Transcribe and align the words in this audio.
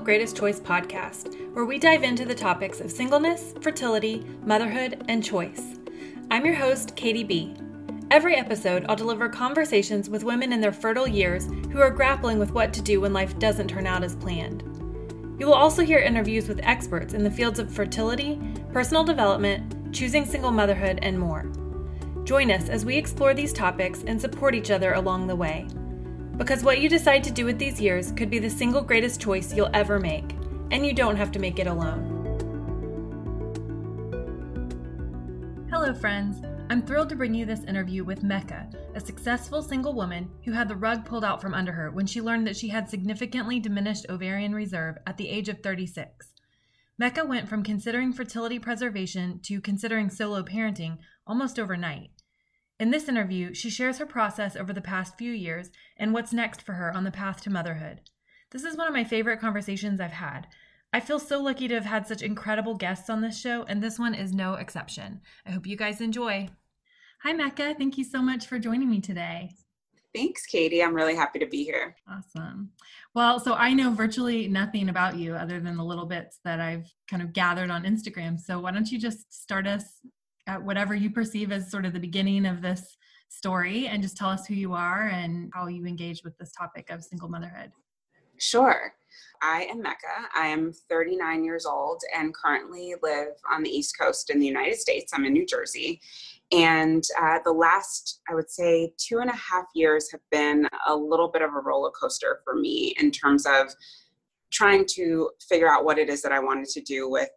Single 0.00 0.14
Greatest 0.14 0.36
Choice 0.36 0.60
podcast, 0.60 1.54
where 1.54 1.66
we 1.66 1.78
dive 1.78 2.02
into 2.04 2.24
the 2.24 2.34
topics 2.34 2.80
of 2.80 2.90
singleness, 2.90 3.52
fertility, 3.60 4.24
motherhood, 4.46 5.04
and 5.08 5.22
choice. 5.22 5.76
I'm 6.30 6.46
your 6.46 6.54
host, 6.54 6.96
Katie 6.96 7.22
B. 7.22 7.54
Every 8.10 8.34
episode, 8.34 8.86
I'll 8.88 8.96
deliver 8.96 9.28
conversations 9.28 10.08
with 10.08 10.24
women 10.24 10.54
in 10.54 10.60
their 10.62 10.72
fertile 10.72 11.06
years 11.06 11.48
who 11.70 11.80
are 11.80 11.90
grappling 11.90 12.38
with 12.38 12.52
what 12.52 12.72
to 12.72 12.80
do 12.80 13.02
when 13.02 13.12
life 13.12 13.38
doesn't 13.38 13.68
turn 13.68 13.86
out 13.86 14.02
as 14.02 14.16
planned. 14.16 14.62
You 15.38 15.44
will 15.44 15.52
also 15.52 15.82
hear 15.84 15.98
interviews 15.98 16.48
with 16.48 16.60
experts 16.62 17.12
in 17.12 17.22
the 17.22 17.30
fields 17.30 17.58
of 17.58 17.70
fertility, 17.70 18.40
personal 18.72 19.04
development, 19.04 19.92
choosing 19.94 20.24
single 20.24 20.50
motherhood, 20.50 21.00
and 21.02 21.18
more. 21.18 21.44
Join 22.24 22.50
us 22.50 22.70
as 22.70 22.86
we 22.86 22.96
explore 22.96 23.34
these 23.34 23.52
topics 23.52 24.02
and 24.06 24.18
support 24.18 24.54
each 24.54 24.70
other 24.70 24.94
along 24.94 25.26
the 25.26 25.36
way. 25.36 25.66
Because 26.40 26.64
what 26.64 26.80
you 26.80 26.88
decide 26.88 27.22
to 27.24 27.30
do 27.30 27.44
with 27.44 27.58
these 27.58 27.78
years 27.78 28.12
could 28.12 28.30
be 28.30 28.38
the 28.38 28.48
single 28.48 28.80
greatest 28.80 29.20
choice 29.20 29.52
you'll 29.52 29.68
ever 29.74 30.00
make, 30.00 30.34
and 30.70 30.86
you 30.86 30.94
don't 30.94 31.16
have 31.16 31.30
to 31.32 31.38
make 31.38 31.58
it 31.58 31.66
alone. 31.66 32.16
Hello, 35.70 35.92
friends. 35.92 36.42
I'm 36.70 36.80
thrilled 36.80 37.10
to 37.10 37.14
bring 37.14 37.34
you 37.34 37.44
this 37.44 37.64
interview 37.64 38.04
with 38.04 38.22
Mecca, 38.22 38.70
a 38.94 39.00
successful 39.00 39.62
single 39.62 39.92
woman 39.92 40.30
who 40.46 40.52
had 40.52 40.66
the 40.66 40.76
rug 40.76 41.04
pulled 41.04 41.26
out 41.26 41.42
from 41.42 41.52
under 41.52 41.72
her 41.72 41.90
when 41.90 42.06
she 42.06 42.22
learned 42.22 42.46
that 42.46 42.56
she 42.56 42.68
had 42.68 42.88
significantly 42.88 43.60
diminished 43.60 44.06
ovarian 44.08 44.54
reserve 44.54 44.96
at 45.06 45.18
the 45.18 45.28
age 45.28 45.50
of 45.50 45.62
36. 45.62 46.32
Mecca 46.96 47.22
went 47.22 47.50
from 47.50 47.62
considering 47.62 48.14
fertility 48.14 48.58
preservation 48.58 49.40
to 49.42 49.60
considering 49.60 50.08
solo 50.08 50.42
parenting 50.42 50.96
almost 51.26 51.58
overnight. 51.58 52.19
In 52.80 52.90
this 52.90 53.10
interview, 53.10 53.52
she 53.52 53.68
shares 53.68 53.98
her 53.98 54.06
process 54.06 54.56
over 54.56 54.72
the 54.72 54.80
past 54.80 55.18
few 55.18 55.32
years 55.32 55.68
and 55.98 56.14
what's 56.14 56.32
next 56.32 56.62
for 56.62 56.72
her 56.72 56.90
on 56.90 57.04
the 57.04 57.10
path 57.10 57.42
to 57.42 57.50
motherhood. 57.50 58.00
This 58.52 58.64
is 58.64 58.74
one 58.74 58.86
of 58.88 58.94
my 58.94 59.04
favorite 59.04 59.38
conversations 59.38 60.00
I've 60.00 60.12
had. 60.12 60.46
I 60.90 61.00
feel 61.00 61.18
so 61.18 61.42
lucky 61.42 61.68
to 61.68 61.74
have 61.74 61.84
had 61.84 62.06
such 62.06 62.22
incredible 62.22 62.74
guests 62.74 63.10
on 63.10 63.20
this 63.20 63.38
show, 63.38 63.64
and 63.64 63.82
this 63.82 63.98
one 63.98 64.14
is 64.14 64.32
no 64.32 64.54
exception. 64.54 65.20
I 65.44 65.50
hope 65.50 65.66
you 65.66 65.76
guys 65.76 66.00
enjoy. 66.00 66.48
Hi, 67.22 67.34
Mecca. 67.34 67.74
Thank 67.76 67.98
you 67.98 68.04
so 68.04 68.22
much 68.22 68.46
for 68.46 68.58
joining 68.58 68.88
me 68.88 69.02
today. 69.02 69.50
Thanks, 70.14 70.46
Katie. 70.46 70.82
I'm 70.82 70.94
really 70.94 71.14
happy 71.14 71.38
to 71.38 71.46
be 71.46 71.62
here. 71.64 71.96
Awesome. 72.08 72.70
Well, 73.14 73.40
so 73.40 73.52
I 73.52 73.74
know 73.74 73.90
virtually 73.90 74.48
nothing 74.48 74.88
about 74.88 75.16
you 75.16 75.34
other 75.34 75.60
than 75.60 75.76
the 75.76 75.84
little 75.84 76.06
bits 76.06 76.40
that 76.44 76.60
I've 76.60 76.90
kind 77.10 77.22
of 77.22 77.34
gathered 77.34 77.70
on 77.70 77.84
Instagram. 77.84 78.40
So 78.40 78.58
why 78.58 78.70
don't 78.70 78.90
you 78.90 78.98
just 78.98 79.30
start 79.34 79.66
us 79.66 80.00
at 80.46 80.62
whatever 80.62 80.94
you 80.94 81.10
perceive 81.10 81.52
as 81.52 81.70
sort 81.70 81.84
of 81.84 81.92
the 81.92 82.00
beginning 82.00 82.46
of 82.46 82.62
this 82.62 82.96
story 83.28 83.86
and 83.86 84.02
just 84.02 84.16
tell 84.16 84.28
us 84.28 84.46
who 84.46 84.54
you 84.54 84.72
are 84.72 85.08
and 85.08 85.50
how 85.54 85.66
you 85.66 85.86
engage 85.86 86.22
with 86.24 86.36
this 86.38 86.52
topic 86.52 86.90
of 86.90 87.02
single 87.02 87.28
motherhood. 87.28 87.70
Sure. 88.38 88.92
I 89.42 89.64
am 89.70 89.82
Mecca. 89.82 90.28
I 90.34 90.46
am 90.46 90.72
39 90.72 91.44
years 91.44 91.66
old 91.66 92.02
and 92.16 92.34
currently 92.34 92.94
live 93.02 93.34
on 93.50 93.62
the 93.62 93.70
East 93.70 93.98
Coast 93.98 94.30
in 94.30 94.38
the 94.38 94.46
United 94.46 94.76
States. 94.76 95.12
I'm 95.14 95.24
in 95.24 95.32
New 95.32 95.46
Jersey. 95.46 96.00
And 96.52 97.04
uh, 97.20 97.38
the 97.44 97.52
last, 97.52 98.20
I 98.28 98.34
would 98.34 98.50
say, 98.50 98.92
two 98.96 99.18
and 99.18 99.30
a 99.30 99.36
half 99.36 99.66
years 99.74 100.10
have 100.10 100.20
been 100.30 100.68
a 100.86 100.94
little 100.94 101.28
bit 101.28 101.42
of 101.42 101.54
a 101.54 101.60
roller 101.60 101.90
coaster 101.90 102.40
for 102.44 102.54
me 102.54 102.94
in 102.98 103.10
terms 103.10 103.46
of 103.46 103.72
trying 104.50 104.84
to 104.84 105.30
figure 105.48 105.68
out 105.68 105.84
what 105.84 105.98
it 105.98 106.08
is 106.08 106.22
that 106.22 106.32
I 106.32 106.40
wanted 106.40 106.68
to 106.70 106.80
do 106.80 107.08
with 107.08 107.28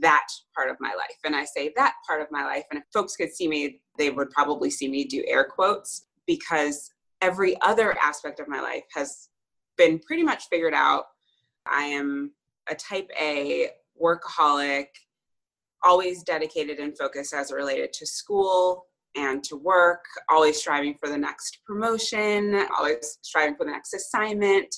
that 0.00 0.26
part 0.54 0.70
of 0.70 0.76
my 0.80 0.94
life. 0.94 1.18
And 1.24 1.36
I 1.36 1.44
say 1.44 1.72
that 1.76 1.94
part 2.06 2.20
of 2.20 2.28
my 2.30 2.44
life. 2.44 2.64
And 2.70 2.78
if 2.78 2.84
folks 2.92 3.16
could 3.16 3.32
see 3.32 3.48
me, 3.48 3.80
they 3.98 4.10
would 4.10 4.30
probably 4.30 4.70
see 4.70 4.88
me 4.88 5.04
do 5.04 5.24
air 5.26 5.44
quotes 5.44 6.06
because 6.26 6.90
every 7.20 7.60
other 7.60 7.96
aspect 8.02 8.40
of 8.40 8.48
my 8.48 8.60
life 8.60 8.84
has 8.94 9.28
been 9.76 9.98
pretty 9.98 10.22
much 10.22 10.48
figured 10.48 10.74
out. 10.74 11.04
I 11.66 11.82
am 11.84 12.32
a 12.68 12.74
type 12.74 13.10
A 13.20 13.70
workaholic, 14.00 14.86
always 15.82 16.22
dedicated 16.22 16.78
and 16.78 16.96
focused 16.96 17.34
as 17.34 17.50
it 17.50 17.54
related 17.54 17.92
to 17.94 18.06
school 18.06 18.86
and 19.16 19.44
to 19.44 19.56
work, 19.56 20.04
always 20.28 20.58
striving 20.58 20.96
for 20.98 21.08
the 21.08 21.16
next 21.16 21.58
promotion, 21.66 22.66
always 22.76 23.18
striving 23.22 23.54
for 23.56 23.64
the 23.64 23.70
next 23.70 23.94
assignment, 23.94 24.74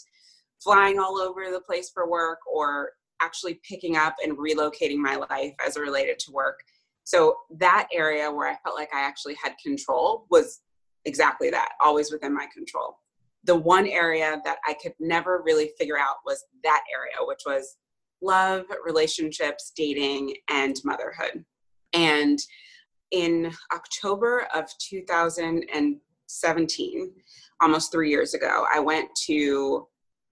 flying 0.62 0.98
all 0.98 1.18
over 1.18 1.50
the 1.50 1.60
place 1.60 1.90
for 1.92 2.10
work 2.10 2.38
or 2.52 2.90
actually 3.20 3.60
picking 3.68 3.96
up 3.96 4.14
and 4.22 4.36
relocating 4.36 4.98
my 4.98 5.16
life 5.16 5.54
as 5.64 5.76
it 5.76 5.80
related 5.80 6.18
to 6.20 6.32
work. 6.32 6.60
So 7.04 7.36
that 7.58 7.88
area 7.92 8.30
where 8.30 8.48
I 8.48 8.56
felt 8.64 8.76
like 8.76 8.94
I 8.94 9.00
actually 9.00 9.36
had 9.42 9.54
control 9.62 10.26
was 10.30 10.60
exactly 11.04 11.50
that, 11.50 11.72
always 11.80 12.10
within 12.10 12.34
my 12.34 12.46
control. 12.52 12.98
The 13.44 13.54
one 13.54 13.86
area 13.86 14.40
that 14.44 14.58
I 14.66 14.74
could 14.74 14.94
never 14.98 15.40
really 15.44 15.70
figure 15.78 15.98
out 15.98 16.16
was 16.24 16.44
that 16.64 16.82
area, 16.92 17.14
which 17.20 17.42
was 17.46 17.76
love, 18.20 18.64
relationships, 18.84 19.70
dating, 19.76 20.34
and 20.50 20.80
motherhood. 20.84 21.44
And 21.92 22.40
in 23.12 23.52
October 23.72 24.48
of 24.54 24.68
2017, 24.78 27.12
almost 27.60 27.92
three 27.92 28.10
years 28.10 28.34
ago, 28.34 28.66
I 28.72 28.80
went 28.80 29.08
to 29.26 29.86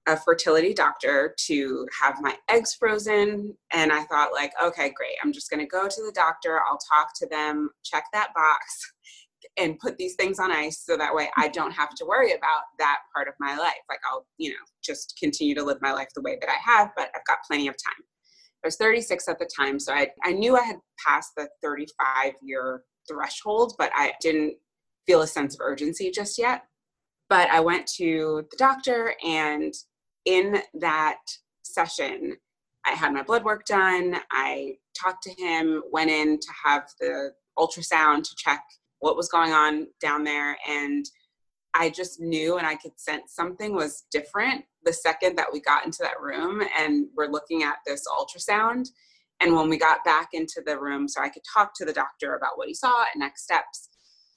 a 0.07 0.17
fertility 0.17 0.75
doctor 0.75 1.35
to 1.47 1.87
have 2.01 2.21
my 2.21 2.37
eggs 2.51 2.75
frozen. 2.75 3.57
And 3.73 3.93
i 3.93 4.05
thought 4.05 4.33
like 4.33 4.53
okay 4.63 4.93
great. 4.95 5.17
I'm 5.23 5.33
just 5.33 5.51
going 5.51 5.61
to 5.61 5.67
go 5.67 5.89
to 5.89 6.03
the 6.03 6.13
doctor. 6.15 6.61
I'll 6.61 6.79
talk 6.79 7.13
to 7.17 7.29
them 7.29 7.71
check 7.85 8.05
that 8.13 8.33
box 8.35 8.93
and 9.57 9.79
put 9.79 9.97
these 9.99 10.15
things 10.15 10.39
on 10.39 10.51
ice 10.51 10.83
so 10.85 10.97
that 10.97 11.15
way 11.15 11.29
i 11.37 11.47
don't 11.49 11.71
have 11.71 11.95
to 11.95 12.05
worry 12.07 12.33
about 12.33 12.63
that 12.79 12.99
part 13.15 13.29
of 13.29 13.35
my 13.41 13.57
life. 13.57 13.83
Like 13.89 14.01
i'll 14.11 14.27
you 14.39 14.51
know 14.51 14.65
just 14.83 15.17
continue 15.21 15.55
to 15.55 15.65
live 15.65 15.79
my 15.81 15.93
life 15.93 16.09
the 16.15 16.23
way 16.23 16.39
that 16.41 16.51
i 16.51 16.73
have 16.73 16.91
but 16.97 17.11
i've 17.15 17.27
got 17.27 17.39
plenty 17.49 17.69
of 17.69 17.75
time. 17.75 18.05
I 18.63 18.69
was 18.69 18.77
36 18.77 19.29
at 19.29 19.39
the 19.39 19.49
time 19.57 19.79
so 19.79 19.93
i, 19.93 20.09
I 20.23 20.33
knew 20.33 20.57
i 20.57 20.63
had 20.63 20.77
passed 21.07 21.33
the 21.37 21.49
35 21.63 22.33
year 22.43 22.83
threshold 23.09 23.75
but 23.79 23.91
i 23.95 24.13
didn't 24.21 24.55
feel 25.07 25.23
a 25.23 25.27
sense 25.27 25.55
of 25.55 25.61
urgency 25.61 26.11
just 26.11 26.39
yet. 26.39 26.63
But 27.29 27.49
I 27.51 27.61
went 27.61 27.87
to 27.97 28.45
the 28.51 28.57
doctor 28.57 29.15
and 29.25 29.73
in 30.25 30.61
that 30.75 31.21
session, 31.63 32.37
I 32.87 32.93
had 32.93 33.13
my 33.13 33.23
blood 33.23 33.45
work 33.45 33.65
done. 33.67 34.17
I 34.31 34.77
talked 34.99 35.23
to 35.25 35.31
him, 35.31 35.83
went 35.91 36.11
in 36.11 36.39
to 36.39 36.49
have 36.65 36.85
the 37.01 37.33
ultrasound 37.59 38.25
to 38.25 38.35
check 38.37 38.63
what 38.99 39.17
was 39.17 39.29
going 39.29 39.53
on 39.53 39.87
down 40.01 40.25
there. 40.25 40.57
And 40.69 41.05
I 41.75 41.91
just 41.91 42.21
knew 42.21 42.57
and 42.59 42.67
I 42.67 42.77
could 42.77 42.99
sense 42.99 43.35
something 43.35 43.75
was 43.75 44.05
different 44.13 44.65
the 44.85 44.93
second 44.93 45.37
that 45.37 45.53
we 45.53 45.61
got 45.61 45.85
into 45.85 46.03
that 46.03 46.21
room 46.21 46.63
and 46.79 47.07
we're 47.17 47.31
looking 47.31 47.63
at 47.63 47.77
this 47.87 48.05
ultrasound. 48.09 48.89
And 49.41 49.55
when 49.55 49.69
we 49.69 49.77
got 49.77 50.05
back 50.05 50.29
into 50.33 50.63
the 50.65 50.79
room, 50.79 51.09
so 51.09 51.21
I 51.21 51.29
could 51.29 51.43
talk 51.53 51.73
to 51.77 51.85
the 51.85 51.93
doctor 51.93 52.37
about 52.37 52.57
what 52.57 52.69
he 52.69 52.75
saw 52.75 53.05
and 53.13 53.21
next 53.21 53.43
steps, 53.43 53.89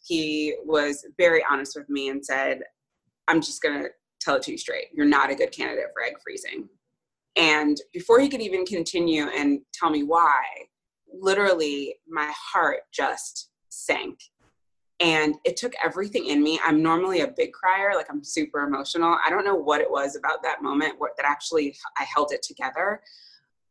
he 0.04 0.56
was 0.66 1.06
very 1.18 1.44
honest 1.50 1.78
with 1.78 1.90
me 1.90 2.10
and 2.10 2.26
said, 2.26 2.62
I'm 3.28 3.42
just 3.42 3.62
going 3.62 3.84
to 3.84 3.90
tell 4.28 4.36
it 4.36 4.44
to 4.44 4.52
you 4.52 4.58
straight. 4.58 4.88
You're 4.94 5.06
not 5.06 5.32
a 5.32 5.36
good 5.36 5.52
candidate 5.52 5.88
for 5.94 6.04
egg 6.04 6.16
freezing. 6.22 6.68
And 7.38 7.78
before 7.94 8.20
he 8.20 8.28
could 8.28 8.42
even 8.42 8.66
continue 8.66 9.28
and 9.28 9.62
tell 9.74 9.90
me 9.90 10.04
why, 10.04 10.44
literally 11.12 11.96
my 12.08 12.32
heart 12.36 12.80
just 12.92 13.52
sank. 13.70 14.20
And 15.00 15.36
it 15.46 15.56
took 15.56 15.74
everything 15.84 16.26
in 16.26 16.44
me. 16.44 16.60
I'm 16.66 16.82
normally 16.82 17.22
a 17.22 17.28
big 17.28 17.54
crier, 17.54 17.94
like 17.96 18.08
I'm 18.10 18.24
super 18.24 18.62
emotional. 18.62 19.18
I 19.26 19.30
don't 19.30 19.46
know 19.46 19.56
what 19.56 19.80
it 19.80 19.90
was 19.90 20.16
about 20.16 20.44
that 20.44 20.62
moment 20.62 20.96
that 21.00 21.26
actually 21.26 21.78
I 21.98 22.04
held 22.04 22.34
it 22.34 22.42
together, 22.42 23.02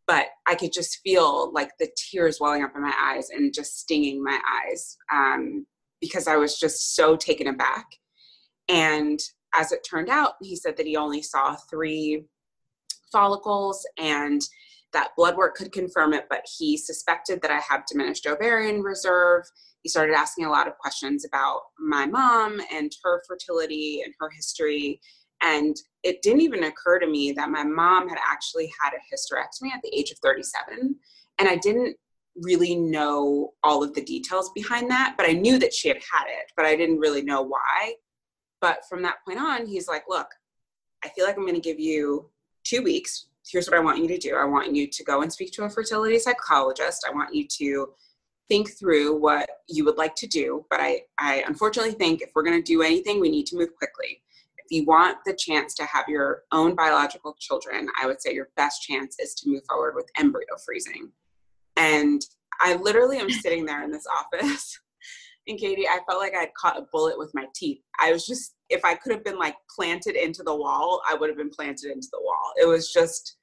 but 0.06 0.26
I 0.46 0.54
could 0.54 0.72
just 0.72 1.00
feel 1.00 1.52
like 1.52 1.72
the 1.78 1.90
tears 1.96 2.38
welling 2.40 2.62
up 2.62 2.76
in 2.76 2.82
my 2.82 2.94
eyes 2.98 3.28
and 3.30 3.52
just 3.52 3.80
stinging 3.80 4.22
my 4.22 4.40
eyes 4.64 4.96
um, 5.12 5.66
because 6.00 6.28
I 6.28 6.36
was 6.36 6.58
just 6.58 6.94
so 6.94 7.16
taken 7.16 7.48
aback. 7.48 7.86
And 8.68 9.20
as 9.54 9.72
it 9.72 9.86
turned 9.88 10.08
out, 10.08 10.34
he 10.42 10.56
said 10.56 10.76
that 10.76 10.86
he 10.86 10.96
only 10.96 11.22
saw 11.22 11.56
three 11.70 12.24
follicles 13.12 13.86
and 13.98 14.42
that 14.92 15.10
blood 15.16 15.36
work 15.36 15.56
could 15.56 15.72
confirm 15.72 16.12
it, 16.12 16.26
but 16.30 16.44
he 16.58 16.76
suspected 16.76 17.42
that 17.42 17.50
I 17.50 17.60
have 17.60 17.86
diminished 17.86 18.26
ovarian 18.26 18.82
reserve. 18.82 19.44
He 19.82 19.88
started 19.88 20.14
asking 20.14 20.46
a 20.46 20.50
lot 20.50 20.66
of 20.66 20.78
questions 20.78 21.24
about 21.24 21.60
my 21.78 22.06
mom 22.06 22.60
and 22.72 22.90
her 23.04 23.22
fertility 23.28 24.02
and 24.04 24.14
her 24.18 24.30
history. 24.30 25.00
And 25.42 25.76
it 26.02 26.22
didn't 26.22 26.40
even 26.40 26.64
occur 26.64 26.98
to 26.98 27.06
me 27.06 27.32
that 27.32 27.50
my 27.50 27.62
mom 27.62 28.08
had 28.08 28.18
actually 28.26 28.72
had 28.80 28.92
a 28.92 29.14
hysterectomy 29.14 29.72
at 29.72 29.82
the 29.82 29.94
age 29.94 30.10
of 30.10 30.18
37. 30.18 30.96
And 31.38 31.48
I 31.48 31.56
didn't 31.56 31.96
really 32.36 32.76
know 32.76 33.52
all 33.62 33.82
of 33.82 33.94
the 33.94 34.02
details 34.02 34.50
behind 34.54 34.90
that, 34.90 35.14
but 35.16 35.28
I 35.28 35.32
knew 35.32 35.58
that 35.58 35.74
she 35.74 35.88
had 35.88 35.98
had 35.98 36.24
it, 36.26 36.52
but 36.56 36.66
I 36.66 36.76
didn't 36.76 36.98
really 36.98 37.22
know 37.22 37.42
why. 37.42 37.94
But 38.60 38.80
from 38.88 39.02
that 39.02 39.24
point 39.24 39.38
on, 39.38 39.66
he's 39.66 39.88
like, 39.88 40.04
look, 40.08 40.28
I 41.04 41.08
feel 41.10 41.26
like 41.26 41.36
I'm 41.36 41.42
going 41.44 41.54
to 41.54 41.60
give 41.60 41.80
you 41.80 42.30
two 42.64 42.82
weeks. 42.82 43.28
Here's 43.46 43.68
what 43.68 43.76
I 43.76 43.82
want 43.82 43.98
you 43.98 44.08
to 44.08 44.18
do. 44.18 44.34
I 44.34 44.44
want 44.44 44.74
you 44.74 44.88
to 44.88 45.04
go 45.04 45.22
and 45.22 45.32
speak 45.32 45.52
to 45.52 45.64
a 45.64 45.70
fertility 45.70 46.18
psychologist. 46.18 47.06
I 47.08 47.14
want 47.14 47.34
you 47.34 47.46
to 47.58 47.88
think 48.48 48.76
through 48.78 49.18
what 49.18 49.48
you 49.68 49.84
would 49.84 49.98
like 49.98 50.14
to 50.16 50.26
do. 50.26 50.64
But 50.70 50.80
I, 50.80 51.02
I 51.18 51.44
unfortunately 51.46 51.92
think 51.92 52.22
if 52.22 52.30
we're 52.34 52.42
going 52.42 52.62
to 52.62 52.72
do 52.72 52.82
anything, 52.82 53.20
we 53.20 53.28
need 53.28 53.46
to 53.46 53.56
move 53.56 53.74
quickly. 53.76 54.22
If 54.58 54.66
you 54.70 54.84
want 54.84 55.18
the 55.24 55.34
chance 55.34 55.74
to 55.74 55.84
have 55.84 56.08
your 56.08 56.42
own 56.50 56.74
biological 56.74 57.36
children, 57.38 57.88
I 58.00 58.06
would 58.06 58.20
say 58.20 58.34
your 58.34 58.48
best 58.56 58.82
chance 58.82 59.16
is 59.20 59.34
to 59.34 59.48
move 59.48 59.62
forward 59.68 59.94
with 59.94 60.10
embryo 60.18 60.46
freezing. 60.64 61.12
And 61.76 62.22
I 62.60 62.74
literally 62.74 63.18
am 63.18 63.30
sitting 63.42 63.64
there 63.64 63.84
in 63.84 63.92
this 63.92 64.06
office. 64.06 64.80
And 65.48 65.58
Katie, 65.58 65.86
I 65.86 66.00
felt 66.08 66.20
like 66.20 66.34
I'd 66.34 66.54
caught 66.54 66.78
a 66.78 66.86
bullet 66.92 67.18
with 67.18 67.30
my 67.34 67.46
teeth. 67.54 67.80
I 68.00 68.12
was 68.12 68.26
just, 68.26 68.56
if 68.68 68.84
I 68.84 68.94
could 68.94 69.12
have 69.12 69.24
been 69.24 69.38
like 69.38 69.54
planted 69.74 70.16
into 70.16 70.42
the 70.42 70.54
wall, 70.54 71.00
I 71.08 71.14
would 71.14 71.28
have 71.28 71.38
been 71.38 71.50
planted 71.50 71.92
into 71.92 72.08
the 72.12 72.20
wall. 72.20 72.52
It 72.60 72.66
was 72.66 72.92
just, 72.92 73.36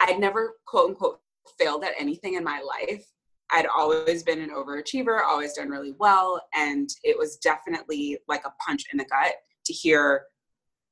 I'd 0.00 0.18
never 0.18 0.54
quote 0.66 0.90
unquote 0.90 1.20
failed 1.58 1.84
at 1.84 1.94
anything 1.98 2.34
in 2.34 2.44
my 2.44 2.60
life. 2.60 3.04
I'd 3.50 3.66
always 3.66 4.22
been 4.22 4.40
an 4.40 4.50
overachiever, 4.50 5.22
always 5.24 5.54
done 5.54 5.68
really 5.68 5.94
well. 5.98 6.40
And 6.54 6.88
it 7.02 7.18
was 7.18 7.36
definitely 7.36 8.18
like 8.28 8.44
a 8.46 8.52
punch 8.66 8.84
in 8.92 8.98
the 8.98 9.04
gut 9.04 9.34
to 9.66 9.72
hear 9.72 10.24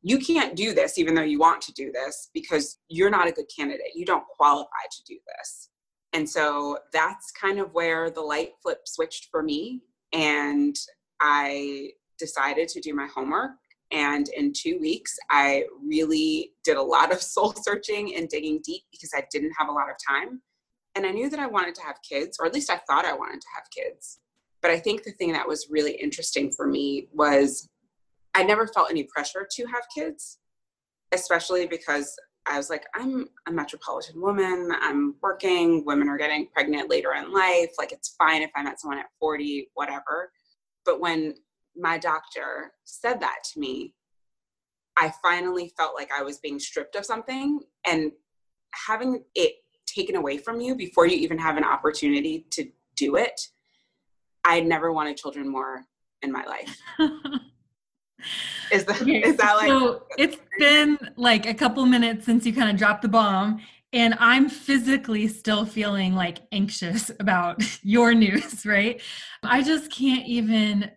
you 0.03 0.19
can't 0.19 0.57
do 0.57 0.73
this 0.73 0.97
even 0.99 1.15
though 1.15 1.23
you 1.23 1.39
want 1.39 1.61
to 1.63 1.73
do 1.73 1.93
this 1.93 2.31
because 2.33 2.79
you're 2.89 3.11
not 3.11 3.29
a 3.29 3.33
good 3.33 3.47
candidate. 3.55 3.95
You 3.95 4.07
don't 4.07 4.25
qualify 4.39 4.69
to 4.91 5.03
do 5.07 5.19
this. 5.37 5.69
And 6.13 6.29
so 6.29 6.79
that's 6.93 7.31
kind 7.33 7.59
of 7.59 7.73
where 7.73 8.11
the 8.11 8.21
light 8.21 8.51
flip 8.63 8.81
switched 8.87 9.29
for 9.31 9.43
me. 9.43 9.83
And 10.13 10.77
I 11.21 11.91
decided 12.19 12.69
to 12.69 12.81
do 12.81 12.95
my 12.95 13.07
homework. 13.07 13.53
And 13.93 14.29
in 14.37 14.53
two 14.53 14.79
weeks, 14.79 15.17
I 15.31 15.65
really 15.85 16.53
did 16.65 16.77
a 16.77 16.83
lot 16.83 17.13
of 17.13 17.23
soul 17.35 17.53
searching 17.55 18.15
and 18.17 18.29
digging 18.29 18.61
deep 18.65 18.83
because 18.93 19.11
I 19.15 19.25
didn't 19.31 19.53
have 19.59 19.69
a 19.69 19.73
lot 19.73 19.91
of 19.91 19.97
time. 20.09 20.41
And 20.95 21.07
I 21.07 21.11
knew 21.11 21.31
that 21.31 21.41
I 21.41 21.47
wanted 21.47 21.75
to 21.77 21.83
have 21.83 21.97
kids, 22.09 22.39
or 22.41 22.47
at 22.47 22.55
least 22.55 22.71
I 22.71 22.81
thought 22.89 23.05
I 23.05 23.13
wanted 23.13 23.41
to 23.41 23.47
have 23.55 23.65
kids. 23.75 24.19
But 24.61 24.71
I 24.71 24.79
think 24.79 25.03
the 25.03 25.13
thing 25.13 25.33
that 25.33 25.49
was 25.49 25.69
really 25.71 25.93
interesting 25.93 26.51
for 26.51 26.67
me 26.67 27.09
was 27.13 27.69
I 28.35 28.43
never 28.43 28.67
felt 28.67 28.91
any 28.91 29.05
pressure 29.05 29.47
to 29.51 29.67
have 29.67 29.83
kids, 29.95 30.39
especially 31.13 31.67
because 31.67 32.15
I 32.47 32.57
was 32.57 32.71
like, 32.71 32.85
I'm 32.95 33.29
a 33.47 33.53
metropolitan 33.53 34.21
woman. 34.21 34.73
I'm 34.81 35.15
working. 35.23 35.85
Women 35.85 36.09
are 36.09 36.19
getting 36.19 36.47
pregnant 36.47 36.91
later 36.91 37.15
in 37.15 37.33
life. 37.33 37.71
Like, 37.79 37.93
it's 37.93 38.15
fine 38.19 38.43
if 38.43 38.51
I 38.57 38.63
met 38.63 38.81
someone 38.81 38.99
at 38.99 39.11
40, 39.19 39.71
whatever. 39.75 40.33
But 40.85 41.01
when 41.01 41.35
my 41.77 41.99
doctor 41.99 42.73
said 42.85 43.21
that 43.21 43.39
to 43.53 43.61
me, 43.61 43.95
I 44.97 45.13
finally 45.23 45.73
felt 45.77 45.95
like 45.95 46.11
I 46.17 46.23
was 46.23 46.39
being 46.39 46.59
stripped 46.59 46.97
of 46.97 47.07
something 47.07 47.61
and 47.87 48.13
having 48.87 49.25
it 49.35 49.55
taken 49.87 50.17
away 50.17 50.39
from 50.39 50.61
you 50.61 50.75
before 50.75 51.07
you 51.07 51.17
even 51.17 51.39
have 51.39 51.57
an 51.57 51.65
opportunity 51.65 52.47
to 52.51 52.69
do 52.97 53.17
it. 53.17 53.41
I 54.45 54.61
never 54.61 54.93
wanted 54.93 55.17
children 55.17 55.49
more 55.49 55.85
in 56.23 56.33
my 56.33 56.45
life. 56.45 56.79
Is 58.73 58.85
that, 58.85 59.03
okay, 59.03 59.23
is 59.23 59.37
that 59.37 59.57
like 59.57 59.69
so 59.69 60.05
it's 60.19 60.37
been 60.59 60.99
like 61.17 61.47
a 61.47 61.55
couple 61.55 61.85
minutes 61.87 62.25
since 62.25 62.47
you 62.47 62.53
kind 62.53 62.71
of 62.71 62.77
dropped 62.77 63.03
the 63.03 63.09
bomb 63.09 63.61
and 63.93 64.15
I'm 64.19 64.49
physically 64.49 65.27
still 65.29 65.67
feeling 65.67 66.15
like 66.15 66.39
anxious 66.53 67.11
about 67.21 67.63
your 67.83 68.15
news, 68.15 68.65
right? 68.67 69.01
I 69.43 69.63
just 69.63 69.91
can't 69.91 70.27
even 70.27 70.91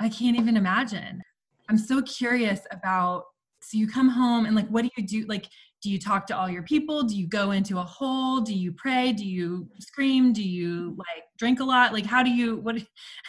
I 0.00 0.08
can't 0.08 0.38
even 0.38 0.56
imagine. 0.56 1.22
I'm 1.68 1.78
so 1.78 2.02
curious 2.02 2.60
about 2.70 3.24
so 3.60 3.76
you 3.76 3.88
come 3.88 4.08
home 4.08 4.46
and 4.46 4.54
like 4.54 4.68
what 4.68 4.82
do 4.82 4.90
you 4.96 5.06
do 5.06 5.26
like 5.26 5.46
do 5.80 5.90
you 5.90 6.00
talk 6.00 6.26
to 6.26 6.36
all 6.36 6.50
your 6.50 6.64
people? 6.64 7.04
Do 7.04 7.16
you 7.16 7.28
go 7.28 7.52
into 7.52 7.78
a 7.78 7.84
hole? 7.84 8.40
Do 8.40 8.52
you 8.52 8.72
pray? 8.72 9.12
Do 9.12 9.24
you 9.24 9.68
scream? 9.78 10.32
Do 10.32 10.42
you 10.42 10.96
like 10.98 11.24
drink 11.38 11.60
a 11.60 11.64
lot? 11.64 11.92
Like 11.92 12.04
how 12.04 12.22
do 12.22 12.30
you 12.30 12.56
what 12.56 12.82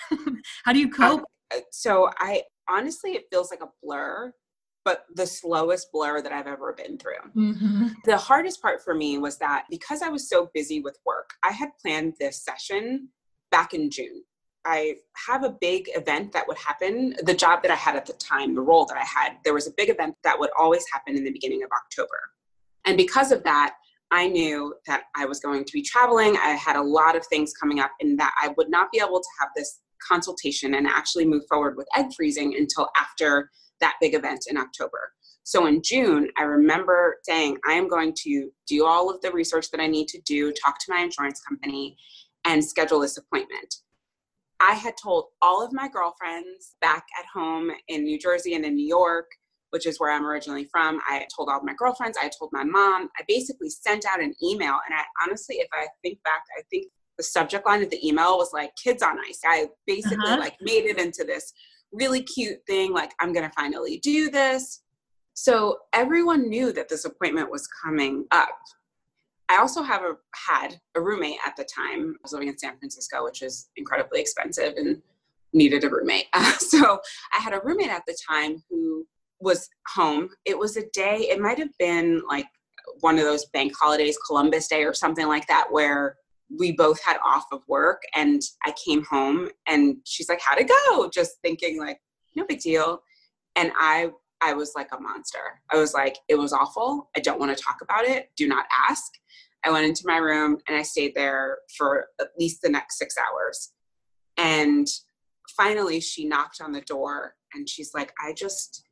how 0.66 0.74
do 0.74 0.80
you 0.80 0.90
cope? 0.90 1.24
So 1.72 2.10
i 2.20 2.44
honestly, 2.70 3.12
it 3.12 3.26
feels 3.32 3.52
like 3.52 3.62
a 3.62 3.70
blur, 3.84 4.34
but 4.86 5.06
the 5.16 5.26
slowest 5.26 5.92
blur 5.92 6.22
that 6.22 6.32
I've 6.32 6.48
ever 6.48 6.74
been 6.74 6.98
through. 6.98 7.32
Mm-hmm. 7.36 7.88
The 8.06 8.18
hardest 8.18 8.62
part 8.62 8.84
for 8.84 8.94
me 8.94 9.18
was 9.18 9.38
that 9.38 9.66
because 9.70 10.02
I 10.02 10.10
was 10.10 10.30
so 10.30 10.50
busy 10.54 10.80
with 10.80 10.98
work, 11.06 11.32
I 11.44 11.52
had 11.52 11.70
planned 11.82 12.14
this 12.20 12.44
session 12.44 13.10
back 13.52 13.74
in 13.74 13.90
June. 13.90 14.24
I 14.66 14.96
have 15.28 15.44
a 15.44 15.56
big 15.62 15.90
event 15.96 16.32
that 16.34 16.48
would 16.48 16.58
happen. 16.58 17.16
The 17.24 17.34
job 17.34 17.62
that 17.64 17.72
I 17.72 17.76
had 17.76 17.96
at 17.96 18.06
the 18.06 18.14
time, 18.14 18.56
the 18.56 18.62
role 18.62 18.86
that 18.86 18.98
I 18.98 19.06
had, 19.06 19.38
there 19.44 19.54
was 19.54 19.68
a 19.68 19.74
big 19.76 19.90
event 19.90 20.16
that 20.24 20.40
would 20.40 20.50
always 20.58 20.84
happen 20.92 21.16
in 21.16 21.24
the 21.24 21.32
beginning 21.32 21.64
of 21.64 21.70
October. 21.72 22.20
And 22.86 22.98
because 22.98 23.32
of 23.32 23.44
that, 23.44 23.76
I 24.12 24.28
knew 24.28 24.74
that 24.88 25.04
I 25.16 25.26
was 25.26 25.40
going 25.40 25.66
to 25.66 25.74
be 25.74 25.82
traveling. 25.82 26.36
I 26.38 26.50
had 26.50 26.76
a 26.76 26.82
lot 26.82 27.16
of 27.16 27.26
things 27.28 27.54
coming 27.54 27.80
up, 27.80 27.92
and 28.02 28.20
that 28.20 28.34
I 28.42 28.54
would 28.58 28.70
not 28.70 28.92
be 28.92 29.00
able 29.00 29.20
to 29.20 29.30
have 29.40 29.50
this 29.56 29.80
consultation 30.08 30.76
and 30.76 30.88
actually 30.88 31.26
move 31.26 31.44
forward 31.50 31.76
with 31.78 31.88
egg 31.96 32.08
freezing 32.16 32.56
until 32.56 32.90
after 32.98 33.50
that 33.82 33.96
big 34.02 34.14
event 34.14 34.46
in 34.50 34.58
October. 34.58 35.12
So 35.44 35.66
in 35.66 35.82
June, 35.82 36.30
I 36.38 36.44
remember 36.44 37.18
saying, 37.24 37.58
I 37.68 37.74
am 37.74 37.88
going 37.88 38.14
to 38.24 38.52
do 38.68 38.86
all 38.86 39.10
of 39.10 39.20
the 39.22 39.32
research 39.32 39.72
that 39.72 39.80
I 39.80 39.88
need 39.88 40.08
to 40.10 40.22
do, 40.22 40.52
talk 40.52 40.78
to 40.80 40.94
my 40.94 41.00
insurance 41.00 41.42
company, 41.42 41.98
and 42.46 42.64
schedule 42.64 43.00
this 43.00 43.18
appointment. 43.18 43.76
I 44.60 44.74
had 44.74 44.96
told 45.02 45.26
all 45.42 45.66
of 45.66 45.72
my 45.74 45.88
girlfriends 45.88 46.76
back 46.82 47.06
at 47.18 47.26
home 47.34 47.72
in 47.88 48.04
New 48.04 48.20
Jersey 48.20 48.56
and 48.56 48.66
in 48.66 48.76
New 48.76 48.86
York, 48.86 49.26
which 49.72 49.86
is 49.86 50.00
where 50.00 50.12
I'm 50.12 50.26
originally 50.26 50.68
from. 50.72 51.00
I 51.08 51.26
told 51.36 51.50
all 51.50 51.62
my 51.64 51.74
girlfriends, 51.76 52.18
I 52.22 52.30
told 52.38 52.52
my 52.52 52.64
mom. 52.64 53.10
I 53.18 53.24
basically 53.28 53.70
sent 53.70 54.06
out 54.06 54.22
an 54.22 54.34
email. 54.44 54.78
And 54.88 54.96
I 54.98 55.04
honestly, 55.24 55.58
if 55.58 55.70
I 55.74 55.88
think 56.04 56.22
back, 56.24 56.44
I 56.58 56.62
think 56.70 56.88
the 57.20 57.24
subject 57.24 57.68
line 57.68 57.84
of 57.84 57.90
the 57.90 58.08
email 58.08 58.38
was 58.38 58.54
like 58.54 58.74
kids 58.82 59.04
on 59.04 59.20
ice. 59.28 59.42
I 59.46 59.68
basically 59.86 60.26
uh-huh. 60.26 60.40
like 60.40 60.56
made 60.62 60.86
it 60.86 60.98
into 60.98 61.26
this 61.26 61.54
really 61.92 62.22
cute 62.22 62.60
thing 62.68 62.94
like 62.94 63.12
i'm 63.20 63.34
gonna 63.34 63.52
finally 63.56 64.00
do 64.00 64.32
this. 64.32 64.82
So 65.34 65.80
everyone 65.94 66.50
knew 66.50 66.72
that 66.74 66.88
this 66.88 67.06
appointment 67.06 67.52
was 67.52 67.68
coming 67.68 68.26
up. 68.32 68.58
I 69.50 69.58
also 69.58 69.82
have 69.82 70.02
a 70.04 70.14
had 70.34 70.80
a 70.96 71.02
roommate 71.02 71.40
at 71.46 71.56
the 71.58 71.66
time. 71.66 72.16
I 72.16 72.20
was 72.24 72.32
living 72.32 72.48
in 72.48 72.58
san 72.58 72.78
francisco 72.78 73.26
which 73.26 73.42
is 73.42 73.70
incredibly 73.76 74.22
expensive 74.22 74.76
and 74.78 75.02
needed 75.52 75.84
a 75.84 75.90
roommate. 75.90 76.28
Uh, 76.32 76.54
so 76.58 77.02
i 77.34 77.42
had 77.42 77.54
a 77.54 77.62
roommate 77.66 77.92
at 77.92 78.04
the 78.08 78.18
time 78.30 78.64
who 78.70 79.06
was 79.42 79.70
home. 79.94 80.30
It 80.46 80.58
was 80.58 80.78
a 80.78 80.88
day 80.94 81.28
it 81.32 81.42
might 81.42 81.60
have 81.60 81.78
been 81.78 82.22
like 82.30 82.48
one 83.02 83.18
of 83.18 83.26
those 83.26 83.46
bank 83.48 83.74
holidays 83.78 84.18
columbus 84.26 84.70
day 84.70 84.84
or 84.84 84.94
something 84.94 85.28
like 85.28 85.48
that 85.48 85.68
where 85.70 86.16
we 86.58 86.72
both 86.72 87.02
had 87.04 87.18
off 87.24 87.46
of 87.52 87.62
work 87.68 88.02
and 88.16 88.42
I 88.66 88.74
came 88.84 89.04
home 89.06 89.50
and 89.68 89.98
she's 90.06 90.30
like, 90.30 90.42
How'd 90.42 90.60
it 90.60 90.70
go? 90.70 91.10
Just 91.14 91.38
thinking 91.42 91.80
like, 91.80 92.00
no 92.36 92.46
big 92.46 92.60
deal. 92.60 93.02
And 93.56 93.72
I 93.78 94.10
I 94.42 94.54
was 94.54 94.72
like 94.76 94.90
a 94.94 95.00
monster. 95.00 95.62
I 95.72 95.78
was 95.78 95.94
like, 95.94 96.18
it 96.30 96.36
was 96.36 96.54
awful. 96.54 97.10
I 97.16 97.20
don't 97.20 97.40
want 97.40 97.56
to 97.56 97.62
talk 97.62 97.80
about 97.82 98.06
it. 98.06 98.30
Do 98.38 98.48
not 98.48 98.66
ask. 98.90 99.12
I 99.66 99.72
went 99.72 99.86
into 99.86 100.04
my 100.06 100.18
room 100.18 100.58
and 100.68 100.78
I 100.78 100.82
stayed 100.84 101.14
there 101.14 101.58
for 101.78 102.08
at 102.22 102.30
least 102.40 102.62
the 102.62 102.70
next 102.70 102.98
six 102.98 103.16
hours. 103.18 103.74
And 104.38 104.88
finally 105.58 106.00
she 106.00 106.26
knocked 106.26 106.62
on 106.62 106.72
the 106.72 106.82
door 106.82 107.36
and 107.54 107.68
she's 107.68 107.94
like, 107.94 108.14
I 108.24 108.34
just 108.34 108.84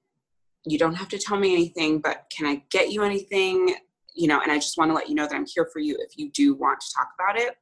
you 0.65 0.77
don't 0.77 0.95
have 0.95 1.07
to 1.09 1.17
tell 1.17 1.37
me 1.37 1.53
anything, 1.53 1.99
but 1.99 2.25
can 2.35 2.45
I 2.45 2.63
get 2.69 2.91
you 2.91 3.03
anything? 3.03 3.75
You 4.17 4.27
know, 4.27 4.41
and 4.41 4.51
I 4.51 4.55
just 4.55 4.77
want 4.77 4.89
to 4.89 4.95
let 4.95 5.07
you 5.07 5.15
know 5.15 5.27
that 5.27 5.35
I'm 5.35 5.45
here 5.45 5.69
for 5.71 5.79
you 5.79 5.95
if 5.99 6.17
you 6.17 6.31
do 6.31 6.55
want 6.55 6.79
to 6.81 6.87
talk 6.95 7.09
about 7.19 7.39
it. 7.39 7.55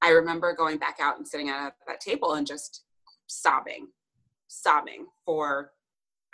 I 0.00 0.10
remember 0.10 0.54
going 0.54 0.78
back 0.78 0.98
out 1.00 1.18
and 1.18 1.28
sitting 1.28 1.50
at 1.50 1.74
that 1.86 2.00
table 2.00 2.34
and 2.34 2.46
just 2.46 2.84
sobbing, 3.26 3.88
sobbing 4.46 5.06
for 5.26 5.72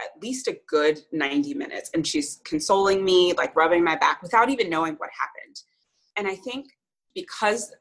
at 0.00 0.08
least 0.22 0.46
a 0.48 0.58
good 0.68 1.00
90 1.12 1.54
minutes. 1.54 1.90
And 1.92 2.06
she's 2.06 2.40
consoling 2.44 3.04
me, 3.04 3.32
like 3.32 3.56
rubbing 3.56 3.82
my 3.82 3.96
back 3.96 4.22
without 4.22 4.48
even 4.48 4.70
knowing 4.70 4.94
what 4.94 5.10
happened. 5.18 5.56
And 6.16 6.28
I 6.28 6.36
think 6.36 6.66
because 7.14 7.72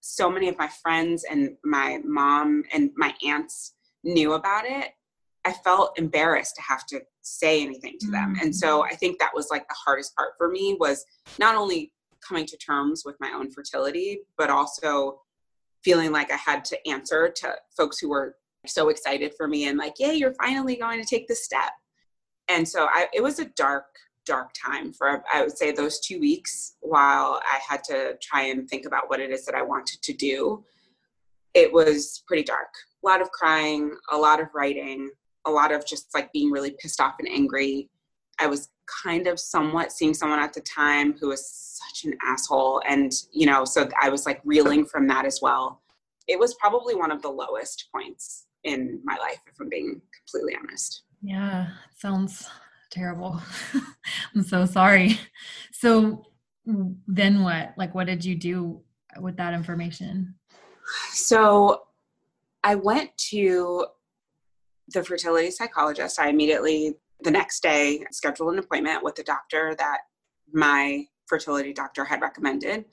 so 0.00 0.30
many 0.30 0.48
of 0.48 0.58
my 0.58 0.68
friends 0.82 1.24
and 1.28 1.56
my 1.64 1.98
mom 2.04 2.62
and 2.72 2.90
my 2.96 3.14
aunts 3.26 3.74
knew 4.04 4.34
about 4.34 4.66
it, 4.66 4.90
I 5.44 5.52
felt 5.52 5.98
embarrassed 5.98 6.56
to 6.56 6.62
have 6.62 6.86
to 6.86 7.00
say 7.22 7.62
anything 7.62 7.96
to 8.00 8.10
them. 8.10 8.36
And 8.40 8.54
so 8.54 8.82
mm. 8.82 8.86
I 8.90 8.94
think 8.94 9.18
that 9.18 9.32
was 9.34 9.48
like 9.50 9.68
the 9.68 9.76
hardest 9.84 10.14
part 10.16 10.32
for 10.38 10.48
me 10.48 10.76
was 10.80 11.04
not 11.38 11.54
only 11.54 11.92
coming 12.26 12.46
to 12.46 12.56
terms 12.56 13.02
with 13.04 13.16
my 13.20 13.30
own 13.34 13.50
fertility, 13.50 14.20
but 14.38 14.50
also 14.50 15.20
feeling 15.84 16.12
like 16.12 16.32
I 16.32 16.36
had 16.36 16.64
to 16.66 16.88
answer 16.88 17.30
to 17.36 17.54
folks 17.76 17.98
who 17.98 18.08
were 18.08 18.36
so 18.66 18.88
excited 18.88 19.34
for 19.36 19.46
me 19.46 19.66
and 19.66 19.76
like, 19.76 19.94
yeah, 19.98 20.12
you're 20.12 20.34
finally 20.34 20.76
going 20.76 21.00
to 21.00 21.06
take 21.06 21.28
this 21.28 21.44
step. 21.44 21.72
And 22.48 22.66
so 22.66 22.88
I, 22.90 23.08
it 23.12 23.22
was 23.22 23.38
a 23.38 23.46
dark, 23.56 23.84
dark 24.24 24.50
time 24.54 24.92
for, 24.92 25.22
I 25.32 25.42
would 25.42 25.56
say, 25.56 25.72
those 25.72 26.00
two 26.00 26.18
weeks 26.18 26.76
while 26.80 27.40
I 27.44 27.58
had 27.66 27.84
to 27.84 28.16
try 28.22 28.44
and 28.44 28.68
think 28.68 28.86
about 28.86 29.10
what 29.10 29.20
it 29.20 29.30
is 29.30 29.44
that 29.44 29.54
I 29.54 29.62
wanted 29.62 30.00
to 30.02 30.12
do. 30.14 30.64
It 31.52 31.72
was 31.72 32.22
pretty 32.26 32.42
dark. 32.42 32.68
A 33.04 33.06
lot 33.06 33.20
of 33.20 33.30
crying, 33.30 33.94
a 34.10 34.16
lot 34.16 34.40
of 34.40 34.48
writing, 34.54 35.10
a 35.46 35.50
lot 35.50 35.72
of 35.72 35.86
just 35.86 36.12
like 36.14 36.32
being 36.32 36.50
really 36.50 36.72
pissed 36.78 37.00
off 37.00 37.16
and 37.18 37.28
angry. 37.28 37.90
I 38.38 38.46
was 38.46 38.68
kind 39.04 39.26
of 39.26 39.38
somewhat 39.38 39.92
seeing 39.92 40.14
someone 40.14 40.38
at 40.40 40.52
the 40.52 40.60
time 40.60 41.14
who 41.18 41.28
was 41.28 41.48
such 41.48 42.04
an 42.04 42.16
asshole. 42.24 42.82
And, 42.88 43.12
you 43.32 43.46
know, 43.46 43.64
so 43.64 43.88
I 44.00 44.08
was 44.08 44.26
like 44.26 44.40
reeling 44.44 44.84
from 44.84 45.06
that 45.08 45.24
as 45.24 45.40
well. 45.40 45.82
It 46.26 46.38
was 46.38 46.54
probably 46.54 46.94
one 46.94 47.10
of 47.10 47.22
the 47.22 47.28
lowest 47.28 47.88
points 47.94 48.46
in 48.64 49.00
my 49.04 49.16
life, 49.16 49.38
if 49.46 49.54
I'm 49.60 49.68
being 49.68 50.00
completely 50.18 50.56
honest. 50.58 51.02
Yeah, 51.22 51.68
sounds 51.96 52.48
terrible. 52.90 53.40
I'm 54.34 54.42
so 54.42 54.64
sorry. 54.64 55.18
So 55.72 56.24
then 57.06 57.42
what? 57.42 57.74
Like, 57.76 57.94
what 57.94 58.06
did 58.06 58.24
you 58.24 58.36
do 58.36 58.80
with 59.20 59.36
that 59.36 59.54
information? 59.54 60.34
So 61.12 61.82
I 62.62 62.74
went 62.74 63.16
to 63.30 63.86
the 64.88 65.04
fertility 65.04 65.50
psychologist. 65.50 66.18
I 66.18 66.28
immediately, 66.28 66.94
the 67.20 67.30
next 67.30 67.62
day, 67.62 68.04
scheduled 68.10 68.52
an 68.52 68.58
appointment 68.58 69.02
with 69.02 69.14
the 69.14 69.22
doctor 69.22 69.74
that 69.78 69.98
my 70.52 71.04
fertility 71.26 71.72
doctor 71.72 72.04
had 72.04 72.20
recommended 72.20 72.84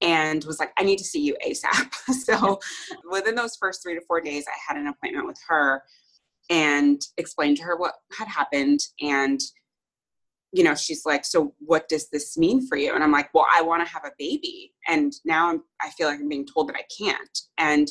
and 0.00 0.44
was 0.44 0.58
like, 0.58 0.72
I 0.78 0.82
need 0.82 0.98
to 0.98 1.04
see 1.04 1.20
you 1.20 1.36
ASAP. 1.46 1.92
so 2.24 2.58
within 3.10 3.34
those 3.34 3.56
first 3.56 3.82
three 3.82 3.94
to 3.94 4.00
four 4.06 4.20
days, 4.20 4.44
I 4.48 4.56
had 4.66 4.80
an 4.80 4.88
appointment 4.88 5.26
with 5.26 5.38
her 5.48 5.82
and 6.48 7.00
explained 7.16 7.58
to 7.58 7.62
her 7.64 7.76
what 7.76 7.94
had 8.16 8.26
happened. 8.26 8.80
And, 9.00 9.40
you 10.52 10.64
know, 10.64 10.74
she's 10.74 11.04
like, 11.04 11.24
So 11.24 11.54
what 11.58 11.88
does 11.88 12.08
this 12.10 12.36
mean 12.36 12.66
for 12.66 12.76
you? 12.76 12.94
And 12.94 13.04
I'm 13.04 13.12
like, 13.12 13.32
Well, 13.34 13.46
I 13.52 13.62
want 13.62 13.86
to 13.86 13.92
have 13.92 14.04
a 14.04 14.12
baby. 14.18 14.72
And 14.88 15.12
now 15.24 15.50
I'm, 15.50 15.62
I 15.80 15.90
feel 15.90 16.08
like 16.08 16.18
I'm 16.18 16.28
being 16.28 16.46
told 16.46 16.68
that 16.68 16.76
I 16.76 16.84
can't. 16.98 17.38
And 17.58 17.88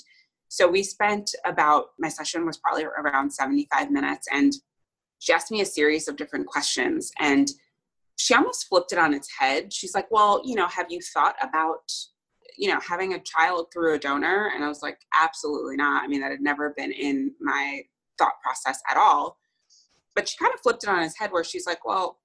so 0.49 0.67
we 0.67 0.81
spent 0.81 1.33
about, 1.45 1.91
my 1.99 2.09
session 2.09 2.45
was 2.45 2.57
probably 2.57 2.83
around 2.83 3.31
75 3.31 3.91
minutes. 3.91 4.27
And 4.31 4.53
she 5.19 5.31
asked 5.31 5.51
me 5.51 5.61
a 5.61 5.65
series 5.65 6.07
of 6.07 6.17
different 6.17 6.47
questions. 6.47 7.11
And 7.19 7.49
she 8.17 8.33
almost 8.33 8.67
flipped 8.67 8.91
it 8.91 8.97
on 8.97 9.13
its 9.13 9.29
head. 9.37 9.71
She's 9.71 9.93
like, 9.93 10.09
Well, 10.09 10.41
you 10.43 10.55
know, 10.55 10.67
have 10.67 10.87
you 10.89 11.01
thought 11.01 11.35
about, 11.41 11.91
you 12.57 12.67
know, 12.67 12.79
having 12.79 13.13
a 13.13 13.19
child 13.19 13.67
through 13.71 13.93
a 13.93 13.99
donor? 13.99 14.51
And 14.53 14.63
I 14.63 14.67
was 14.67 14.81
like, 14.81 14.99
Absolutely 15.15 15.77
not. 15.77 16.03
I 16.03 16.07
mean, 16.07 16.21
that 16.21 16.31
had 16.31 16.41
never 16.41 16.73
been 16.75 16.91
in 16.91 17.31
my 17.39 17.83
thought 18.17 18.41
process 18.43 18.81
at 18.89 18.97
all. 18.97 19.37
But 20.15 20.27
she 20.27 20.37
kind 20.37 20.53
of 20.53 20.59
flipped 20.61 20.83
it 20.83 20.89
on 20.89 21.03
its 21.03 21.17
head 21.17 21.31
where 21.31 21.43
she's 21.43 21.67
like, 21.67 21.85
Well, 21.85 22.17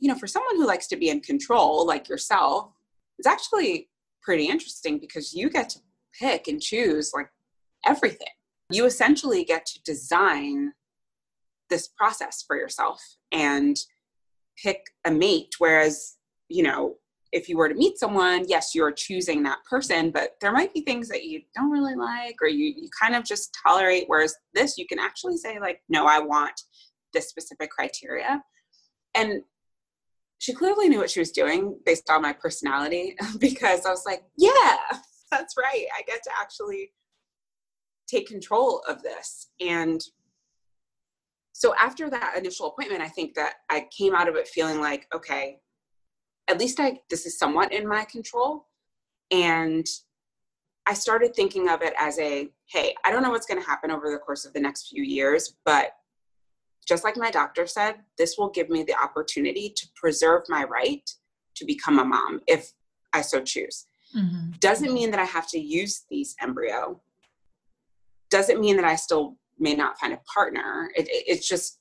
you 0.00 0.08
know, 0.08 0.18
for 0.18 0.26
someone 0.26 0.56
who 0.56 0.66
likes 0.66 0.88
to 0.88 0.96
be 0.96 1.10
in 1.10 1.20
control 1.20 1.86
like 1.86 2.08
yourself, 2.08 2.72
it's 3.18 3.28
actually 3.28 3.88
pretty 4.20 4.48
interesting 4.48 4.98
because 4.98 5.32
you 5.32 5.48
get 5.48 5.68
to 5.70 5.78
pick 6.18 6.48
and 6.48 6.60
choose 6.60 7.12
like 7.14 7.30
everything. 7.88 8.28
You 8.70 8.84
essentially 8.84 9.44
get 9.44 9.66
to 9.66 9.82
design 9.82 10.72
this 11.70 11.88
process 11.88 12.44
for 12.46 12.56
yourself 12.56 13.02
and 13.32 13.76
pick 14.62 14.86
a 15.04 15.10
mate 15.10 15.54
whereas 15.58 16.16
you 16.48 16.62
know 16.62 16.94
if 17.30 17.48
you 17.48 17.56
were 17.56 17.68
to 17.68 17.74
meet 17.74 17.98
someone 17.98 18.44
yes 18.48 18.74
you're 18.74 18.92
choosing 18.92 19.42
that 19.42 19.58
person 19.68 20.10
but 20.10 20.32
there 20.40 20.52
might 20.52 20.72
be 20.74 20.80
things 20.80 21.08
that 21.08 21.24
you 21.24 21.40
don't 21.54 21.70
really 21.70 21.94
like 21.94 22.36
or 22.42 22.48
you, 22.48 22.72
you 22.76 22.88
kind 23.00 23.14
of 23.14 23.24
just 23.24 23.56
tolerate 23.66 24.04
whereas 24.06 24.34
this 24.54 24.78
you 24.78 24.86
can 24.86 24.98
actually 24.98 25.36
say 25.36 25.60
like 25.60 25.80
no 25.88 26.06
i 26.06 26.18
want 26.18 26.60
this 27.12 27.28
specific 27.28 27.70
criteria 27.70 28.42
and 29.14 29.42
she 30.38 30.54
clearly 30.54 30.88
knew 30.88 30.98
what 30.98 31.10
she 31.10 31.20
was 31.20 31.32
doing 31.32 31.76
based 31.84 32.08
on 32.10 32.22
my 32.22 32.32
personality 32.32 33.16
because 33.38 33.86
i 33.86 33.90
was 33.90 34.04
like 34.06 34.22
yeah 34.36 34.76
that's 35.30 35.54
right 35.56 35.86
i 35.96 36.02
get 36.06 36.22
to 36.22 36.30
actually 36.40 36.90
take 38.08 38.26
control 38.26 38.82
of 38.88 39.02
this. 39.02 39.48
And 39.60 40.00
so 41.58 41.74
after 41.74 42.08
that 42.08 42.36
initial 42.38 42.68
appointment 42.68 43.02
i 43.02 43.08
think 43.08 43.34
that 43.34 43.54
i 43.68 43.86
came 43.96 44.14
out 44.14 44.28
of 44.28 44.36
it 44.36 44.46
feeling 44.46 44.80
like 44.80 45.06
okay 45.12 45.58
at 46.48 46.58
least 46.58 46.78
i 46.80 46.98
this 47.10 47.26
is 47.26 47.38
somewhat 47.38 47.72
in 47.72 47.86
my 47.86 48.04
control. 48.04 48.66
And 49.30 49.86
i 50.86 50.94
started 50.94 51.34
thinking 51.34 51.68
of 51.68 51.82
it 51.82 51.94
as 51.98 52.18
a 52.18 52.48
hey 52.72 52.94
i 53.04 53.10
don't 53.10 53.22
know 53.22 53.30
what's 53.30 53.46
going 53.46 53.60
to 53.60 53.68
happen 53.68 53.90
over 53.90 54.10
the 54.10 54.18
course 54.18 54.44
of 54.46 54.52
the 54.52 54.60
next 54.60 54.88
few 54.88 55.02
years 55.02 55.54
but 55.64 55.90
just 56.86 57.04
like 57.04 57.16
my 57.18 57.30
doctor 57.30 57.66
said 57.66 57.96
this 58.16 58.38
will 58.38 58.50
give 58.50 58.70
me 58.70 58.84
the 58.84 58.94
opportunity 58.94 59.68
to 59.76 59.86
preserve 59.96 60.42
my 60.48 60.64
right 60.64 61.10
to 61.56 61.66
become 61.66 61.98
a 61.98 62.04
mom 62.04 62.40
if 62.46 62.72
i 63.12 63.20
so 63.20 63.42
choose. 63.42 63.86
Mm-hmm. 64.16 64.52
doesn't 64.60 64.94
mean 64.94 65.10
that 65.10 65.20
i 65.20 65.24
have 65.24 65.48
to 65.48 65.58
use 65.58 66.04
these 66.08 66.34
embryo 66.40 66.98
doesn't 68.30 68.60
mean 68.60 68.76
that 68.76 68.84
i 68.84 68.96
still 68.96 69.36
may 69.58 69.74
not 69.74 69.98
find 69.98 70.12
a 70.12 70.20
partner. 70.32 70.90
It, 70.96 71.08
it, 71.08 71.24
it's 71.26 71.48
just, 71.48 71.78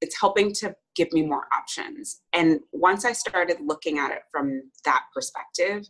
it's 0.00 0.18
helping 0.18 0.52
to 0.54 0.74
give 0.94 1.12
me 1.12 1.22
more 1.22 1.46
options. 1.56 2.20
And 2.32 2.60
once 2.72 3.04
I 3.04 3.12
started 3.12 3.58
looking 3.60 3.98
at 3.98 4.12
it 4.12 4.22
from 4.30 4.62
that 4.84 5.04
perspective, 5.12 5.88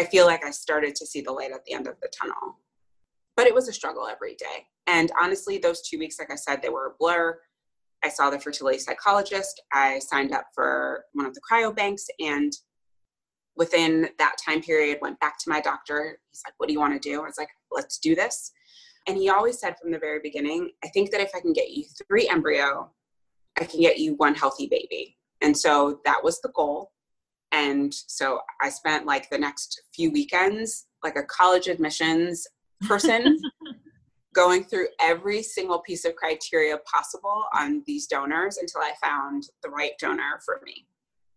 I 0.00 0.04
feel 0.04 0.26
like 0.26 0.44
I 0.44 0.50
started 0.50 0.94
to 0.96 1.06
see 1.06 1.20
the 1.20 1.32
light 1.32 1.52
at 1.52 1.64
the 1.64 1.72
end 1.72 1.86
of 1.86 1.96
the 2.00 2.10
tunnel. 2.18 2.58
But 3.36 3.46
it 3.46 3.54
was 3.54 3.68
a 3.68 3.72
struggle 3.72 4.08
every 4.08 4.34
day. 4.34 4.66
And 4.86 5.12
honestly, 5.20 5.58
those 5.58 5.82
two 5.82 5.98
weeks, 5.98 6.18
like 6.18 6.32
I 6.32 6.36
said, 6.36 6.62
they 6.62 6.70
were 6.70 6.86
a 6.86 6.96
blur. 6.98 7.38
I 8.02 8.08
saw 8.08 8.30
the 8.30 8.38
fertility 8.38 8.78
psychologist. 8.78 9.60
I 9.72 9.98
signed 9.98 10.32
up 10.32 10.46
for 10.54 11.04
one 11.12 11.26
of 11.26 11.34
the 11.34 11.40
cryobanks. 11.40 12.04
and 12.20 12.52
within 13.56 14.08
that 14.20 14.36
time 14.44 14.62
period 14.62 14.98
went 15.02 15.18
back 15.18 15.36
to 15.36 15.50
my 15.50 15.60
doctor. 15.60 16.20
He's 16.30 16.42
like, 16.46 16.54
What 16.58 16.68
do 16.68 16.72
you 16.72 16.78
want 16.78 17.00
to 17.00 17.08
do? 17.08 17.20
I 17.20 17.26
was 17.26 17.38
like, 17.38 17.48
Let's 17.72 17.98
do 17.98 18.14
this. 18.14 18.52
And 19.08 19.16
he 19.16 19.30
always 19.30 19.58
said 19.58 19.76
from 19.80 19.90
the 19.90 19.98
very 19.98 20.20
beginning, 20.22 20.70
I 20.84 20.88
think 20.88 21.10
that 21.10 21.22
if 21.22 21.30
I 21.34 21.40
can 21.40 21.54
get 21.54 21.70
you 21.70 21.84
three 22.06 22.28
embryo, 22.28 22.90
I 23.58 23.64
can 23.64 23.80
get 23.80 23.98
you 23.98 24.14
one 24.16 24.34
healthy 24.34 24.66
baby. 24.66 25.16
And 25.40 25.56
so 25.56 26.00
that 26.04 26.22
was 26.22 26.42
the 26.42 26.50
goal. 26.54 26.92
And 27.50 27.94
so 27.94 28.40
I 28.60 28.68
spent 28.68 29.06
like 29.06 29.30
the 29.30 29.38
next 29.38 29.80
few 29.94 30.10
weekends, 30.10 30.86
like 31.02 31.16
a 31.16 31.22
college 31.22 31.68
admissions 31.68 32.46
person, 32.86 33.40
going 34.34 34.64
through 34.64 34.88
every 35.00 35.42
single 35.42 35.78
piece 35.78 36.04
of 36.04 36.14
criteria 36.14 36.76
possible 36.78 37.44
on 37.54 37.82
these 37.86 38.06
donors 38.06 38.58
until 38.58 38.82
I 38.82 38.92
found 39.02 39.44
the 39.62 39.70
right 39.70 39.92
donor 39.98 40.40
for 40.44 40.60
me. 40.66 40.86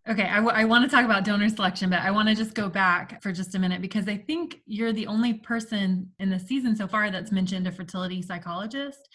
Okay, 0.10 0.24
I, 0.24 0.38
w- 0.38 0.55
I 0.55 0.65
want 0.65 0.84
to 0.84 0.93
talk 0.93 1.05
about 1.05 1.24
donor 1.24 1.48
selection, 1.48 1.91
but 1.91 2.00
I 2.00 2.10
want 2.10 2.27
to 2.27 2.34
just 2.34 2.55
go 2.55 2.67
back 2.67 3.22
for 3.22 3.31
just 3.31 3.53
a 3.53 3.60
minute 3.60 3.81
because 3.81 4.08
I 4.08 4.17
think 4.17 4.62
you're 4.65 4.91
the 4.91 5.05
only 5.05 5.36
person 5.36 6.10
in 6.20 6.31
the 6.31 6.39
season 6.39 6.75
so 6.75 6.88
far 6.88 7.12
that's 7.12 7.31
mentioned 7.31 7.67
a 7.67 7.72
fertility 7.72 8.24
psychologist. 8.24 9.08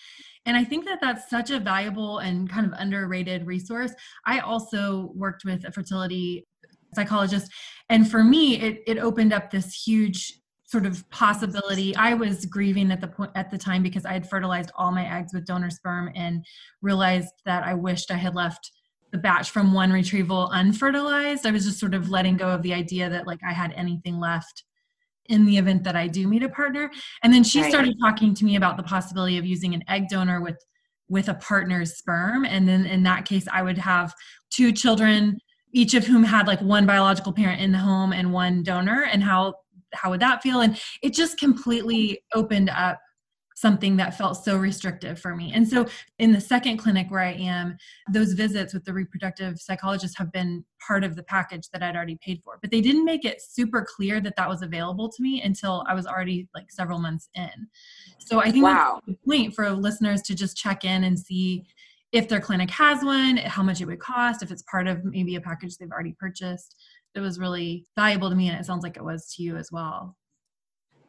And 0.45 0.57
I 0.57 0.63
think 0.63 0.85
that 0.85 1.01
that's 1.01 1.29
such 1.29 1.51
a 1.51 1.59
valuable 1.59 2.19
and 2.19 2.49
kind 2.49 2.65
of 2.65 2.73
underrated 2.79 3.49
resource. 3.49 3.93
I 4.27 4.39
also 4.39 5.11
worked 5.17 5.45
with 5.45 5.67
a 5.67 5.73
fertility 5.73 6.47
psychologist, 6.95 7.51
and 7.89 8.09
for 8.09 8.23
me, 8.23 8.61
it, 8.61 8.83
it 8.87 8.99
opened 8.99 9.33
up 9.33 9.51
this 9.51 9.75
huge 9.75 10.35
sort 10.67 10.87
of 10.87 11.09
possibility. 11.11 11.97
I 11.97 12.15
was 12.15 12.47
grieving 12.47 12.93
at 12.93 13.01
the 13.01 13.09
point 13.09 13.33
at 13.35 13.51
the 13.51 13.59
time 13.59 13.83
because 13.83 14.05
I 14.05 14.13
had 14.13 14.29
fertilized 14.29 14.71
all 14.77 14.93
my 14.93 15.19
eggs 15.19 15.33
with 15.35 15.47
donor 15.47 15.71
sperm 15.71 16.11
and 16.15 16.45
realized 16.81 17.33
that 17.45 17.65
I 17.65 17.75
wished 17.75 18.13
I 18.13 18.17
had 18.17 18.37
left 18.37 18.71
the 19.13 19.19
batch 19.19 19.51
from 19.51 19.73
one 19.73 19.93
retrieval 19.93 20.51
unfertilized. 20.51 21.47
I 21.47 21.51
was 21.51 21.65
just 21.65 21.79
sort 21.79 21.95
of 21.95 22.11
letting 22.11 22.37
go 22.37 22.49
of 22.49 22.63
the 22.63 22.75
idea 22.75 23.09
that 23.09 23.27
like 23.27 23.41
I 23.47 23.53
had 23.53 23.73
anything 23.73 24.19
left 24.19 24.65
in 25.29 25.45
the 25.45 25.57
event 25.59 25.85
that 25.85 25.97
I 25.97 26.07
do 26.07 26.29
meet 26.29 26.43
a 26.43 26.49
partner. 26.49 26.91
And 27.23 27.33
then 27.33 27.45
she 27.45 27.63
right. 27.63 27.71
started 27.71 27.97
talking 28.01 28.35
to 28.35 28.45
me 28.45 28.57
about 28.57 28.77
the 28.77 28.83
possibility 28.83 29.39
of 29.39 29.47
using 29.47 29.75
an 29.75 29.85
egg 29.89 30.09
donor 30.09 30.41
with 30.41 30.57
with 31.09 31.29
a 31.29 31.35
partner's 31.35 31.97
sperm 31.97 32.45
and 32.45 32.69
then 32.69 32.85
in 32.85 33.05
that 33.05 33.25
case 33.25 33.47
I 33.53 33.63
would 33.63 33.79
have 33.79 34.13
two 34.51 34.73
children 34.73 35.39
each 35.73 35.95
of 35.95 36.05
whom 36.05 36.25
had 36.25 36.47
like 36.47 36.61
one 36.61 36.87
biological 36.87 37.33
parent 37.33 37.61
in 37.61 37.71
the 37.71 37.79
home 37.79 38.13
and 38.13 38.33
one 38.33 38.63
donor 38.63 39.05
and 39.05 39.23
how 39.23 39.55
how 39.93 40.11
would 40.11 40.21
that 40.21 40.43
feel 40.43 40.63
and 40.63 40.81
it 41.03 41.15
just 41.15 41.39
completely 41.39 42.21
opened 42.35 42.71
up 42.71 42.99
something 43.57 43.97
that 43.97 44.17
felt 44.17 44.45
so 44.45 44.59
restrictive 44.59 45.19
for 45.19 45.35
me. 45.35 45.51
And 45.55 45.67
so, 45.67 45.87
in 46.19 46.31
the 46.31 46.41
second 46.41 46.77
clinic 46.77 47.11
where 47.11 47.23
I 47.23 47.33
am, 47.33 47.79
those 48.13 48.35
visits 48.35 48.75
with 48.75 48.85
the 48.85 48.93
reproductive 48.93 49.59
psychologist 49.59 50.17
have 50.19 50.31
been 50.31 50.63
part 50.87 51.03
of 51.03 51.17
the 51.17 51.23
package 51.23 51.69
that 51.73 51.83
I'd 51.83 51.97
already 51.97 52.19
paid 52.23 52.43
for. 52.45 52.59
But 52.61 52.71
they 52.71 52.83
didn't 52.83 53.07
make 53.07 53.25
it 53.25 53.41
super 53.41 53.85
clear 53.89 54.21
that 54.21 54.37
that 54.37 54.49
was 54.49 54.61
available 54.63 55.09
to 55.09 55.23
me 55.23 55.43
until 55.43 55.85
I 55.89 55.95
was 55.95 56.07
already 56.07 56.49
like 56.55 56.71
several 56.71 56.99
months 56.99 57.31
in. 57.35 57.67
So, 58.19 58.41
I 58.41 58.53
think 58.53 58.65
wow. 58.65 59.01
that's 59.07 59.19
the 59.19 59.27
point 59.27 59.55
for 59.55 59.71
listeners 59.71 60.21
to 60.23 60.35
just 60.35 60.57
check 60.57 60.85
in 60.85 61.05
and 61.05 61.19
see 61.19 61.67
if 62.13 62.29
their 62.29 62.41
clinic 62.41 62.71
has 62.71 63.03
one, 63.03 63.39
how 63.39 63.63
much 63.63 63.81
it 63.81 63.87
would 63.87 63.99
cost, 63.99 64.43
if 64.43 64.51
it's 64.51 64.63
part 64.71 64.87
of 64.87 65.03
maybe 65.05 65.37
a 65.37 65.41
package 65.41 65.77
they've 65.77 65.91
already 65.91 66.15
purchased. 66.21 66.77
It 67.15 67.21
was 67.21 67.39
really 67.39 67.87
valuable 67.97 68.29
to 68.29 68.37
me, 68.37 68.51
and 68.51 68.61
it 68.61 68.67
sounds 68.67 68.83
like 68.83 68.99
it 68.99 69.05
was 69.05 69.33
to 69.35 69.43
you 69.43 69.57
as 69.57 69.73
well. 69.73 70.15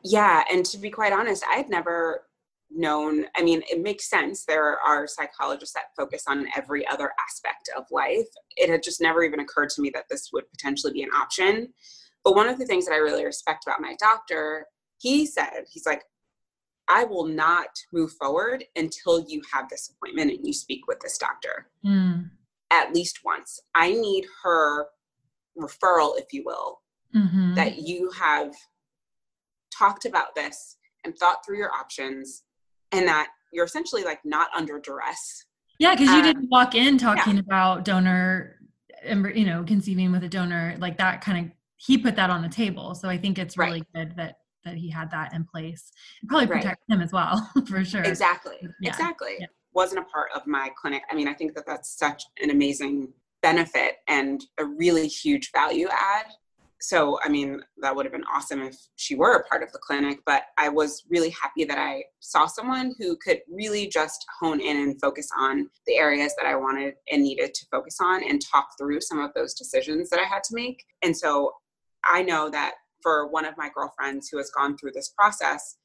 Yeah, 0.06 0.46
and 0.50 0.66
to 0.66 0.77
be 0.77 0.89
quite 0.89 1.12
honest, 1.12 1.44
I 1.50 1.58
had 1.58 1.70
never 1.70 2.22
known 2.69 3.25
i 3.36 3.43
mean 3.43 3.62
it 3.69 3.81
makes 3.81 4.09
sense. 4.09 4.45
There 4.45 4.77
are 4.79 5.07
psychologists 5.07 5.74
that 5.74 5.95
focus 5.95 6.24
on 6.27 6.47
every 6.55 6.86
other 6.88 7.12
aspect 7.19 7.69
of 7.77 7.86
life. 7.91 8.27
It 8.55 8.69
had 8.69 8.83
just 8.83 9.01
never 9.01 9.24
even 9.24 9.39
occurred 9.39 9.69
to 9.71 9.81
me 9.81 9.89
that 9.93 10.05
this 10.09 10.29
would 10.33 10.50
potentially 10.51 10.93
be 10.93 11.03
an 11.03 11.12
option. 11.12 11.74
But 12.24 12.36
one 12.36 12.50
of 12.50 12.59
the 12.59 12.65
things 12.65 12.86
that 12.86 12.93
i 12.93 12.97
really 12.97 13.25
respect 13.25 13.65
about 13.65 13.81
my 13.81 13.95
doctor 14.00 14.65
he 15.00 15.25
said 15.25 15.65
he's 15.69 15.86
like 15.86 16.03
i 16.88 17.03
will 17.03 17.25
not 17.27 17.69
move 17.93 18.12
forward 18.13 18.63
until 18.75 19.25
you 19.27 19.41
have 19.53 19.69
this 19.69 19.89
appointment 19.89 20.31
and 20.31 20.45
you 20.45 20.53
speak 20.53 20.88
with 20.88 21.00
this 21.00 21.17
doctor. 21.17 21.67
Mm. 21.86 22.31
at 22.71 22.93
least 22.93 23.19
once. 23.24 23.59
I 23.75 23.91
need 23.93 24.25
her 24.43 24.88
referral 25.57 26.19
if 26.19 26.33
you 26.33 26.43
will 26.45 26.81
mm-hmm. 27.15 27.55
that 27.55 27.79
you 27.79 28.12
have 28.12 28.53
talked 29.75 30.05
about 30.05 30.36
this 30.36 30.77
and 31.03 31.15
thought 31.17 31.45
through 31.45 31.57
your 31.57 31.71
options 31.71 32.43
and 32.91 33.08
that 33.08 33.29
you're 33.51 33.65
essentially 33.65 34.03
like 34.03 34.20
not 34.24 34.50
under 34.56 34.79
duress 34.79 35.46
Yeah, 35.79 35.94
because 35.94 36.10
you 36.10 36.17
um, 36.17 36.24
didn't 36.24 36.50
walk 36.50 36.75
in 36.75 36.98
talking 36.98 37.36
yeah. 37.36 37.41
about 37.41 37.86
donor, 37.86 38.58
you 39.06 39.46
know, 39.46 39.63
conceiving 39.63 40.12
with 40.12 40.24
a 40.24 40.29
donor 40.29 40.75
like 40.79 40.98
that. 40.98 41.22
Kind 41.22 41.46
of, 41.46 41.51
he 41.77 41.98
put 41.98 42.15
that 42.15 42.29
on 42.29 42.41
the 42.41 42.50
table. 42.50 42.96
So 42.96 43.10
I 43.10 43.17
think 43.17 43.38
it's 43.38 43.58
really 43.58 43.84
right. 43.96 44.08
good 44.08 44.17
that 44.17 44.39
that 44.65 44.75
he 44.75 44.89
had 44.89 45.10
that 45.12 45.34
in 45.34 45.46
place. 45.46 45.91
It 46.22 46.27
probably 46.27 46.48
protect 46.48 46.82
right. 46.89 46.96
him 46.96 47.01
as 47.01 47.13
well, 47.13 47.50
for 47.67 47.84
sure. 47.86 48.03
Exactly. 48.03 48.58
Yeah. 48.82 48.89
Exactly. 48.89 49.36
Yeah. 49.39 49.48
Wasn't 49.74 50.00
a 50.00 50.03
part 50.06 50.29
of 50.36 50.46
my 50.46 50.70
clinic. 50.79 51.03
I 51.10 51.15
mean, 51.15 51.27
I 51.27 51.34
think 51.34 51.56
that 51.56 51.65
that's 51.65 51.98
such 51.98 52.24
an 52.41 52.50
amazing 52.50 53.13
benefit 53.41 53.98
and 54.08 54.44
a 54.58 54.65
really 54.65 55.08
huge 55.08 55.51
value 55.53 55.88
add 55.91 56.25
so 56.79 57.17
i 57.24 57.29
mean 57.29 57.60
that 57.81 57.96
would 57.96 58.05
have 58.05 58.12
been 58.12 58.24
awesome 58.34 58.62
if 58.62 58.75
she 58.96 59.15
were 59.15 59.34
a 59.34 59.43
part 59.46 59.63
of 59.63 59.72
the 59.72 59.79
clinic 59.79 60.19
but 60.25 60.43
i 60.57 60.69
was 60.69 61.03
really 61.10 61.29
happy 61.29 61.63
that 61.63 61.77
i 61.77 62.03
saw 62.19 62.46
someone 62.46 62.93
who 62.98 63.17
could 63.17 63.39
really 63.50 63.88
just 63.88 64.25
hone 64.39 64.60
in 64.60 64.77
and 64.77 65.00
focus 65.01 65.29
on 65.38 65.67
the 65.88 65.96
areas 65.96 66.34
that 66.38 66.46
i 66.46 66.55
wanted 66.55 66.93
and 67.12 67.24
needed 67.24 67.53
to 67.53 67.65
focus 67.72 67.98
on 68.01 68.24
and 68.24 68.41
talk 68.41 68.67
through 68.77 69.01
some 69.01 69.19
of 69.19 69.31
those 69.36 69.53
decisions 69.53 70.10
that 70.10 70.19
i 70.19 70.24
had 70.24 70.43
to 70.43 70.55
make. 70.55 70.84
And 71.03 71.15
so 71.15 71.51
i 72.05 72.22
know 72.22 72.50
that 72.50 72.74
for 73.01 73.27
one 73.27 73.46
of 73.46 73.57
my 73.57 73.69
girlfriends 73.74 74.29
who 74.29 74.38
has 74.38 74.51
gone 74.51 74.77
through 74.77 74.91
this 74.93 75.13
process 75.17 75.77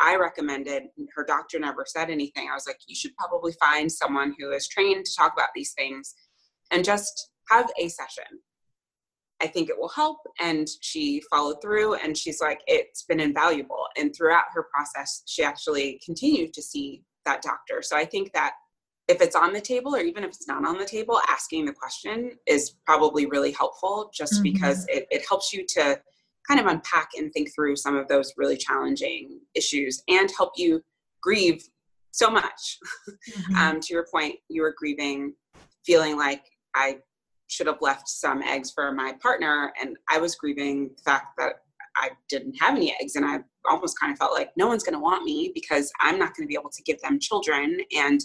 i 0.00 0.16
recommended 0.16 0.84
her 1.14 1.24
doctor 1.24 1.58
never 1.58 1.84
said 1.86 2.08
anything. 2.08 2.48
I 2.50 2.54
was 2.54 2.66
like 2.66 2.78
you 2.86 2.94
should 2.94 3.14
probably 3.16 3.52
find 3.60 3.90
someone 3.90 4.34
who 4.38 4.52
is 4.52 4.66
trained 4.66 5.04
to 5.04 5.14
talk 5.14 5.32
about 5.34 5.50
these 5.54 5.72
things 5.72 6.14
and 6.70 6.84
just 6.84 7.30
have 7.50 7.70
a 7.78 7.88
session 7.88 8.40
I 9.40 9.46
think 9.46 9.68
it 9.68 9.78
will 9.78 9.88
help. 9.88 10.18
And 10.40 10.68
she 10.80 11.22
followed 11.30 11.62
through 11.62 11.94
and 11.94 12.16
she's 12.16 12.40
like, 12.40 12.60
it's 12.66 13.04
been 13.04 13.20
invaluable. 13.20 13.86
And 13.96 14.14
throughout 14.14 14.44
her 14.52 14.66
process, 14.74 15.22
she 15.26 15.42
actually 15.42 16.00
continued 16.04 16.52
to 16.54 16.62
see 16.62 17.02
that 17.24 17.42
doctor. 17.42 17.82
So 17.82 17.96
I 17.96 18.04
think 18.04 18.32
that 18.32 18.54
if 19.06 19.22
it's 19.22 19.36
on 19.36 19.52
the 19.52 19.60
table 19.60 19.94
or 19.94 20.00
even 20.00 20.22
if 20.22 20.30
it's 20.30 20.48
not 20.48 20.66
on 20.66 20.78
the 20.78 20.84
table, 20.84 21.20
asking 21.28 21.64
the 21.64 21.72
question 21.72 22.32
is 22.46 22.74
probably 22.84 23.26
really 23.26 23.52
helpful 23.52 24.10
just 24.12 24.34
mm-hmm. 24.34 24.42
because 24.42 24.84
it, 24.88 25.06
it 25.10 25.24
helps 25.26 25.52
you 25.52 25.64
to 25.66 26.00
kind 26.46 26.60
of 26.60 26.66
unpack 26.66 27.10
and 27.16 27.32
think 27.32 27.54
through 27.54 27.76
some 27.76 27.96
of 27.96 28.08
those 28.08 28.32
really 28.36 28.56
challenging 28.56 29.40
issues 29.54 30.02
and 30.08 30.30
help 30.36 30.52
you 30.56 30.82
grieve 31.22 31.62
so 32.10 32.30
much. 32.30 32.78
Mm-hmm. 33.28 33.56
um, 33.56 33.80
to 33.80 33.92
your 33.92 34.06
point, 34.10 34.36
you 34.48 34.62
were 34.62 34.74
grieving, 34.76 35.34
feeling 35.84 36.16
like 36.16 36.44
I 36.74 36.98
should 37.48 37.66
have 37.66 37.78
left 37.80 38.08
some 38.08 38.42
eggs 38.42 38.70
for 38.70 38.92
my 38.92 39.12
partner 39.20 39.72
and 39.80 39.96
i 40.10 40.18
was 40.18 40.34
grieving 40.34 40.90
the 40.96 41.02
fact 41.02 41.36
that 41.36 41.54
i 41.96 42.10
didn't 42.28 42.54
have 42.60 42.76
any 42.76 42.94
eggs 43.00 43.16
and 43.16 43.24
i 43.24 43.38
almost 43.68 43.98
kind 43.98 44.12
of 44.12 44.18
felt 44.18 44.32
like 44.32 44.50
no 44.56 44.66
one's 44.66 44.84
going 44.84 44.94
to 44.94 45.00
want 45.00 45.24
me 45.24 45.50
because 45.54 45.90
i'm 46.00 46.18
not 46.18 46.34
going 46.36 46.46
to 46.46 46.48
be 46.48 46.58
able 46.58 46.70
to 46.70 46.82
give 46.82 47.00
them 47.00 47.18
children 47.18 47.78
and 47.96 48.20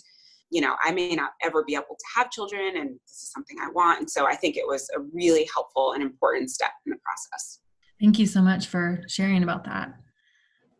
you 0.49 0.61
know 0.61 0.75
i 0.83 0.91
may 0.91 1.15
not 1.15 1.31
ever 1.43 1.63
be 1.63 1.75
able 1.75 1.97
to 1.97 2.05
have 2.15 2.29
children 2.29 2.77
and 2.77 2.91
this 3.07 3.23
is 3.23 3.31
something 3.31 3.57
i 3.61 3.69
want 3.71 3.99
and 3.99 4.09
so 4.09 4.25
i 4.27 4.35
think 4.35 4.55
it 4.55 4.67
was 4.67 4.89
a 4.95 5.01
really 5.13 5.47
helpful 5.53 5.93
and 5.93 6.03
important 6.03 6.49
step 6.49 6.71
in 6.85 6.91
the 6.91 6.97
process. 6.97 7.59
Thank 7.99 8.19
you 8.19 8.25
so 8.25 8.41
much 8.41 8.67
for 8.67 9.01
sharing 9.07 9.43
about 9.43 9.63
that 9.65 9.93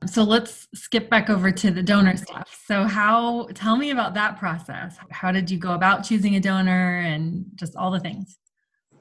so 0.07 0.24
let's 0.24 0.67
skip 0.74 1.10
back 1.10 1.29
over 1.29 1.51
to 1.51 1.72
the 1.72 1.83
donor 1.83 2.15
stuff. 2.17 2.63
So 2.65 2.83
how 2.83 3.48
tell 3.53 3.77
me 3.77 3.91
about 3.91 4.13
that 4.15 4.38
process. 4.38 4.98
How 5.12 5.31
did 5.31 5.50
you 5.50 5.57
go 5.57 5.74
about 5.74 6.03
choosing 6.03 6.36
a 6.36 6.39
donor 6.39 7.00
and 7.00 7.45
just 7.55 7.75
all 7.75 7.91
the 7.91 8.00
things? 8.00 8.38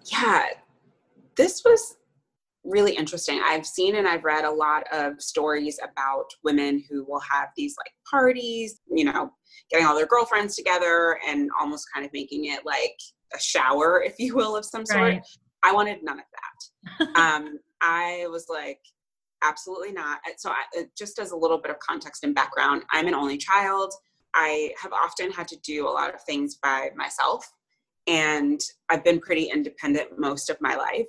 Yeah. 0.07 0.47
This 1.37 1.63
was 1.65 1.97
really 2.65 2.95
interesting. 2.95 3.41
I've 3.45 3.67
seen 3.67 3.97
and 3.97 4.07
I've 4.07 4.25
read 4.25 4.45
a 4.45 4.51
lot 4.51 4.85
of 4.93 5.21
stories 5.21 5.79
about 5.83 6.27
women 6.45 6.83
who 6.89 7.05
will 7.05 7.21
have 7.21 7.49
these 7.57 7.75
like 7.79 7.93
parties, 8.09 8.81
you 8.91 9.05
know, 9.05 9.33
getting 9.71 9.87
all 9.87 9.97
their 9.97 10.07
girlfriends 10.07 10.57
together 10.57 11.19
and 11.27 11.51
almost 11.61 11.87
kind 11.93 12.07
of 12.07 12.13
making 12.13 12.47
it 12.47 12.65
like 12.65 12.97
a 13.35 13.41
shower, 13.41 14.03
if 14.03 14.15
you 14.19 14.37
will, 14.37 14.57
of 14.57 14.65
some 14.65 14.87
sort. 14.87 15.01
Right. 15.01 15.23
I 15.63 15.73
wanted 15.73 16.03
none 16.03 16.19
of 16.19 16.25
that. 16.99 17.09
um, 17.17 17.59
I 17.81 18.27
was 18.29 18.47
like, 18.49 18.81
absolutely 19.43 19.93
not. 19.93 20.19
Uh, 20.27 20.33
so, 20.37 20.51
I, 20.51 20.81
uh, 20.81 20.83
just 20.97 21.19
as 21.19 21.33
a 21.33 21.37
little 21.37 21.59
bit 21.59 21.71
of 21.71 21.79
context 21.79 22.25
and 22.25 22.35
background, 22.35 22.83
I'm 22.91 23.07
an 23.07 23.15
only 23.15 23.37
child. 23.37 23.93
I 24.35 24.73
have 24.81 24.93
often 24.93 25.31
had 25.31 25.49
to 25.49 25.57
do 25.59 25.87
a 25.87 25.91
lot 25.91 26.15
of 26.15 26.23
things 26.23 26.57
by 26.63 26.91
myself, 26.97 27.47
and 28.07 28.61
I've 28.89 29.05
been 29.05 29.21
pretty 29.21 29.51
independent 29.51 30.19
most 30.19 30.51
of 30.51 30.57
my 30.61 30.75
life. 30.75 31.07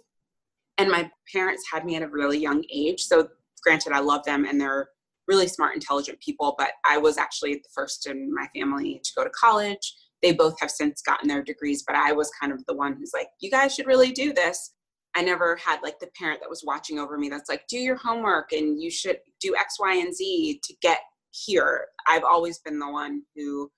And 0.77 0.89
my 0.89 1.09
parents 1.31 1.63
had 1.71 1.85
me 1.85 1.95
at 1.95 2.01
a 2.03 2.07
really 2.07 2.39
young 2.39 2.63
age. 2.71 3.03
So, 3.03 3.29
granted, 3.63 3.93
I 3.93 3.99
love 3.99 4.23
them 4.25 4.45
and 4.45 4.59
they're 4.59 4.89
really 5.27 5.47
smart, 5.47 5.75
intelligent 5.75 6.19
people, 6.19 6.55
but 6.57 6.71
I 6.85 6.97
was 6.97 7.17
actually 7.17 7.55
the 7.55 7.69
first 7.73 8.07
in 8.07 8.33
my 8.33 8.47
family 8.55 8.99
to 9.03 9.11
go 9.15 9.23
to 9.23 9.29
college. 9.29 9.95
They 10.21 10.33
both 10.33 10.59
have 10.59 10.71
since 10.71 11.01
gotten 11.01 11.27
their 11.27 11.43
degrees, 11.43 11.83
but 11.85 11.95
I 11.95 12.11
was 12.11 12.31
kind 12.39 12.51
of 12.51 12.63
the 12.65 12.75
one 12.75 12.93
who's 12.93 13.11
like, 13.13 13.27
you 13.39 13.49
guys 13.49 13.75
should 13.75 13.87
really 13.87 14.11
do 14.11 14.33
this. 14.33 14.73
I 15.15 15.21
never 15.21 15.55
had 15.57 15.81
like 15.83 15.99
the 15.99 16.09
parent 16.17 16.39
that 16.41 16.49
was 16.49 16.63
watching 16.65 16.99
over 16.99 17.17
me 17.17 17.29
that's 17.29 17.49
like, 17.49 17.67
do 17.67 17.77
your 17.77 17.97
homework 17.97 18.51
and 18.51 18.81
you 18.81 18.89
should 18.89 19.17
do 19.39 19.55
X, 19.55 19.75
Y, 19.79 19.95
and 19.95 20.13
Z 20.13 20.59
to 20.63 20.73
get 20.81 20.99
here. 21.31 21.85
I've 22.07 22.23
always 22.23 22.59
been 22.59 22.79
the 22.79 22.91
one 22.91 23.23
who 23.35 23.71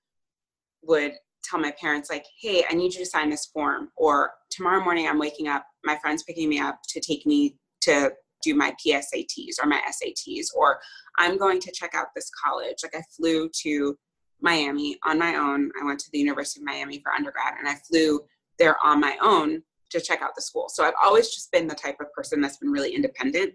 would 0.84 1.14
tell 1.44 1.60
my 1.60 1.74
parents, 1.80 2.10
like, 2.10 2.26
hey, 2.40 2.64
I 2.70 2.74
need 2.74 2.94
you 2.94 3.00
to 3.00 3.06
sign 3.06 3.30
this 3.30 3.46
form. 3.48 3.90
Or 3.98 4.32
tomorrow 4.50 4.84
morning 4.84 5.08
I'm 5.08 5.20
waking 5.20 5.48
up, 5.48 5.66
my 5.84 5.98
friend's 5.98 6.24
picking 6.24 6.50
me 6.50 6.60
up 6.60 6.80
to 6.90 7.00
take 7.00 7.26
me 7.26 7.58
to 7.82 8.12
do 8.44 8.56
my 8.56 8.74
PSATs 8.86 9.56
or 9.62 9.68
my 9.68 9.82
SATs, 9.90 10.48
or 10.56 10.80
I'm 11.18 11.38
going 11.38 11.60
to 11.60 11.72
check 11.72 11.94
out 11.94 12.08
this 12.16 12.30
college. 12.44 12.78
Like 12.84 12.96
I 12.96 13.04
flew 13.16 13.50
to 13.64 13.98
Miami 14.42 14.98
on 15.06 15.20
my 15.20 15.36
own. 15.36 15.72
I 15.82 15.86
went 15.86 16.00
to 16.02 16.10
the 16.12 16.20
University 16.20 16.62
of 16.62 16.66
Miami 16.66 17.00
for 17.02 17.12
undergrad 17.12 17.56
and 17.58 17.68
I 17.68 17.76
flew 17.76 18.22
there 18.60 18.78
on 18.84 19.00
my 19.00 19.18
own 19.22 19.64
to 19.96 20.06
check 20.06 20.22
out 20.22 20.36
the 20.36 20.42
school. 20.42 20.70
So 20.70 20.84
I've 20.84 20.94
always 21.04 21.30
just 21.30 21.52
been 21.52 21.68
the 21.68 21.76
type 21.76 21.98
of 22.00 22.12
person 22.14 22.42
that's 22.42 22.58
been 22.58 22.72
really 22.72 22.94
independent. 22.94 23.54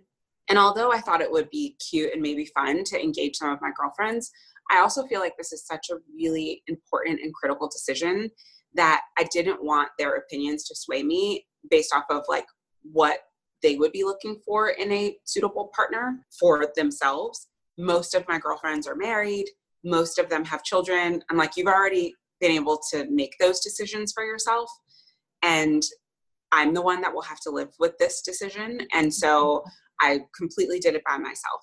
And 0.48 0.58
although 0.58 0.92
I 0.92 1.00
thought 1.00 1.20
it 1.20 1.30
would 1.30 1.48
be 1.50 1.76
cute 1.90 2.12
and 2.12 2.20
maybe 2.22 2.46
fun 2.46 2.82
to 2.84 3.00
engage 3.00 3.36
some 3.36 3.50
of 3.50 3.60
my 3.60 3.70
girlfriends, 3.76 4.30
I 4.70 4.78
also 4.78 5.06
feel 5.06 5.20
like 5.20 5.36
this 5.36 5.52
is 5.52 5.66
such 5.66 5.90
a 5.90 5.96
really 6.14 6.62
important 6.66 7.20
and 7.22 7.34
critical 7.34 7.68
decision 7.68 8.30
that 8.74 9.02
I 9.18 9.24
didn't 9.32 9.64
want 9.64 9.90
their 9.98 10.14
opinions 10.16 10.64
to 10.64 10.74
sway 10.76 11.02
me 11.02 11.46
based 11.70 11.94
off 11.94 12.04
of 12.10 12.22
like 12.28 12.46
what 12.82 13.18
they 13.62 13.76
would 13.76 13.92
be 13.92 14.04
looking 14.04 14.40
for 14.44 14.70
in 14.70 14.90
a 14.92 15.16
suitable 15.24 15.70
partner 15.74 16.24
for 16.38 16.66
themselves. 16.76 17.48
Most 17.78 18.14
of 18.14 18.26
my 18.28 18.38
girlfriends 18.38 18.86
are 18.86 18.96
married, 18.96 19.46
most 19.84 20.18
of 20.18 20.28
them 20.28 20.44
have 20.44 20.62
children. 20.62 21.22
I'm 21.30 21.36
like, 21.36 21.56
you've 21.56 21.66
already 21.66 22.14
been 22.40 22.52
able 22.52 22.80
to 22.92 23.06
make 23.10 23.36
those 23.38 23.60
decisions 23.60 24.12
for 24.12 24.24
yourself. 24.24 24.70
And 25.42 25.82
I'm 26.52 26.74
the 26.74 26.82
one 26.82 27.00
that 27.02 27.12
will 27.12 27.22
have 27.22 27.40
to 27.40 27.50
live 27.50 27.70
with 27.78 27.96
this 27.98 28.22
decision. 28.22 28.80
And 28.92 29.06
mm-hmm. 29.06 29.10
so 29.10 29.64
I 30.00 30.20
completely 30.36 30.78
did 30.78 30.94
it 30.94 31.02
by 31.06 31.16
myself. 31.18 31.60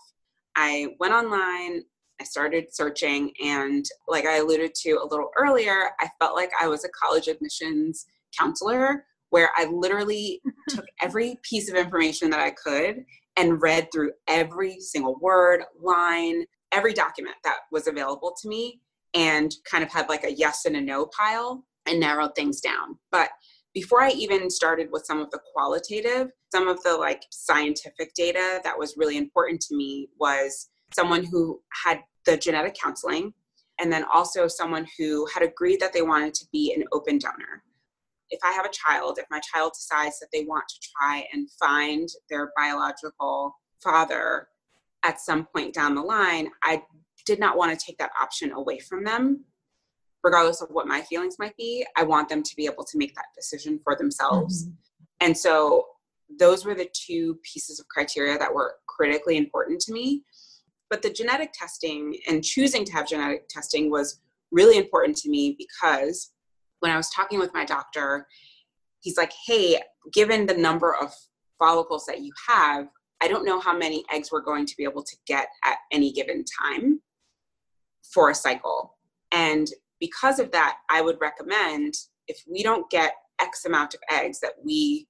I 0.56 0.96
went 1.00 1.14
online, 1.14 1.84
I 2.20 2.24
started 2.24 2.74
searching, 2.74 3.32
and 3.44 3.86
like 4.08 4.26
I 4.26 4.38
alluded 4.38 4.74
to 4.76 4.94
a 4.94 5.08
little 5.08 5.30
earlier, 5.38 5.92
I 6.00 6.10
felt 6.20 6.36
like 6.36 6.52
I 6.60 6.68
was 6.68 6.84
a 6.84 6.90
college 6.90 7.28
admissions 7.28 8.06
counselor 8.38 9.06
where 9.30 9.50
I 9.56 9.66
literally 9.66 10.42
took 10.70 10.86
every 11.02 11.40
piece 11.44 11.70
of 11.70 11.76
information 11.76 12.30
that 12.32 12.40
I 12.40 12.52
could 12.52 13.06
and 13.36 13.62
read 13.62 13.90
through 13.92 14.14
every 14.28 14.80
single 14.80 15.16
word, 15.20 15.62
line, 15.80 16.46
every 16.72 16.94
document 16.94 17.36
that 17.44 17.60
was 17.72 17.88
available 17.88 18.36
to 18.42 18.48
me 18.50 18.82
and 19.14 19.54
kind 19.70 19.84
of 19.84 19.92
had 19.92 20.10
like 20.10 20.24
a 20.24 20.34
yes 20.34 20.66
and 20.66 20.76
a 20.76 20.82
no 20.82 21.06
pile 21.06 21.64
and 21.86 22.00
narrowed 22.00 22.36
things 22.36 22.62
down. 22.62 22.98
But 23.12 23.30
before 23.78 24.02
I 24.02 24.10
even 24.10 24.50
started 24.50 24.90
with 24.92 25.06
some 25.06 25.20
of 25.20 25.30
the 25.30 25.40
qualitative, 25.54 26.32
some 26.52 26.68
of 26.68 26.82
the 26.82 26.98
like 26.98 27.22
scientific 27.30 28.12
data 28.16 28.60
that 28.64 28.76
was 28.76 28.96
really 28.98 29.18
important 29.18 29.62
to 29.62 29.76
me 29.76 30.10
was 30.20 30.70
someone 30.96 31.24
who 31.24 31.62
had 31.86 32.00
the 32.26 32.38
genetic 32.38 32.74
counseling 32.74 33.36
and 33.80 33.94
then 33.94 34.04
also 34.12 34.48
someone 34.48 34.88
who 34.98 35.28
had 35.32 35.44
agreed 35.44 35.80
that 35.80 35.94
they 35.94 36.02
wanted 36.02 36.34
to 36.34 36.46
be 36.52 36.74
an 36.74 36.86
open 36.92 37.20
donor. 37.20 37.62
If 38.32 38.40
I 38.44 38.52
have 38.52 38.66
a 38.66 38.72
child, 38.74 39.20
if 39.20 39.28
my 39.30 39.42
child 39.42 39.74
decides 39.76 40.18
that 40.22 40.30
they 40.34 40.44
want 40.46 40.64
to 40.70 40.90
try 40.98 41.24
and 41.32 41.48
find 41.60 42.10
their 42.32 42.52
biological 42.58 43.54
father 43.84 44.48
at 45.04 45.22
some 45.22 45.46
point 45.56 45.76
down 45.76 45.94
the 45.94 46.02
line, 46.02 46.50
I 46.64 46.82
did 47.28 47.40
not 47.40 47.58
want 47.58 47.80
to 47.80 47.86
take 47.86 48.00
that 48.00 48.10
option 48.20 48.54
away 48.54 48.80
from 48.80 49.04
them 49.04 49.46
regardless 50.28 50.62
of 50.62 50.68
what 50.72 50.88
my 50.88 51.02
feelings 51.04 51.40
might 51.40 51.56
be, 51.56 51.86
I 51.96 52.04
want 52.04 52.28
them 52.28 52.44
to 52.44 52.56
be 52.58 52.66
able 52.66 52.84
to 52.84 52.98
make 52.98 53.16
that 53.16 53.28
decision 53.34 53.80
for 53.82 53.96
themselves. 53.96 54.66
Mm-hmm. 54.66 54.74
And 55.22 55.38
so 55.38 55.86
those 56.38 56.66
were 56.66 56.76
the 56.76 56.90
two 56.94 57.40
pieces 57.44 57.80
of 57.80 57.88
criteria 57.88 58.38
that 58.38 58.54
were 58.54 58.76
critically 58.88 59.38
important 59.38 59.80
to 59.82 59.94
me. 59.94 60.24
But 60.90 61.02
the 61.02 61.10
genetic 61.10 61.52
testing 61.54 62.18
and 62.28 62.44
choosing 62.44 62.84
to 62.84 62.92
have 62.92 63.08
genetic 63.08 63.48
testing 63.48 63.90
was 63.90 64.20
really 64.52 64.78
important 64.78 65.16
to 65.20 65.30
me 65.30 65.56
because 65.58 66.32
when 66.82 66.92
I 66.92 66.98
was 66.98 67.10
talking 67.10 67.40
with 67.40 67.54
my 67.54 67.64
doctor, 67.64 68.28
he's 69.00 69.16
like, 69.16 69.32
hey, 69.46 69.80
given 70.12 70.46
the 70.46 70.58
number 70.58 70.94
of 71.02 71.14
follicles 71.58 72.06
that 72.08 72.20
you 72.20 72.34
have, 72.50 72.88
I 73.22 73.30
don't 73.30 73.46
know 73.46 73.62
how 73.62 73.76
many 73.76 74.04
eggs 74.12 74.30
we're 74.30 74.42
going 74.42 74.66
to 74.66 74.76
be 74.78 74.84
able 74.84 75.04
to 75.04 75.16
get 75.26 75.48
at 75.64 75.78
any 75.94 76.12
given 76.12 76.44
time 76.62 77.00
for 78.14 78.30
a 78.30 78.36
cycle. 78.36 78.98
And 79.32 79.70
because 80.00 80.40
of 80.40 80.52
that, 80.52 80.78
I 80.90 81.02
would 81.02 81.18
recommend 81.20 81.96
if 82.28 82.44
we 82.50 82.64
don't 82.64 82.90
get 82.90 83.14
X 83.40 83.66
amount 83.66 83.94
of 83.94 84.02
eggs 84.12 84.40
that 84.42 84.54
we, 84.64 85.08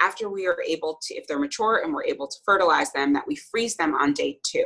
after 0.00 0.28
we 0.28 0.46
are 0.46 0.60
able 0.66 0.98
to, 1.02 1.14
if 1.14 1.26
they're 1.26 1.38
mature 1.38 1.82
and 1.82 1.92
we're 1.92 2.04
able 2.04 2.26
to 2.26 2.36
fertilize 2.44 2.92
them, 2.92 3.12
that 3.12 3.26
we 3.26 3.36
freeze 3.36 3.76
them 3.76 3.94
on 3.94 4.12
day 4.12 4.38
two, 4.42 4.64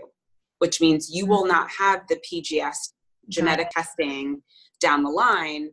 which 0.59 0.81
means 0.81 1.11
you 1.11 1.27
will 1.27 1.43
mm-hmm. 1.43 1.53
not 1.53 1.71
have 1.71 2.03
the 2.09 2.21
PGS 2.31 2.93
genetic 3.29 3.71
testing 3.71 4.43
down 4.81 5.03
the 5.03 5.11
line 5.11 5.71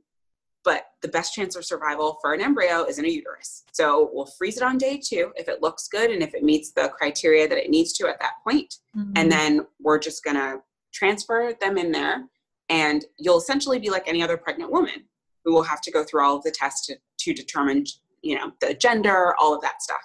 but 0.67 0.87
the 1.01 1.07
best 1.07 1.33
chance 1.33 1.55
of 1.55 1.63
survival 1.63 2.17
for 2.21 2.33
an 2.33 2.41
embryo 2.41 2.83
is 2.83 2.99
in 2.99 3.05
a 3.05 3.07
uterus. 3.07 3.63
So 3.71 4.09
we'll 4.11 4.29
freeze 4.37 4.57
it 4.57 4.63
on 4.63 4.77
day 4.77 4.99
two 5.01 5.31
if 5.37 5.47
it 5.47 5.61
looks 5.61 5.87
good 5.87 6.11
and 6.11 6.21
if 6.21 6.35
it 6.35 6.43
meets 6.43 6.73
the 6.73 6.89
criteria 6.89 7.47
that 7.47 7.57
it 7.57 7.69
needs 7.69 7.93
to 7.93 8.07
at 8.09 8.19
that 8.19 8.33
point. 8.43 8.75
Mm-hmm. 8.93 9.13
And 9.15 9.31
then 9.31 9.65
we're 9.79 9.97
just 9.97 10.25
gonna 10.25 10.57
transfer 10.93 11.53
them 11.61 11.77
in 11.77 11.93
there, 11.93 12.25
and 12.69 13.05
you'll 13.17 13.37
essentially 13.37 13.79
be 13.79 13.89
like 13.89 14.07
any 14.07 14.21
other 14.21 14.37
pregnant 14.37 14.71
woman 14.71 15.05
who 15.45 15.53
will 15.53 15.63
have 15.63 15.81
to 15.81 15.91
go 15.91 16.03
through 16.03 16.23
all 16.23 16.35
of 16.35 16.43
the 16.43 16.51
tests 16.51 16.85
to, 16.87 16.95
to 17.19 17.33
determine, 17.33 17.85
you 18.21 18.35
know, 18.35 18.51
the 18.61 18.73
gender, 18.73 19.33
all 19.39 19.55
of 19.55 19.61
that 19.61 19.81
stuff. 19.81 20.01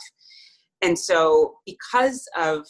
And 0.82 0.98
so 0.98 1.58
because 1.66 2.28
of 2.38 2.66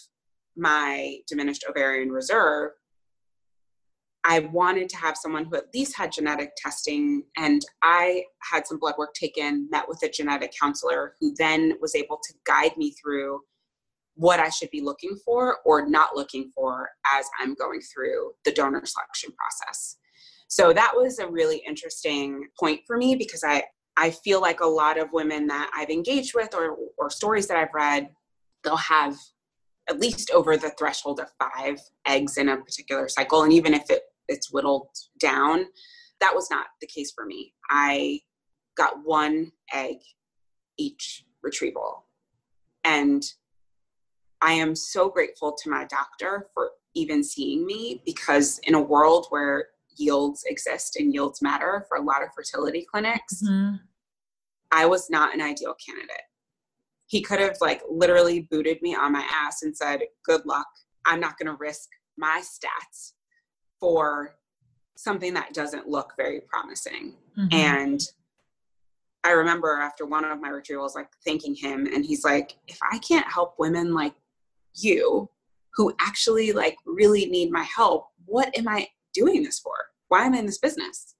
my 0.57 1.19
diminished 1.27 1.65
ovarian 1.69 2.11
reserve, 2.11 2.73
I 4.25 4.39
wanted 4.41 4.89
to 4.91 4.97
have 4.99 5.17
someone 5.17 5.47
who 5.47 5.57
at 5.57 5.75
least 5.75 5.97
had 5.97 6.13
genetic 6.13 6.53
testing. 6.57 7.25
And 7.37 7.63
I 7.83 8.25
had 8.41 8.67
some 8.67 8.79
blood 8.79 8.95
work 8.97 9.15
taken, 9.15 9.69
met 9.71 9.89
with 9.89 10.03
a 10.05 10.09
genetic 10.09 10.55
counselor 10.59 11.15
who 11.21 11.35
then 11.37 11.75
was 11.81 11.95
able 11.95 12.19
to 12.23 12.35
guide 12.45 12.77
me 12.77 12.93
through 12.93 13.41
what 14.15 14.41
I 14.41 14.49
should 14.51 14.71
be 14.71 14.81
looking 14.81 15.17
for 15.25 15.59
or 15.65 15.89
not 15.89 16.15
looking 16.15 16.51
for 16.55 16.91
as 17.19 17.27
I'm 17.41 17.55
going 17.55 17.81
through 17.81 18.33
the 18.45 18.53
donor 18.53 18.83
selection 18.85 19.31
process. 19.33 19.97
So 20.49 20.73
that 20.73 20.93
was 20.95 21.19
a 21.19 21.27
really 21.27 21.63
interesting 21.67 22.49
point 22.59 22.81
for 22.87 22.99
me 22.99 23.17
because 23.17 23.43
I, 23.43 23.65
I 23.97 24.11
feel 24.11 24.41
like 24.41 24.61
a 24.61 24.67
lot 24.67 24.99
of 24.99 25.09
women 25.13 25.47
that 25.47 25.71
I've 25.75 25.89
engaged 25.89 26.35
with 26.35 26.55
or, 26.55 26.77
or 26.99 27.09
stories 27.09 27.47
that 27.49 27.57
I've 27.57 27.73
read, 27.75 28.11
they'll 28.63 28.77
have 28.77 29.17
at 29.89 29.99
least 29.99 30.31
over 30.31 30.57
the 30.57 30.71
threshold 30.79 31.21
of 31.21 31.29
five 31.39 31.81
eggs 32.07 32.37
in 32.37 32.51
a 32.51 32.59
particular 32.59 33.09
cycle. 33.09 33.43
And 33.43 33.53
even 33.53 33.73
if 33.75 33.91
it 33.91 34.03
it's 34.29 34.53
whittled 34.53 34.89
down. 35.21 35.67
That 36.21 36.35
was 36.35 36.51
not 36.51 36.67
the 36.81 36.87
case 36.87 37.13
for 37.15 37.25
me. 37.25 37.53
I 37.71 38.21
got 38.77 39.05
one 39.05 39.53
egg 39.73 39.97
each 40.79 41.25
retrieval. 41.43 42.07
And 42.85 43.23
I 44.43 44.53
am 44.53 44.75
so 44.75 45.09
grateful 45.09 45.57
to 45.63 45.71
my 45.71 45.85
doctor 45.85 46.49
for 46.53 46.73
even 46.95 47.23
seeing 47.23 47.65
me 47.65 48.03
because 48.05 48.61
in 48.65 48.75
a 48.75 48.81
world 48.81 49.27
where 49.31 49.69
yields 49.97 50.45
exist 50.47 50.97
and 50.97 51.15
yields 51.15 51.41
matter 51.41 51.87
for 51.89 51.97
a 51.97 52.03
lot 52.03 52.23
of 52.23 52.29
fertility 52.35 52.85
clinics, 52.91 53.43
mm-hmm. 53.43 53.77
I 54.73 54.87
was 54.87 55.09
not 55.09 55.35
an 55.35 55.41
ideal 55.41 55.75
candidate. 55.85 56.23
He 57.07 57.23
could 57.23 57.41
have 57.41 57.57
like 57.61 57.83
literally 57.89 58.49
booted 58.51 58.83
me 58.83 58.95
on 58.95 59.13
my 59.13 59.27
ass 59.31 59.63
and 59.63 59.77
said, 59.77 60.01
Good 60.25 60.45
luck. 60.45 60.67
I'm 61.05 61.21
not 61.21 61.39
going 61.39 61.47
to 61.47 61.59
risk 61.61 61.89
my 62.17 62.43
stats 62.43 63.13
for 63.79 64.35
something 64.97 65.35
that 65.35 65.53
doesn't 65.53 65.89
look 65.89 66.15
very 66.17 66.41
promising. 66.41 67.15
Mm-hmm. 67.39 67.53
And 67.53 68.01
I 69.25 69.33
remember 69.33 69.79
after 69.81 70.07
one 70.07 70.25
of 70.25 70.41
my 70.41 70.49
retrievals, 70.49 70.95
like 70.95 71.09
thanking 71.25 71.55
him, 71.55 71.87
and 71.87 72.05
he's 72.05 72.25
like, 72.25 72.57
if 72.67 72.79
I 72.91 72.99
can't 72.99 73.27
help 73.31 73.57
women 73.59 73.95
like 73.95 74.15
you 74.75 75.29
who 75.75 75.95
actually 76.01 76.53
like 76.53 76.77
really 76.87 77.27
need 77.27 77.51
my 77.51 77.63
help, 77.63 78.09
what 78.27 78.57
am 78.57 78.69
I 78.69 78.89
doing 79.15 79.43
this 79.43 79.59
for? 79.59 79.73
Why 80.09 80.25
am 80.25 80.35
I 80.35 80.39
in 80.39 80.47
this 80.47 80.59
business? 80.59 81.15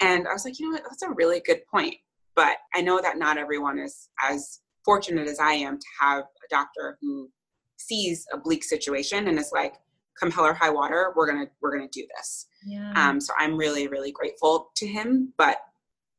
And 0.00 0.26
I 0.26 0.32
was 0.32 0.44
like, 0.44 0.58
you 0.58 0.66
know 0.66 0.72
what, 0.72 0.84
that's 0.84 1.02
a 1.02 1.10
really 1.10 1.40
good 1.40 1.66
point. 1.66 1.96
But 2.34 2.56
I 2.74 2.80
know 2.80 3.00
that 3.00 3.18
not 3.18 3.38
everyone 3.38 3.78
is 3.78 4.08
as 4.22 4.60
fortunate 4.84 5.28
as 5.28 5.38
I 5.38 5.52
am 5.52 5.78
to 5.78 5.86
have 6.00 6.20
a 6.22 6.48
doctor 6.50 6.98
who 7.00 7.30
sees 7.76 8.26
a 8.32 8.38
bleak 8.38 8.64
situation 8.64 9.28
and 9.28 9.38
is 9.38 9.50
like, 9.52 9.74
come 10.18 10.30
hell 10.30 10.44
or 10.44 10.54
high 10.54 10.70
water, 10.70 11.12
we're 11.16 11.26
gonna 11.26 11.46
we're 11.60 11.72
gonna 11.76 11.88
do 11.90 12.06
this. 12.16 12.46
Yeah. 12.66 12.92
Um, 12.96 13.20
so 13.20 13.32
I'm 13.38 13.56
really 13.56 13.88
really 13.88 14.12
grateful 14.12 14.70
to 14.76 14.86
him. 14.86 15.32
But 15.38 15.58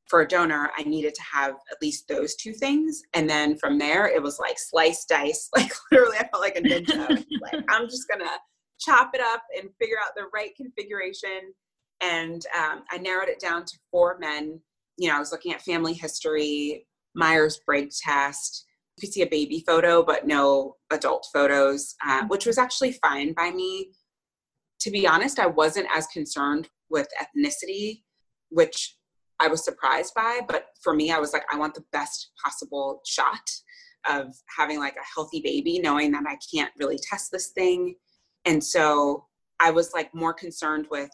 for 0.07 0.21
a 0.21 0.27
donor, 0.27 0.69
I 0.77 0.83
needed 0.83 1.15
to 1.15 1.21
have 1.21 1.55
at 1.71 1.81
least 1.81 2.07
those 2.07 2.35
two 2.35 2.53
things, 2.53 3.01
and 3.13 3.29
then 3.29 3.57
from 3.57 3.77
there 3.77 4.07
it 4.07 4.21
was 4.21 4.39
like 4.39 4.57
slice 4.57 5.05
dice. 5.05 5.49
Like 5.55 5.71
literally, 5.91 6.17
I 6.17 6.27
felt 6.27 6.41
like 6.41 6.57
a 6.57 6.61
ninja. 6.61 7.25
like 7.41 7.63
I'm 7.69 7.87
just 7.89 8.07
gonna 8.07 8.31
chop 8.79 9.11
it 9.13 9.21
up 9.21 9.43
and 9.57 9.69
figure 9.79 9.97
out 10.03 10.11
the 10.15 10.25
right 10.33 10.51
configuration. 10.55 11.53
And 12.01 12.45
um, 12.57 12.83
I 12.91 12.97
narrowed 12.97 13.29
it 13.29 13.39
down 13.39 13.65
to 13.65 13.77
four 13.89 14.17
men. 14.19 14.59
You 14.97 15.09
know, 15.09 15.15
I 15.15 15.19
was 15.19 15.31
looking 15.31 15.53
at 15.53 15.61
family 15.61 15.93
history, 15.93 16.85
Myers 17.15 17.61
Briggs 17.65 18.01
test, 18.01 18.65
you 18.97 19.01
could 19.01 19.13
see 19.13 19.21
a 19.21 19.27
baby 19.27 19.63
photo, 19.65 20.03
but 20.03 20.27
no 20.27 20.75
adult 20.91 21.27
photos, 21.33 21.95
uh, 22.05 22.19
mm-hmm. 22.19 22.27
which 22.27 22.45
was 22.45 22.57
actually 22.57 22.93
fine 22.93 23.33
by 23.33 23.51
me. 23.51 23.91
To 24.81 24.91
be 24.91 25.07
honest, 25.07 25.39
I 25.39 25.47
wasn't 25.47 25.87
as 25.95 26.07
concerned 26.07 26.69
with 26.89 27.07
ethnicity, 27.19 28.01
which 28.49 28.95
I 29.43 29.47
was 29.49 29.63
surprised 29.63 30.13
by. 30.15 30.39
But 30.47 30.67
for 30.81 30.93
me, 30.93 31.11
I 31.11 31.19
was 31.19 31.33
like, 31.33 31.43
I 31.51 31.57
want 31.57 31.73
the 31.73 31.83
best 31.91 32.31
possible 32.43 33.01
shot 33.05 33.49
of 34.09 34.33
having 34.57 34.79
like 34.79 34.95
a 34.95 35.13
healthy 35.13 35.41
baby, 35.41 35.79
knowing 35.79 36.11
that 36.11 36.23
I 36.27 36.37
can't 36.53 36.71
really 36.79 36.97
test 36.97 37.31
this 37.31 37.49
thing. 37.49 37.95
And 38.45 38.63
so 38.63 39.25
I 39.59 39.71
was 39.71 39.93
like 39.93 40.13
more 40.15 40.33
concerned 40.33 40.87
with 40.89 41.09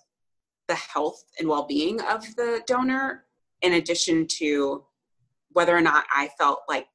the 0.68 0.76
health 0.76 1.24
and 1.40 1.48
well 1.48 1.66
being 1.68 2.00
of 2.02 2.24
the 2.36 2.62
donor, 2.68 3.26
in 3.62 3.74
addition 3.74 4.28
to 4.38 4.86
whether 5.52 5.76
or 5.76 5.82
not 5.82 6.06
I 6.16 6.30
felt 6.38 6.62
like 6.70 6.88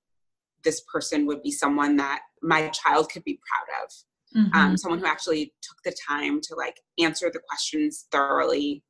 this 0.63 0.83
person 0.93 1.27
would 1.27 1.43
be 1.43 1.51
someone 1.51 1.97
that 1.97 2.21
my 2.43 2.69
child 2.69 3.11
could 3.11 3.25
be 3.25 3.41
proud 3.47 3.85
of. 3.85 3.91
Mm-hmm. 4.37 4.57
Um, 4.57 4.77
someone 4.77 5.01
who 5.01 5.07
actually 5.07 5.53
took 5.63 5.77
the 5.85 5.97
time 6.09 6.41
to 6.43 6.55
like 6.55 6.81
answer 6.99 7.31
the 7.33 7.41
questions 7.49 8.07
thoroughly, 8.11 8.83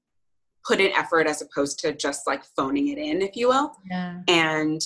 put 0.67 0.81
in 0.81 0.93
effort 0.93 1.27
as 1.27 1.43
opposed 1.43 1.79
to 1.81 1.95
just 1.95 2.27
like 2.27 2.45
phoning 2.57 2.89
it 2.89 2.99
in, 2.99 3.23
if 3.23 3.37
you 3.37 3.49
will. 3.49 3.77
Yeah. 3.89 4.21
And 4.29 4.81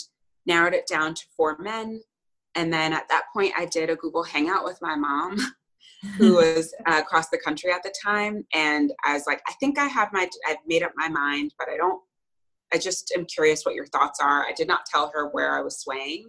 narrowed 0.46 0.74
it 0.74 0.86
down 0.86 1.14
to 1.14 1.22
four 1.36 1.56
men. 1.58 2.00
And 2.54 2.72
then 2.72 2.92
at 2.92 3.08
that 3.08 3.24
point, 3.32 3.52
I 3.56 3.66
did 3.66 3.90
a 3.90 3.96
Google 3.96 4.24
Hangout 4.24 4.64
with 4.64 4.78
my 4.80 4.96
mom, 4.96 5.36
who 6.16 6.34
was 6.34 6.74
uh, 6.86 7.00
across 7.00 7.28
the 7.28 7.38
country 7.38 7.70
at 7.70 7.82
the 7.82 7.92
time. 8.02 8.44
And 8.52 8.92
I 9.04 9.14
was 9.14 9.26
like, 9.26 9.40
I 9.48 9.52
think 9.60 9.78
I 9.78 9.86
have 9.86 10.08
my, 10.12 10.28
I've 10.48 10.56
made 10.66 10.82
up 10.82 10.92
my 10.96 11.08
mind, 11.08 11.52
but 11.58 11.68
I 11.68 11.76
don't, 11.76 12.00
I 12.72 12.78
just 12.78 13.12
am 13.16 13.26
curious 13.26 13.64
what 13.64 13.74
your 13.74 13.86
thoughts 13.86 14.20
are. 14.20 14.44
I 14.44 14.52
did 14.56 14.68
not 14.68 14.86
tell 14.86 15.10
her 15.14 15.28
where 15.28 15.56
I 15.56 15.62
was 15.62 15.80
swaying 15.80 16.28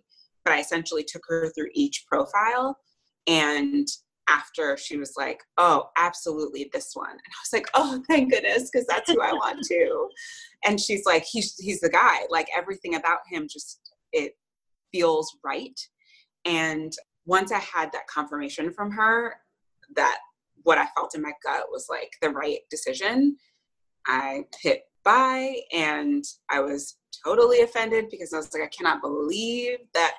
but 0.49 0.53
I 0.53 0.61
essentially 0.61 1.03
took 1.03 1.23
her 1.27 1.49
through 1.49 1.69
each 1.73 2.05
profile. 2.07 2.77
And 3.27 3.87
after 4.29 4.77
she 4.77 4.97
was 4.97 5.13
like, 5.17 5.41
oh, 5.57 5.89
absolutely 5.97 6.69
this 6.71 6.91
one. 6.93 7.09
And 7.09 7.19
I 7.19 7.39
was 7.43 7.53
like, 7.53 7.67
oh, 7.73 8.03
thank 8.07 8.31
goodness, 8.31 8.69
because 8.71 8.87
that's 8.87 9.11
who 9.11 9.21
I 9.21 9.33
want 9.33 9.59
to. 9.65 10.09
And 10.65 10.79
she's 10.79 11.05
like, 11.05 11.25
he's, 11.29 11.55
he's 11.57 11.79
the 11.79 11.89
guy. 11.89 12.19
Like 12.29 12.47
everything 12.55 12.95
about 12.95 13.19
him 13.29 13.47
just, 13.51 13.79
it 14.13 14.33
feels 14.91 15.37
right. 15.43 15.79
And 16.45 16.93
once 17.25 17.51
I 17.51 17.59
had 17.59 17.91
that 17.91 18.07
confirmation 18.07 18.71
from 18.71 18.91
her 18.91 19.35
that 19.95 20.19
what 20.63 20.77
I 20.77 20.87
felt 20.95 21.15
in 21.15 21.21
my 21.21 21.33
gut 21.43 21.65
was 21.71 21.87
like 21.89 22.11
the 22.21 22.29
right 22.29 22.59
decision, 22.69 23.37
I 24.07 24.43
hit 24.61 24.83
buy 25.03 25.55
and 25.73 26.23
I 26.49 26.59
was 26.59 26.97
totally 27.25 27.61
offended 27.61 28.09
because 28.09 28.33
I 28.33 28.37
was 28.37 28.53
like, 28.53 28.63
I 28.63 28.67
cannot 28.67 29.01
believe 29.01 29.79
that 29.93 30.15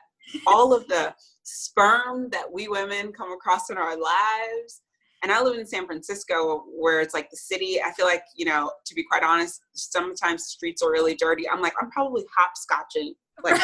all 0.47 0.73
of 0.73 0.87
the 0.89 1.15
sperm 1.43 2.29
that 2.31 2.53
we 2.53 2.69
women 2.69 3.13
come 3.13 3.33
across 3.33 3.71
in 3.71 3.79
our 3.79 3.97
lives. 3.97 4.83
And 5.23 5.31
I 5.31 5.43
live 5.43 5.59
in 5.59 5.67
San 5.67 5.87
Francisco 5.87 6.65
where 6.75 7.01
it's 7.01 7.13
like 7.13 7.29
the 7.31 7.37
city. 7.37 7.81
I 7.83 7.93
feel 7.93 8.07
like, 8.07 8.23
you 8.37 8.47
know, 8.47 8.73
to 8.87 8.95
be 8.95 9.05
quite 9.05 9.23
honest, 9.23 9.61
sometimes 9.75 10.43
the 10.43 10.49
streets 10.49 10.83
are 10.83 10.91
really 10.91 11.15
dirty. 11.15 11.49
I'm 11.49 11.61
like, 11.61 11.75
I'm 11.81 11.91
probably 11.91 12.25
hopscotching 12.39 13.11
like 13.45 13.61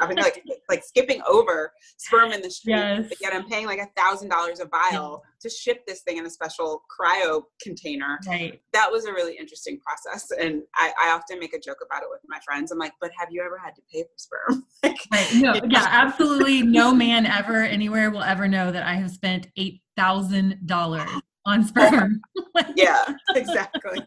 I 0.00 0.06
mean, 0.06 0.16
like 0.16 0.44
like 0.68 0.84
skipping 0.84 1.20
over 1.28 1.72
sperm 1.96 2.32
in 2.32 2.42
the 2.42 2.50
street. 2.50 2.74
Yes. 2.74 3.06
But 3.08 3.18
yet 3.20 3.34
I'm 3.34 3.48
paying 3.48 3.66
like 3.66 3.78
a 3.78 3.88
thousand 3.96 4.28
dollars 4.28 4.60
a 4.60 4.66
vial 4.66 5.22
to 5.40 5.48
ship 5.50 5.86
this 5.86 6.02
thing 6.02 6.18
in 6.18 6.26
a 6.26 6.30
special 6.30 6.82
cryo 6.90 7.42
container. 7.62 8.18
Right. 8.26 8.60
That 8.72 8.90
was 8.90 9.06
a 9.06 9.12
really 9.12 9.36
interesting 9.36 9.78
process, 9.80 10.30
and 10.30 10.62
I, 10.74 10.92
I 11.00 11.10
often 11.10 11.38
make 11.38 11.54
a 11.54 11.60
joke 11.60 11.78
about 11.84 12.02
it 12.02 12.08
with 12.10 12.20
my 12.28 12.38
friends. 12.44 12.70
I'm 12.70 12.78
like, 12.78 12.92
but 13.00 13.10
have 13.18 13.28
you 13.30 13.42
ever 13.42 13.58
had 13.58 13.74
to 13.76 13.82
pay 13.92 14.02
for 14.02 14.08
sperm? 14.16 14.64
like, 14.82 14.98
right. 15.12 15.28
No, 15.34 15.54
yeah, 15.68 15.86
absolutely. 15.88 16.62
No 16.80 16.94
man 16.94 17.26
ever 17.26 17.62
anywhere 17.62 18.10
will 18.10 18.22
ever 18.22 18.48
know 18.48 18.70
that 18.70 18.84
I 18.84 18.94
have 18.94 19.10
spent 19.10 19.48
eight 19.56 19.80
thousand 19.96 20.66
dollars 20.66 21.10
on 21.44 21.64
sperm. 21.64 22.20
yeah, 22.74 23.04
exactly. 23.34 24.00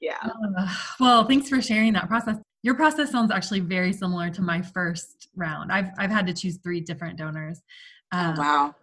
yeah. 0.00 0.18
Uh, 0.22 0.74
well, 1.00 1.24
thanks 1.24 1.48
for 1.48 1.62
sharing 1.62 1.92
that 1.94 2.08
process. 2.08 2.36
Your 2.66 2.74
process 2.74 3.12
sounds 3.12 3.30
actually 3.30 3.60
very 3.60 3.92
similar 3.92 4.28
to 4.28 4.42
my 4.42 4.60
first 4.60 5.28
round. 5.36 5.70
I've 5.70 5.90
I've 5.98 6.10
had 6.10 6.26
to 6.26 6.34
choose 6.34 6.58
three 6.64 6.80
different 6.80 7.16
donors. 7.16 7.62
Oh, 8.12 8.18
um, 8.18 8.34
oh, 8.36 8.40
wow. 8.40 8.74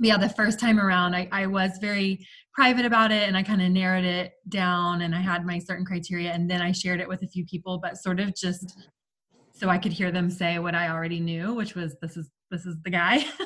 yeah, 0.00 0.16
the 0.16 0.30
first 0.30 0.58
time 0.58 0.80
around, 0.80 1.14
I, 1.14 1.28
I 1.30 1.44
was 1.44 1.72
very 1.78 2.26
private 2.54 2.86
about 2.86 3.12
it 3.12 3.28
and 3.28 3.36
I 3.36 3.42
kind 3.42 3.60
of 3.60 3.70
narrowed 3.70 4.06
it 4.06 4.32
down 4.48 5.02
and 5.02 5.14
I 5.14 5.20
had 5.20 5.44
my 5.44 5.58
certain 5.58 5.84
criteria 5.84 6.32
and 6.32 6.50
then 6.50 6.62
I 6.62 6.72
shared 6.72 7.00
it 7.00 7.08
with 7.08 7.22
a 7.22 7.26
few 7.26 7.44
people, 7.44 7.76
but 7.76 7.98
sort 7.98 8.18
of 8.18 8.34
just 8.34 8.78
so 9.52 9.68
I 9.68 9.76
could 9.76 9.92
hear 9.92 10.10
them 10.10 10.30
say 10.30 10.58
what 10.58 10.74
I 10.74 10.88
already 10.88 11.20
knew, 11.20 11.52
which 11.52 11.74
was 11.74 11.96
this 12.00 12.16
is 12.16 12.30
this 12.50 12.64
is 12.64 12.76
the 12.82 12.90
guy. 12.90 13.26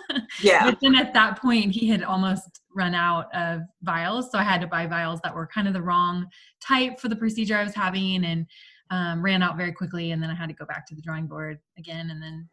Yeah. 0.40 0.64
but 0.64 0.78
then 0.80 0.94
at 0.94 1.12
that 1.12 1.42
point, 1.42 1.72
he 1.72 1.88
had 1.88 2.02
almost 2.02 2.62
run 2.74 2.94
out 2.94 3.26
of 3.34 3.60
vials, 3.82 4.30
so 4.30 4.38
I 4.38 4.42
had 4.42 4.62
to 4.62 4.66
buy 4.66 4.86
vials 4.86 5.20
that 5.22 5.34
were 5.34 5.46
kind 5.46 5.68
of 5.68 5.74
the 5.74 5.82
wrong 5.82 6.26
type 6.60 6.98
for 6.98 7.08
the 7.08 7.16
procedure 7.16 7.56
I 7.56 7.64
was 7.64 7.74
having, 7.74 8.24
and 8.24 8.46
um, 8.92 9.22
ran 9.22 9.42
out 9.42 9.56
very 9.56 9.72
quickly. 9.72 10.12
And 10.12 10.22
then 10.22 10.30
I 10.30 10.34
had 10.34 10.48
to 10.50 10.54
go 10.54 10.66
back 10.66 10.86
to 10.86 10.94
the 10.94 11.02
drawing 11.02 11.26
board 11.26 11.58
again, 11.78 12.10
and 12.10 12.22
then 12.22 12.48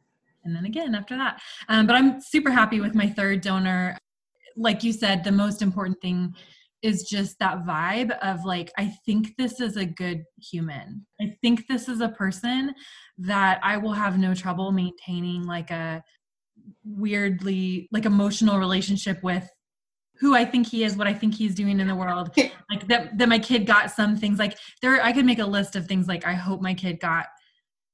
and 0.45 0.56
then 0.56 0.65
again 0.65 0.95
after 0.95 1.15
that. 1.17 1.41
Um, 1.67 1.86
but 1.86 1.95
I'm 1.95 2.21
super 2.21 2.49
happy 2.49 2.80
with 2.80 2.95
my 2.95 3.08
third 3.08 3.41
donor. 3.41 3.97
Like 4.56 4.84
you 4.84 4.93
said, 4.93 5.23
the 5.23 5.32
most 5.32 5.62
important 5.62 6.02
thing 6.02 6.34
is 6.82 7.04
just 7.04 7.38
that 7.39 7.65
vibe 7.65 8.17
of 8.19 8.45
like, 8.45 8.71
I 8.78 8.93
think 9.06 9.36
this 9.38 9.60
is 9.60 9.75
a 9.75 9.86
good 9.86 10.23
human. 10.41 11.06
I 11.19 11.36
think 11.41 11.67
this 11.67 11.89
is 11.89 11.99
a 11.99 12.10
person 12.10 12.73
that 13.17 13.60
I 13.62 13.75
will 13.75 13.91
have 13.91 14.17
no 14.17 14.34
trouble 14.34 14.71
maintaining 14.71 15.43
like 15.43 15.71
a 15.71 16.02
weirdly 16.86 17.89
like 17.91 18.06
emotional 18.06 18.60
relationship 18.60 19.21
with 19.23 19.49
who 20.20 20.36
I 20.36 20.46
think 20.46 20.68
he 20.68 20.84
is, 20.84 20.96
what 20.96 21.08
I 21.08 21.14
think 21.14 21.34
he's 21.34 21.56
doing 21.56 21.80
in 21.80 21.88
the 21.88 21.96
world. 21.96 22.32
Like 22.72 22.88
that 22.88 23.18
that 23.18 23.28
my 23.28 23.40
kid 23.40 23.66
got 23.66 23.90
some 23.90 24.16
things 24.16 24.38
like 24.38 24.56
there 24.84 25.04
I 25.04 25.12
could 25.12 25.26
make 25.26 25.40
a 25.40 25.46
list 25.46 25.76
of 25.76 25.88
things 25.88 26.08
like 26.08 26.28
I 26.28 26.34
hope 26.34 26.62
my 26.62 26.76
kid 26.76 27.00
got 27.00 27.26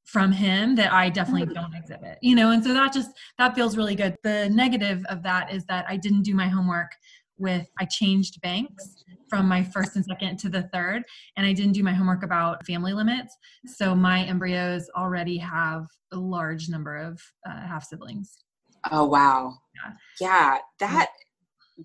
from 0.04 0.34
him 0.34 0.76
that 0.76 0.92
I 0.92 1.10
definitely 1.10 1.54
don't 1.54 1.74
exhibit. 1.74 2.18
You 2.22 2.36
know, 2.36 2.52
and 2.52 2.62
so 2.62 2.74
that 2.74 2.92
just 2.92 3.12
that 3.38 3.56
feels 3.56 3.78
really 3.78 3.96
good. 3.96 4.18
The 4.24 4.50
negative 4.50 5.06
of 5.08 5.24
that 5.24 5.54
is 5.54 5.64
that 5.68 5.86
I 5.88 5.96
didn't 5.96 6.24
do 6.24 6.36
my 6.36 6.50
homework 6.50 6.92
with 7.38 7.68
I 7.80 7.86
changed 7.86 8.42
banks 8.42 9.04
from 9.30 9.48
my 9.48 9.64
first 9.64 9.96
and 9.96 10.06
second 10.06 10.38
to 10.40 10.50
the 10.50 10.64
third 10.74 11.04
and 11.38 11.46
I 11.46 11.54
didn't 11.54 11.74
do 11.74 11.84
my 11.84 11.94
homework 11.94 12.24
about 12.24 12.66
family 12.66 12.94
limits. 12.94 13.36
So 13.66 13.96
my 13.96 14.26
embryos 14.26 14.90
already 14.96 15.38
have 15.38 15.86
a 16.12 16.18
large 16.18 16.70
number 16.70 16.98
of 16.98 17.20
uh, 17.48 17.62
half 17.62 17.86
siblings. 17.86 18.44
Oh 18.92 19.06
wow. 19.06 19.58
Yeah. 19.76 19.94
Yeah, 20.20 20.58
that 20.80 21.10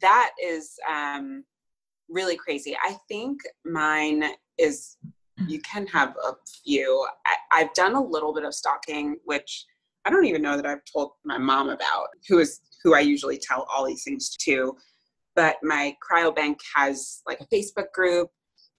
that 0.01 0.33
is 0.43 0.75
um 0.91 1.45
really 2.09 2.37
crazy. 2.37 2.77
I 2.83 2.97
think 3.09 3.41
mine 3.65 4.25
is 4.59 4.97
you 5.47 5.61
can 5.61 5.87
have 5.87 6.15
a 6.23 6.33
few. 6.65 7.07
I, 7.27 7.61
I've 7.61 7.75
done 7.75 7.95
a 7.95 8.03
little 8.03 8.35
bit 8.35 8.45
of 8.45 8.55
stalking, 8.55 9.17
which 9.25 9.65
I 10.05 10.11
don't 10.11 10.27
even 10.27 10.43
know 10.43 10.57
that 10.57 10.67
I've 10.67 10.85
told 10.91 11.13
my 11.25 11.39
mom 11.39 11.69
about, 11.69 12.09
who 12.29 12.39
is 12.39 12.61
who 12.83 12.95
I 12.95 13.01
usually 13.01 13.39
tell 13.39 13.67
all 13.73 13.87
these 13.87 14.05
things 14.05 14.37
to. 14.45 14.77
But 15.37 15.57
my 15.63 15.95
cryobank 16.11 16.57
has 16.75 17.23
like 17.27 17.41
a 17.41 17.47
Facebook 17.47 17.93
group 17.95 18.31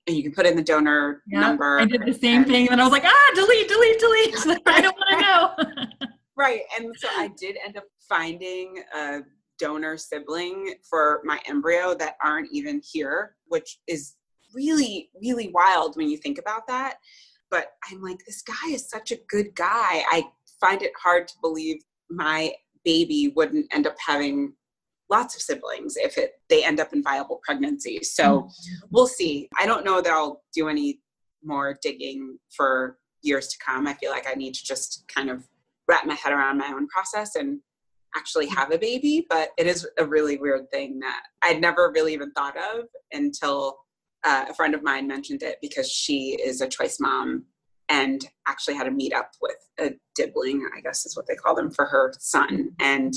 and 0.07 0.15
you 0.17 0.23
can 0.23 0.33
put 0.33 0.45
in 0.45 0.55
the 0.55 0.63
donor 0.63 1.23
Yeah, 1.27 1.39
number. 1.39 1.79
I 1.79 1.85
did 1.85 2.05
the 2.05 2.13
same 2.13 2.43
thing 2.45 2.69
and 2.69 2.81
I 2.81 2.83
was 2.83 2.91
like, 2.91 3.05
ah, 3.05 3.31
delete, 3.35 3.67
delete, 3.67 3.99
delete. 3.99 4.61
I 4.65 4.81
don't 4.81 4.95
want 4.97 5.09
to 5.09 5.21
know. 5.21 6.07
Right. 6.37 6.61
And 6.79 6.91
so 6.97 7.07
I 7.09 7.29
did 7.39 7.57
end 7.63 7.77
up 7.77 7.83
finding 8.09 8.81
a 8.95 9.19
donor 9.61 9.95
sibling 9.95 10.73
for 10.89 11.21
my 11.23 11.39
embryo 11.47 11.93
that 11.93 12.17
aren't 12.23 12.51
even 12.51 12.81
here, 12.83 13.35
which 13.47 13.79
is 13.87 14.15
really, 14.53 15.11
really 15.21 15.49
wild 15.49 15.95
when 15.95 16.09
you 16.09 16.17
think 16.17 16.39
about 16.39 16.65
that. 16.67 16.95
But 17.51 17.67
I'm 17.89 18.01
like, 18.01 18.17
this 18.25 18.41
guy 18.41 18.71
is 18.71 18.89
such 18.89 19.11
a 19.11 19.19
good 19.29 19.53
guy. 19.55 20.03
I 20.11 20.23
find 20.59 20.81
it 20.81 20.91
hard 21.01 21.27
to 21.27 21.35
believe 21.41 21.81
my 22.09 22.53
baby 22.83 23.31
wouldn't 23.35 23.67
end 23.71 23.85
up 23.85 23.95
having 24.05 24.53
lots 25.09 25.35
of 25.35 25.41
siblings 25.41 25.95
if 25.97 26.17
it 26.17 26.35
they 26.49 26.63
end 26.63 26.79
up 26.79 26.93
in 26.93 27.03
viable 27.03 27.39
pregnancies. 27.45 28.13
So 28.13 28.23
mm-hmm. 28.23 28.87
we'll 28.89 29.07
see. 29.07 29.47
I 29.59 29.65
don't 29.65 29.85
know 29.85 30.01
that 30.01 30.11
I'll 30.11 30.41
do 30.55 30.69
any 30.69 31.01
more 31.43 31.77
digging 31.81 32.39
for 32.49 32.97
years 33.21 33.47
to 33.49 33.57
come. 33.63 33.87
I 33.87 33.93
feel 33.93 34.09
like 34.09 34.27
I 34.27 34.33
need 34.33 34.55
to 34.55 34.63
just 34.63 35.03
kind 35.13 35.29
of 35.29 35.43
wrap 35.87 36.05
my 36.05 36.15
head 36.15 36.33
around 36.33 36.57
my 36.57 36.71
own 36.73 36.87
process 36.87 37.35
and 37.35 37.59
actually 38.15 38.47
have 38.47 38.71
a 38.71 38.77
baby. 38.77 39.25
But 39.29 39.49
it 39.57 39.67
is 39.67 39.87
a 39.97 40.05
really 40.05 40.37
weird 40.37 40.69
thing 40.71 40.99
that 40.99 41.23
I'd 41.43 41.61
never 41.61 41.91
really 41.93 42.13
even 42.13 42.31
thought 42.31 42.55
of 42.57 42.85
until 43.11 43.77
uh, 44.23 44.45
a 44.49 44.53
friend 44.53 44.75
of 44.75 44.83
mine 44.83 45.07
mentioned 45.07 45.43
it 45.43 45.57
because 45.61 45.91
she 45.91 46.39
is 46.43 46.61
a 46.61 46.67
choice 46.67 46.99
mom 46.99 47.45
and 47.89 48.25
actually 48.47 48.75
had 48.75 48.87
a 48.87 48.91
meet 48.91 49.13
up 49.13 49.31
with 49.41 49.57
a 49.79 49.91
dibling, 50.15 50.67
I 50.75 50.79
guess 50.79 51.05
is 51.05 51.17
what 51.17 51.27
they 51.27 51.35
call 51.35 51.55
them, 51.55 51.71
for 51.71 51.85
her 51.85 52.13
son. 52.19 52.69
And 52.79 53.13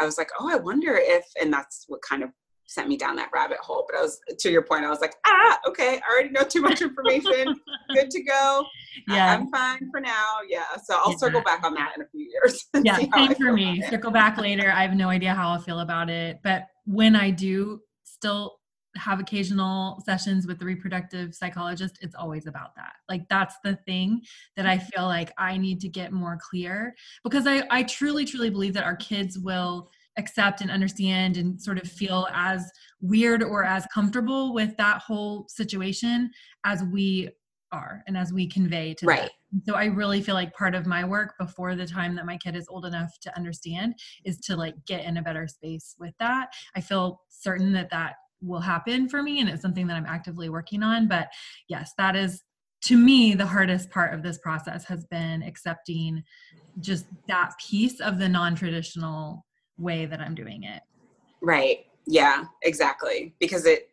I 0.00 0.06
was 0.06 0.16
like, 0.16 0.30
oh, 0.40 0.50
I 0.50 0.56
wonder 0.56 0.96
if, 0.96 1.26
and 1.40 1.52
that's 1.52 1.84
what 1.88 2.00
kind 2.08 2.22
of 2.22 2.30
sent 2.68 2.86
me 2.86 2.96
down 2.96 3.16
that 3.16 3.30
rabbit 3.32 3.58
hole. 3.58 3.86
But 3.90 3.98
I 3.98 4.02
was, 4.02 4.20
to 4.38 4.50
your 4.50 4.62
point, 4.62 4.84
I 4.84 4.90
was 4.90 5.00
like, 5.00 5.14
ah, 5.26 5.58
okay, 5.66 5.96
I 5.96 6.12
already 6.12 6.28
know 6.28 6.42
too 6.42 6.60
much 6.60 6.82
information. 6.82 7.58
Good 7.94 8.10
to 8.10 8.22
go. 8.22 8.64
Yeah. 9.08 9.34
I'm 9.34 9.50
fine 9.50 9.90
for 9.90 10.00
now. 10.00 10.38
Yeah. 10.46 10.64
So 10.84 10.94
I'll 10.96 11.12
Yeah. 11.12 11.16
circle 11.16 11.40
back 11.42 11.64
on 11.64 11.74
that 11.74 11.94
in 11.96 12.02
a 12.02 12.06
few 12.08 12.28
years. 12.30 12.66
yeah, 12.84 12.96
see 12.96 13.08
how 13.10 13.24
I 13.24 13.26
same 13.28 13.36
for 13.36 13.52
me. 13.54 13.82
Circle 13.88 14.10
back 14.10 14.36
later. 14.36 14.70
I 14.70 14.82
have 14.82 14.94
no 14.94 15.08
idea 15.08 15.34
how 15.34 15.48
I'll 15.48 15.60
feel 15.60 15.80
about 15.80 16.10
it. 16.10 16.40
But 16.44 16.66
when 16.84 17.16
I 17.16 17.30
do 17.30 17.80
still 18.04 18.58
have 18.96 19.20
occasional 19.20 20.02
sessions 20.04 20.46
with 20.46 20.58
the 20.58 20.64
reproductive 20.66 21.34
psychologist, 21.34 21.98
it's 22.02 22.14
always 22.14 22.46
about 22.46 22.74
that. 22.76 22.92
Like 23.08 23.28
that's 23.30 23.54
the 23.64 23.76
thing 23.86 24.20
that 24.56 24.66
I 24.66 24.78
feel 24.78 25.04
like 25.04 25.32
I 25.38 25.56
need 25.56 25.80
to 25.80 25.88
get 25.88 26.12
more 26.12 26.38
clear 26.50 26.94
because 27.24 27.46
I, 27.46 27.62
I 27.70 27.84
truly, 27.84 28.26
truly 28.26 28.50
believe 28.50 28.74
that 28.74 28.84
our 28.84 28.96
kids 28.96 29.38
will 29.38 29.88
accept 30.18 30.60
and 30.60 30.70
understand 30.70 31.36
and 31.36 31.60
sort 31.60 31.78
of 31.78 31.88
feel 31.88 32.26
as 32.32 32.70
weird 33.00 33.42
or 33.42 33.64
as 33.64 33.86
comfortable 33.92 34.52
with 34.52 34.76
that 34.76 35.00
whole 35.00 35.46
situation 35.48 36.30
as 36.64 36.82
we 36.84 37.30
are 37.72 38.02
and 38.06 38.16
as 38.16 38.32
we 38.32 38.46
convey 38.46 38.94
to 38.94 39.06
them. 39.06 39.16
Right. 39.16 39.30
So 39.66 39.74
I 39.74 39.86
really 39.86 40.20
feel 40.20 40.34
like 40.34 40.52
part 40.54 40.74
of 40.74 40.86
my 40.86 41.04
work 41.04 41.34
before 41.38 41.74
the 41.74 41.86
time 41.86 42.14
that 42.16 42.26
my 42.26 42.36
kid 42.36 42.56
is 42.56 42.68
old 42.68 42.84
enough 42.84 43.18
to 43.20 43.36
understand 43.36 43.94
is 44.24 44.38
to 44.40 44.56
like 44.56 44.74
get 44.86 45.04
in 45.04 45.16
a 45.16 45.22
better 45.22 45.48
space 45.48 45.94
with 45.98 46.14
that. 46.18 46.52
I 46.74 46.80
feel 46.80 47.22
certain 47.28 47.72
that 47.72 47.90
that 47.90 48.14
will 48.40 48.60
happen 48.60 49.08
for 49.08 49.22
me 49.22 49.40
and 49.40 49.48
it's 49.48 49.62
something 49.62 49.86
that 49.86 49.96
I'm 49.96 50.06
actively 50.06 50.48
working 50.48 50.82
on, 50.82 51.08
but 51.08 51.28
yes, 51.68 51.92
that 51.98 52.14
is 52.14 52.42
to 52.84 52.96
me 52.96 53.34
the 53.34 53.46
hardest 53.46 53.90
part 53.90 54.14
of 54.14 54.22
this 54.22 54.38
process 54.38 54.84
has 54.84 55.04
been 55.06 55.42
accepting 55.42 56.22
just 56.80 57.06
that 57.26 57.52
piece 57.58 58.00
of 58.00 58.18
the 58.18 58.28
non-traditional 58.28 59.44
way 59.78 60.06
that 60.06 60.20
I'm 60.20 60.34
doing 60.34 60.64
it. 60.64 60.82
Right. 61.40 61.86
Yeah, 62.06 62.44
exactly. 62.62 63.34
Because 63.38 63.66
it 63.66 63.90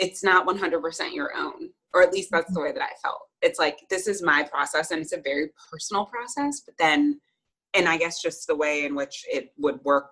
it's 0.00 0.22
not 0.22 0.46
100% 0.46 1.14
your 1.14 1.34
own, 1.34 1.70
or 1.94 2.02
at 2.02 2.12
least 2.12 2.30
that's 2.30 2.52
the 2.52 2.60
way 2.60 2.70
that 2.72 2.82
I 2.82 2.90
felt. 3.02 3.22
It's 3.40 3.58
like 3.58 3.78
this 3.88 4.06
is 4.06 4.22
my 4.22 4.42
process 4.42 4.90
and 4.90 5.00
it's 5.00 5.12
a 5.14 5.20
very 5.20 5.48
personal 5.70 6.04
process, 6.04 6.60
but 6.60 6.74
then 6.78 7.20
and 7.74 7.88
I 7.88 7.96
guess 7.98 8.22
just 8.22 8.46
the 8.46 8.56
way 8.56 8.84
in 8.84 8.94
which 8.94 9.24
it 9.30 9.52
would 9.58 9.82
work 9.84 10.10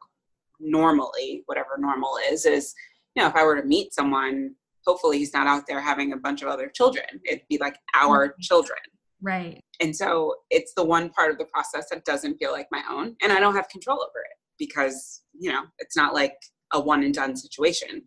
normally, 0.61 1.43
whatever 1.47 1.77
normal 1.79 2.19
is 2.31 2.47
is, 2.47 2.75
you 3.15 3.23
know, 3.23 3.29
if 3.29 3.35
I 3.35 3.45
were 3.45 3.61
to 3.61 3.67
meet 3.67 3.95
someone, 3.95 4.55
hopefully 4.87 5.19
he's 5.19 5.33
not 5.33 5.47
out 5.47 5.67
there 5.67 5.81
having 5.81 6.13
a 6.13 6.17
bunch 6.17 6.43
of 6.43 6.49
other 6.49 6.69
children. 6.69 7.07
It'd 7.25 7.49
be 7.49 7.59
like 7.59 7.77
our 7.95 8.29
Mhm. 8.31 8.41
children. 8.41 8.79
Right. 9.23 9.61
And 9.81 9.95
so 9.97 10.35
it's 10.51 10.75
the 10.75 10.85
one 10.85 11.11
part 11.11 11.31
of 11.31 11.39
the 11.39 11.47
process 11.47 11.89
that 11.91 12.05
doesn't 12.05 12.39
feel 12.39 12.53
like 12.53 12.69
my 12.71 12.85
own. 12.89 13.17
And 13.23 13.33
I 13.33 13.41
don't 13.41 13.55
have 13.57 13.69
control 13.69 13.99
over 14.03 14.21
it 14.21 14.37
because, 14.59 15.23
you 15.39 15.53
know, 15.53 15.65
it's 15.79 15.97
not 15.97 16.15
like 16.15 16.37
a 16.73 16.81
one 16.81 17.03
and 17.03 17.15
done 17.15 17.37
situation. 17.37 18.03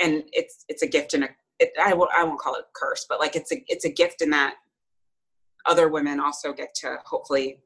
And 0.00 0.24
it's 0.32 0.64
it's 0.68 0.82
a 0.82 0.86
gift 0.86 1.14
and 1.14 1.24
a 1.24 1.28
it, 1.58 1.72
I 1.80 1.94
won't 1.94 2.40
call 2.40 2.54
it 2.54 2.64
a 2.64 2.66
curse, 2.74 3.06
but 3.08 3.20
like 3.20 3.36
it's 3.36 3.52
a 3.52 3.62
it's 3.68 3.84
a 3.84 3.90
gift 3.90 4.20
in 4.20 4.30
that 4.30 4.54
other 5.66 5.88
women 5.88 6.18
also 6.18 6.52
get 6.52 6.74
to 6.76 6.96
hopefully, 7.04 7.60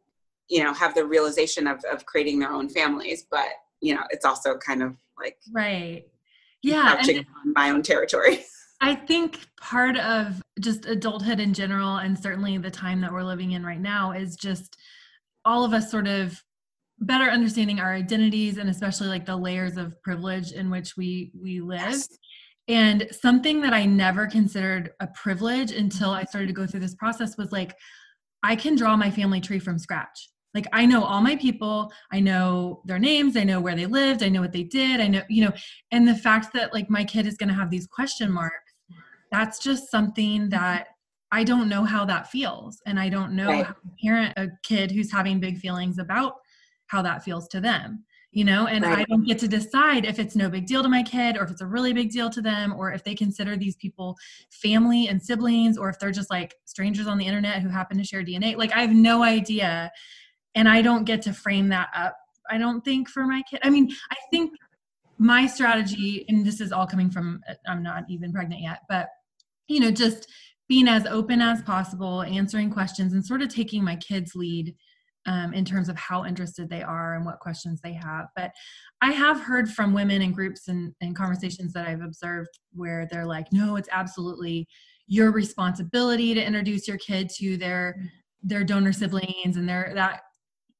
you 0.49 0.62
know, 0.62 0.75
have 0.75 0.94
the 0.94 1.07
realization 1.07 1.66
of 1.66 1.83
of 1.90 2.05
creating 2.05 2.38
their 2.38 2.53
own 2.53 2.68
families. 2.68 3.27
But, 3.31 3.49
you 3.81 3.94
know, 3.94 4.03
it's 4.11 4.25
also 4.25 4.57
kind 4.59 4.83
of 4.83 4.96
like 5.18 5.38
Right. 5.53 6.05
Yeah. 6.62 7.01
on 7.01 7.53
my 7.55 7.70
own 7.70 7.83
territory. 7.83 8.44
I 8.81 8.94
think 8.94 9.40
part 9.61 9.96
of 9.96 10.42
just 10.61 10.85
adulthood 10.85 11.40
in 11.40 11.55
general, 11.55 11.96
and 11.96 12.18
certainly 12.18 12.59
the 12.59 12.70
time 12.70 13.01
that 13.01 13.12
we're 13.12 13.22
living 13.22 13.53
in 13.53 13.64
right 13.64 13.81
now, 13.81 14.12
is 14.12 14.37
just 14.37 14.77
all 15.44 15.64
of 15.64 15.72
us 15.72 15.90
sort 15.90 16.07
of 16.07 16.42
better 17.00 17.24
understanding 17.24 17.80
our 17.80 17.92
identities 17.92 18.56
and 18.59 18.68
especially 18.68 19.09
like 19.09 19.26
the 19.26 19.37
layers 19.37 19.76
of 19.76 20.00
privilege 20.02 20.52
in 20.52 20.70
which 20.70 20.96
we 20.96 21.30
we 21.40 21.61
live. 21.61 21.80
Yes. 21.80 22.09
And 22.68 23.06
something 23.12 23.61
that 23.61 23.72
I 23.72 23.87
never 23.87 24.26
considered 24.26 24.90
a 25.00 25.06
privilege 25.09 25.70
until 25.70 26.11
I 26.11 26.24
started 26.24 26.48
to 26.48 26.52
go 26.52 26.66
through 26.66 26.80
this 26.80 26.96
process 26.96 27.37
was 27.37 27.52
like, 27.52 27.76
I 28.42 28.56
can 28.56 28.74
draw 28.74 28.96
my 28.96 29.11
family 29.11 29.40
tree 29.40 29.61
from 29.61 29.78
scratch. 29.78 30.30
Like, 30.52 30.66
I 30.72 30.87
know 30.87 31.04
all 31.04 31.20
my 31.20 31.37
people, 31.37 31.92
I 32.11 32.18
know 32.18 32.82
their 32.87 32.98
names, 32.98 33.37
I 33.37 33.44
know 33.44 33.61
where 33.61 33.76
they 33.76 33.87
lived, 33.87 34.22
I 34.22 34.30
know 34.30 34.40
what 34.40 34.52
they 34.52 34.62
did, 34.62 35.00
I 35.00 35.06
know, 35.06 35.22
you 35.28 35.44
know, 35.44 35.52
and 35.92 36.09
the 36.09 36.14
fact 36.14 36.54
that 36.54 36.72
like 36.72 36.88
my 36.88 37.04
kid 37.04 37.26
is 37.26 37.37
going 37.37 37.50
to 37.50 37.54
have 37.54 37.70
these 37.70 37.87
question 37.87 38.32
marks, 38.32 38.74
that's 39.30 39.59
just 39.59 39.90
something 39.90 40.42
mm-hmm. 40.42 40.48
that 40.50 40.88
I 41.30 41.44
don't 41.44 41.68
know 41.68 41.85
how 41.85 42.04
that 42.06 42.30
feels. 42.30 42.80
And 42.87 42.98
I 42.98 43.11
don't 43.11 43.32
know 43.32 43.48
Right. 43.48 43.66
how 43.66 43.72
to 43.72 43.90
parent 44.02 44.32
a 44.37 44.48
kid 44.62 44.90
who's 44.90 45.12
having 45.12 45.40
big 45.40 45.59
feelings 45.59 45.98
about 45.98 46.37
how 46.87 47.03
that 47.03 47.22
feels 47.22 47.49
to 47.49 47.61
them 47.61 48.05
you 48.37 48.44
know 48.44 48.66
and 48.66 48.85
right. 48.85 48.99
i 48.99 49.05
don't 49.05 49.27
get 49.27 49.38
to 49.38 49.49
decide 49.49 50.05
if 50.05 50.18
it's 50.18 50.37
no 50.37 50.51
big 50.51 50.66
deal 50.66 50.83
to 50.83 50.88
my 50.88 51.03
kid 51.03 51.37
or 51.37 51.44
if 51.44 51.51
it's 51.51 51.62
a 51.62 51.66
really 51.66 51.92
big 51.92 52.11
deal 52.11 52.29
to 52.29 52.42
them 52.42 52.75
or 52.77 52.92
if 52.92 53.03
they 53.03 53.14
consider 53.14 53.57
these 53.57 53.77
people 53.77 54.16
family 54.51 55.09
and 55.09 55.22
siblings 55.22 55.79
or 55.79 55.88
if 55.88 55.99
they're 55.99 56.11
just 56.11 56.31
like 56.31 56.55
strangers 56.66 57.07
on 57.07 57.16
the 57.16 57.25
internet 57.25 57.62
who 57.62 57.68
happen 57.68 57.96
to 57.96 58.05
share 58.05 58.22
dna 58.22 58.57
like 58.57 58.72
i 58.77 58.81
have 58.83 58.92
no 58.92 59.22
idea 59.22 59.90
and 60.55 60.68
i 60.68 60.83
don't 60.83 61.05
get 61.05 61.22
to 61.22 61.33
frame 61.33 61.68
that 61.68 61.88
up 61.94 62.14
i 62.51 62.59
don't 62.59 62.85
think 62.85 63.09
for 63.09 63.27
my 63.27 63.42
kid. 63.49 63.61
I 63.62 63.70
mean 63.70 63.90
i 64.11 64.16
think 64.31 64.53
my 65.18 65.46
strategy 65.46 66.27
and 66.29 66.44
this 66.44 66.61
is 66.61 66.72
all 66.72 66.87
coming 66.87 67.11
from 67.11 67.40
uh, 67.49 67.55
i'm 67.66 67.83
not 67.83 68.05
even 68.11 68.33
pregnant 68.33 68.61
yet 68.61 68.81
but 68.87 69.09
you 69.66 69.81
know 69.81 69.90
just 69.90 70.29
being 70.68 70.88
as 70.88 71.07
open 71.07 71.40
as 71.40 71.62
possible 71.62 72.22
answering 72.22 72.70
questions 72.70 73.12
and 73.12 73.25
sort 73.25 73.40
of 73.40 73.49
taking 73.49 73.83
my 73.83 73.96
kids 73.96 74.35
lead 74.35 74.75
um, 75.26 75.52
in 75.52 75.64
terms 75.64 75.88
of 75.88 75.96
how 75.96 76.24
interested 76.24 76.68
they 76.68 76.82
are 76.82 77.14
and 77.14 77.24
what 77.24 77.40
questions 77.40 77.80
they 77.82 77.92
have. 77.92 78.26
But 78.34 78.52
I 79.02 79.12
have 79.12 79.40
heard 79.40 79.70
from 79.70 79.92
women 79.92 80.22
in 80.22 80.32
groups 80.32 80.68
and, 80.68 80.94
and 81.00 81.14
conversations 81.14 81.72
that 81.72 81.86
I've 81.86 82.02
observed 82.02 82.50
where 82.72 83.06
they're 83.10 83.26
like, 83.26 83.46
no, 83.52 83.76
it's 83.76 83.88
absolutely 83.92 84.68
your 85.08 85.30
responsibility 85.30 86.34
to 86.34 86.44
introduce 86.44 86.88
your 86.88 86.98
kid 86.98 87.30
to 87.38 87.56
their 87.56 87.96
their 88.42 88.64
donor 88.64 88.92
siblings 88.92 89.56
and 89.56 89.68
their 89.68 89.92
that 89.94 90.20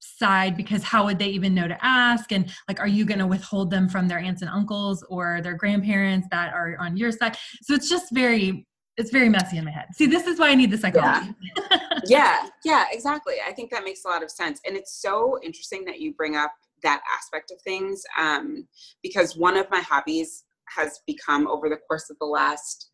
side 0.01 0.57
because 0.57 0.83
how 0.83 1.05
would 1.05 1.19
they 1.19 1.29
even 1.29 1.55
know 1.55 1.67
to 1.67 1.85
ask 1.85 2.31
and 2.33 2.53
like 2.69 2.79
are 2.81 2.87
you 2.87 3.05
going 3.05 3.19
to 3.19 3.27
withhold 3.27 3.71
them 3.71 3.89
from 3.89 4.07
their 4.07 4.19
aunts 4.19 4.43
and 4.43 4.51
uncles 4.51 5.05
or 5.09 5.41
their 5.43 5.55
grandparents 5.55 6.29
that 6.31 6.53
are 6.53 6.77
on 6.79 6.97
your 6.97 7.11
side 7.11 7.37
so 7.63 7.75
it's 7.75 7.89
just 7.89 8.13
very 8.13 8.67
it's 8.97 9.11
very 9.11 9.29
messy 9.29 9.59
in 9.59 9.65
my 9.65 9.71
head. 9.71 9.87
See, 9.95 10.07
this 10.07 10.27
is 10.27 10.39
why 10.39 10.49
I 10.51 10.55
need 10.55 10.71
the 10.71 10.79
psychology. 10.79 11.35
Yeah. 11.71 11.79
yeah, 12.07 12.49
yeah, 12.65 12.85
exactly. 12.91 13.35
I 13.47 13.53
think 13.53 13.71
that 13.71 13.85
makes 13.85 14.05
a 14.05 14.09
lot 14.09 14.23
of 14.23 14.31
sense. 14.31 14.61
And 14.67 14.77
it's 14.77 15.01
so 15.01 15.39
interesting 15.43 15.85
that 15.85 16.01
you 16.01 16.15
bring 16.15 16.37
up 16.37 16.53
that 16.83 17.03
aspect 17.15 17.51
of 17.51 17.61
things 17.63 18.03
um, 18.19 18.67
because 19.03 19.37
one 19.37 19.57
of 19.57 19.71
my 19.71 19.81
hobbies 19.81 20.45
has 20.75 21.01
become 21.07 21.47
over 21.47 21.69
the 21.69 21.79
course 21.89 22.11
of 22.11 22.17
the 22.21 22.27
last 22.27 22.89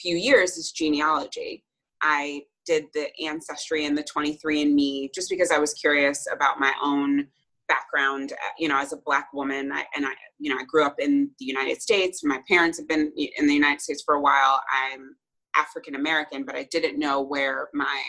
few 0.00 0.16
years 0.16 0.56
is 0.56 0.72
genealogy. 0.72 1.64
I 2.02 2.42
did 2.66 2.86
the 2.92 3.08
ancestry 3.24 3.86
and 3.86 3.96
the 3.96 4.04
23andMe 4.04 5.14
just 5.14 5.30
because 5.30 5.50
I 5.50 5.58
was 5.58 5.72
curious 5.74 6.26
about 6.32 6.60
my 6.60 6.72
own 6.82 7.28
background 7.68 8.32
uh, 8.32 8.50
you 8.58 8.68
know 8.68 8.78
as 8.78 8.92
a 8.92 8.96
black 9.04 9.28
woman 9.32 9.72
I, 9.72 9.84
and 9.96 10.06
i 10.06 10.12
you 10.38 10.54
know 10.54 10.60
i 10.60 10.64
grew 10.64 10.84
up 10.84 11.00
in 11.00 11.30
the 11.40 11.44
united 11.44 11.82
states 11.82 12.22
my 12.22 12.40
parents 12.48 12.78
have 12.78 12.86
been 12.86 13.12
in 13.16 13.48
the 13.48 13.54
united 13.54 13.80
states 13.80 14.04
for 14.06 14.14
a 14.14 14.20
while 14.20 14.62
i'm 14.72 15.16
African 15.56 15.94
American, 15.94 16.44
but 16.44 16.56
I 16.56 16.64
didn't 16.70 16.98
know 16.98 17.20
where 17.20 17.68
my 17.72 18.02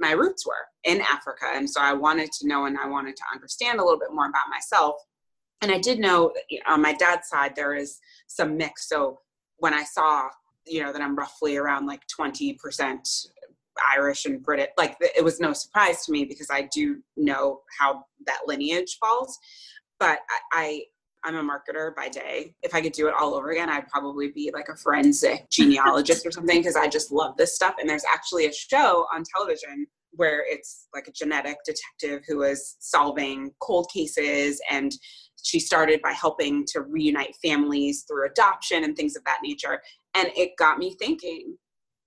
my 0.00 0.12
roots 0.12 0.46
were 0.46 0.66
in 0.84 1.00
Africa. 1.00 1.46
And 1.52 1.68
so 1.68 1.80
I 1.80 1.92
wanted 1.92 2.30
to 2.32 2.46
know 2.46 2.66
and 2.66 2.78
I 2.78 2.86
wanted 2.86 3.16
to 3.16 3.22
understand 3.34 3.80
a 3.80 3.84
little 3.84 3.98
bit 3.98 4.12
more 4.12 4.28
about 4.28 4.48
myself. 4.48 4.94
And 5.60 5.72
I 5.72 5.78
did 5.78 5.98
know 5.98 6.32
on 6.68 6.82
my 6.82 6.92
dad's 6.92 7.28
side 7.28 7.56
there 7.56 7.74
is 7.74 7.98
some 8.28 8.56
mix. 8.56 8.88
So 8.88 9.18
when 9.56 9.74
I 9.74 9.82
saw, 9.82 10.28
you 10.66 10.82
know, 10.82 10.92
that 10.92 11.02
I'm 11.02 11.16
roughly 11.16 11.56
around 11.56 11.86
like 11.86 12.02
20% 12.18 13.26
Irish 13.92 14.24
and 14.24 14.42
British, 14.42 14.68
like 14.76 14.96
it 15.00 15.24
was 15.24 15.40
no 15.40 15.52
surprise 15.52 16.04
to 16.04 16.12
me 16.12 16.24
because 16.24 16.48
I 16.50 16.68
do 16.72 17.02
know 17.16 17.62
how 17.78 18.04
that 18.26 18.42
lineage 18.46 18.98
falls. 19.00 19.36
But 19.98 20.20
I, 20.52 20.82
I'm 21.24 21.36
a 21.36 21.42
marketer 21.42 21.94
by 21.94 22.08
day. 22.08 22.54
If 22.62 22.74
I 22.74 22.80
could 22.80 22.92
do 22.92 23.08
it 23.08 23.14
all 23.18 23.34
over 23.34 23.50
again, 23.50 23.68
I'd 23.68 23.88
probably 23.88 24.28
be 24.30 24.50
like 24.52 24.68
a 24.68 24.76
forensic 24.76 25.48
genealogist 25.50 26.26
or 26.26 26.30
something 26.30 26.58
because 26.58 26.76
I 26.76 26.88
just 26.88 27.10
love 27.12 27.36
this 27.36 27.54
stuff. 27.54 27.74
And 27.80 27.88
there's 27.88 28.04
actually 28.12 28.46
a 28.46 28.52
show 28.52 29.06
on 29.12 29.24
television 29.36 29.86
where 30.12 30.44
it's 30.46 30.88
like 30.94 31.06
a 31.06 31.12
genetic 31.12 31.58
detective 31.64 32.24
who 32.26 32.42
is 32.42 32.76
solving 32.78 33.50
cold 33.60 33.88
cases 33.92 34.60
and 34.70 34.92
she 35.42 35.60
started 35.60 36.00
by 36.02 36.12
helping 36.12 36.64
to 36.66 36.82
reunite 36.82 37.36
families 37.42 38.04
through 38.08 38.26
adoption 38.26 38.84
and 38.84 38.96
things 38.96 39.16
of 39.16 39.24
that 39.24 39.38
nature. 39.42 39.80
And 40.14 40.28
it 40.36 40.52
got 40.58 40.78
me 40.78 40.96
thinking, 40.98 41.56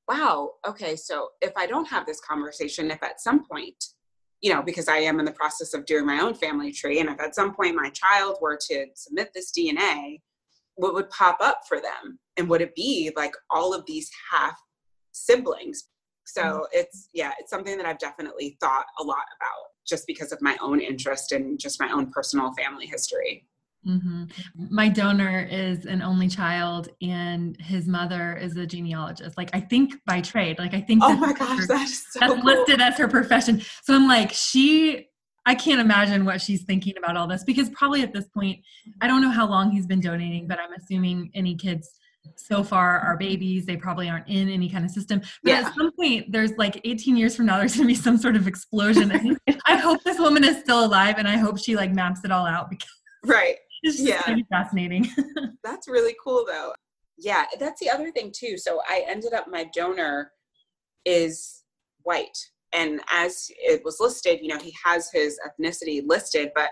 wow, 0.07 0.51
okay, 0.67 0.95
so 0.95 1.29
if 1.41 1.53
I 1.55 1.65
don't 1.65 1.87
have 1.87 2.05
this 2.05 2.19
conversation, 2.19 2.91
if 2.91 3.01
at 3.01 3.21
some 3.21 3.45
point 3.45 3.83
you 4.41 4.51
know, 4.53 4.61
because 4.61 4.87
I 4.87 4.97
am 4.97 5.19
in 5.19 5.25
the 5.25 5.31
process 5.31 5.73
of 5.73 5.85
doing 5.85 6.05
my 6.05 6.19
own 6.19 6.33
family 6.33 6.71
tree. 6.71 6.99
And 6.99 7.09
if 7.09 7.19
at 7.19 7.35
some 7.35 7.53
point 7.53 7.75
my 7.75 7.89
child 7.91 8.37
were 8.41 8.57
to 8.69 8.87
submit 8.95 9.31
this 9.33 9.51
DNA, 9.51 10.19
what 10.75 10.93
would 10.93 11.09
pop 11.11 11.37
up 11.41 11.61
for 11.67 11.79
them? 11.79 12.19
And 12.37 12.49
would 12.49 12.61
it 12.61 12.75
be 12.75 13.11
like 13.15 13.33
all 13.51 13.73
of 13.73 13.85
these 13.85 14.09
half 14.31 14.59
siblings? 15.11 15.89
So 16.25 16.41
mm-hmm. 16.41 16.61
it's, 16.71 17.09
yeah, 17.13 17.33
it's 17.39 17.51
something 17.51 17.77
that 17.77 17.85
I've 17.85 17.99
definitely 17.99 18.57
thought 18.59 18.85
a 18.99 19.03
lot 19.03 19.25
about 19.37 19.71
just 19.87 20.07
because 20.07 20.31
of 20.31 20.41
my 20.41 20.57
own 20.61 20.79
interest 20.79 21.31
in 21.31 21.57
just 21.57 21.79
my 21.79 21.91
own 21.91 22.09
personal 22.11 22.51
family 22.53 22.85
history. 22.85 23.45
Mm-hmm. 23.87 24.25
My 24.69 24.89
donor 24.89 25.47
is 25.49 25.85
an 25.85 26.01
only 26.01 26.27
child, 26.27 26.89
and 27.01 27.59
his 27.59 27.87
mother 27.87 28.37
is 28.37 28.55
a 28.55 28.65
genealogist. 28.65 29.37
Like 29.37 29.49
I 29.53 29.59
think 29.59 29.95
by 30.05 30.21
trade. 30.21 30.59
Like 30.59 30.73
I 30.73 30.81
think. 30.81 31.01
Oh 31.03 31.15
my 31.15 31.33
gosh, 31.33 31.65
that's 31.67 32.13
so 32.13 32.19
that's 32.19 32.33
cool. 32.33 32.43
listed 32.43 32.79
as 32.79 32.97
her 32.97 33.07
profession. 33.07 33.61
So 33.83 33.95
I'm 33.95 34.07
like, 34.07 34.31
she. 34.31 35.07
I 35.43 35.55
can't 35.55 35.81
imagine 35.81 36.23
what 36.23 36.39
she's 36.39 36.63
thinking 36.65 36.93
about 36.99 37.17
all 37.17 37.25
this 37.25 37.43
because 37.43 37.67
probably 37.71 38.03
at 38.03 38.13
this 38.13 38.27
point, 38.27 38.59
I 39.01 39.07
don't 39.07 39.23
know 39.23 39.31
how 39.31 39.49
long 39.49 39.71
he's 39.71 39.87
been 39.87 39.99
donating, 39.99 40.47
but 40.47 40.59
I'm 40.59 40.71
assuming 40.73 41.31
any 41.33 41.55
kids 41.55 41.89
so 42.35 42.63
far 42.63 42.99
are 42.99 43.17
babies. 43.17 43.65
They 43.65 43.75
probably 43.75 44.07
aren't 44.07 44.27
in 44.27 44.49
any 44.49 44.69
kind 44.69 44.85
of 44.85 44.91
system. 44.91 45.19
But 45.41 45.49
yeah. 45.51 45.59
at 45.61 45.73
some 45.73 45.91
point, 45.93 46.31
there's 46.31 46.51
like 46.57 46.79
18 46.83 47.17
years 47.17 47.35
from 47.35 47.47
now, 47.47 47.57
there's 47.57 47.73
going 47.73 47.87
to 47.87 47.91
be 47.91 47.99
some 47.99 48.19
sort 48.19 48.35
of 48.35 48.47
explosion. 48.47 49.35
I 49.65 49.77
hope 49.77 50.03
this 50.03 50.19
woman 50.19 50.43
is 50.43 50.59
still 50.59 50.85
alive, 50.85 51.15
and 51.17 51.27
I 51.27 51.37
hope 51.37 51.57
she 51.57 51.75
like 51.75 51.91
maps 51.91 52.23
it 52.23 52.31
all 52.31 52.45
out 52.45 52.69
because 52.69 52.89
right 53.25 53.55
it's 53.83 53.99
yeah. 53.99 54.21
really 54.27 54.45
fascinating. 54.49 55.07
that's 55.63 55.87
really 55.87 56.15
cool 56.23 56.45
though. 56.47 56.73
Yeah, 57.17 57.45
that's 57.59 57.79
the 57.79 57.89
other 57.89 58.11
thing 58.11 58.31
too. 58.35 58.57
So 58.57 58.81
I 58.87 59.03
ended 59.07 59.33
up 59.33 59.47
my 59.47 59.69
donor 59.73 60.31
is 61.05 61.63
white. 62.03 62.37
And 62.73 63.01
as 63.11 63.47
it 63.57 63.81
was 63.83 63.99
listed, 63.99 64.39
you 64.41 64.47
know, 64.47 64.57
he 64.57 64.73
has 64.83 65.09
his 65.11 65.37
ethnicity 65.45 66.01
listed, 66.05 66.51
but 66.55 66.69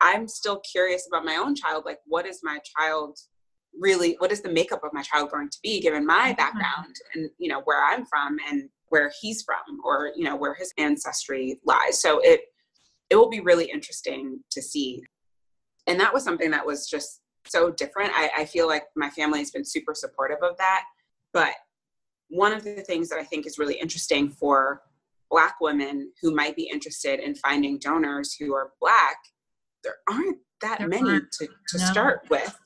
I'm 0.00 0.28
still 0.28 0.60
curious 0.70 1.06
about 1.06 1.24
my 1.24 1.36
own 1.36 1.54
child. 1.54 1.84
Like, 1.86 2.00
what 2.06 2.26
is 2.26 2.40
my 2.42 2.58
child 2.76 3.18
really, 3.78 4.16
what 4.18 4.32
is 4.32 4.40
the 4.40 4.50
makeup 4.50 4.82
of 4.84 4.92
my 4.92 5.02
child 5.02 5.30
going 5.30 5.50
to 5.50 5.58
be 5.62 5.80
given 5.80 6.04
my 6.04 6.28
mm-hmm. 6.28 6.36
background 6.36 6.94
and, 7.14 7.30
you 7.38 7.48
know, 7.48 7.60
where 7.64 7.84
I'm 7.84 8.04
from 8.06 8.38
and 8.48 8.68
where 8.88 9.10
he's 9.20 9.42
from 9.42 9.80
or, 9.84 10.12
you 10.16 10.24
know, 10.24 10.36
where 10.36 10.54
his 10.54 10.72
ancestry 10.78 11.60
lies. 11.64 12.00
So 12.00 12.20
it, 12.20 12.40
it 13.10 13.16
will 13.16 13.28
be 13.28 13.40
really 13.40 13.70
interesting 13.70 14.40
to 14.50 14.62
see 14.62 15.02
and 15.86 15.98
that 16.00 16.12
was 16.12 16.24
something 16.24 16.50
that 16.50 16.66
was 16.66 16.88
just 16.88 17.20
so 17.46 17.70
different. 17.70 18.12
I, 18.14 18.30
I 18.38 18.44
feel 18.44 18.66
like 18.66 18.84
my 18.96 19.10
family 19.10 19.38
has 19.38 19.50
been 19.50 19.64
super 19.64 19.94
supportive 19.94 20.42
of 20.42 20.56
that. 20.58 20.84
But 21.32 21.54
one 22.28 22.52
of 22.52 22.64
the 22.64 22.82
things 22.82 23.08
that 23.08 23.18
I 23.18 23.24
think 23.24 23.46
is 23.46 23.58
really 23.58 23.78
interesting 23.78 24.30
for 24.30 24.82
Black 25.30 25.56
women 25.60 26.12
who 26.22 26.34
might 26.34 26.56
be 26.56 26.68
interested 26.72 27.20
in 27.20 27.34
finding 27.34 27.78
donors 27.78 28.34
who 28.34 28.54
are 28.54 28.72
Black, 28.80 29.16
there 29.84 29.96
aren't 30.08 30.38
that 30.62 30.78
there 30.78 30.88
many 30.88 31.10
aren't. 31.10 31.32
to, 31.32 31.46
to 31.46 31.78
no. 31.78 31.84
start 31.84 32.20
with. 32.30 32.56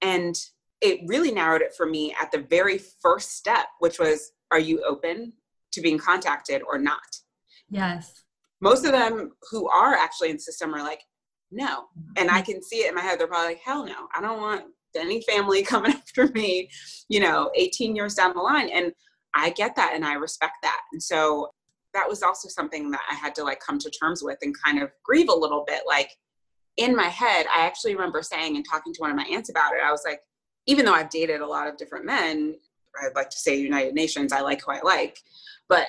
And 0.00 0.34
it 0.80 1.00
really 1.06 1.30
narrowed 1.30 1.62
it 1.62 1.74
for 1.76 1.86
me 1.86 2.14
at 2.20 2.32
the 2.32 2.46
very 2.50 2.78
first 2.78 3.36
step, 3.36 3.66
which 3.78 3.98
was 3.98 4.32
Are 4.50 4.58
you 4.58 4.82
open 4.84 5.32
to 5.72 5.80
being 5.80 5.98
contacted 5.98 6.62
or 6.62 6.78
not? 6.78 7.00
Yes. 7.68 8.24
Most 8.60 8.84
of 8.84 8.92
them 8.92 9.32
who 9.50 9.68
are 9.68 9.94
actually 9.94 10.30
in 10.30 10.36
the 10.36 10.42
system 10.42 10.74
are 10.74 10.82
like, 10.82 11.02
no. 11.52 11.84
Mm-hmm. 11.98 12.12
And 12.16 12.30
I 12.30 12.40
can 12.40 12.62
see 12.62 12.78
it 12.78 12.88
in 12.88 12.94
my 12.94 13.02
head. 13.02 13.18
They're 13.18 13.26
probably 13.26 13.54
like, 13.54 13.62
hell 13.64 13.84
no, 13.84 14.08
I 14.14 14.20
don't 14.20 14.40
want 14.40 14.64
any 14.96 15.22
family 15.22 15.62
coming 15.62 15.92
after 15.92 16.28
me, 16.28 16.70
you 17.08 17.20
know, 17.20 17.50
18 17.54 17.94
years 17.94 18.14
down 18.14 18.34
the 18.34 18.40
line. 18.40 18.68
And 18.70 18.92
I 19.34 19.50
get 19.50 19.76
that 19.76 19.92
and 19.94 20.04
I 20.04 20.14
respect 20.14 20.56
that. 20.62 20.80
And 20.92 21.02
so 21.02 21.50
that 21.94 22.08
was 22.08 22.22
also 22.22 22.48
something 22.48 22.90
that 22.90 23.02
I 23.10 23.14
had 23.14 23.34
to 23.36 23.44
like 23.44 23.60
come 23.60 23.78
to 23.78 23.90
terms 23.90 24.22
with 24.22 24.38
and 24.42 24.54
kind 24.64 24.82
of 24.82 24.90
grieve 25.04 25.28
a 25.28 25.34
little 25.34 25.64
bit. 25.66 25.82
Like 25.86 26.10
in 26.76 26.96
my 26.96 27.08
head, 27.08 27.46
I 27.54 27.66
actually 27.66 27.94
remember 27.94 28.22
saying 28.22 28.56
and 28.56 28.64
talking 28.68 28.92
to 28.94 29.00
one 29.00 29.10
of 29.10 29.16
my 29.16 29.26
aunts 29.30 29.50
about 29.50 29.74
it. 29.74 29.80
I 29.84 29.90
was 29.90 30.02
like, 30.06 30.20
even 30.66 30.84
though 30.84 30.94
I've 30.94 31.10
dated 31.10 31.40
a 31.40 31.46
lot 31.46 31.68
of 31.68 31.76
different 31.76 32.06
men, 32.06 32.56
I'd 33.02 33.14
like 33.14 33.30
to 33.30 33.38
say 33.38 33.56
United 33.56 33.94
Nations, 33.94 34.32
I 34.32 34.40
like 34.40 34.62
who 34.64 34.72
I 34.72 34.80
like. 34.82 35.18
But 35.68 35.88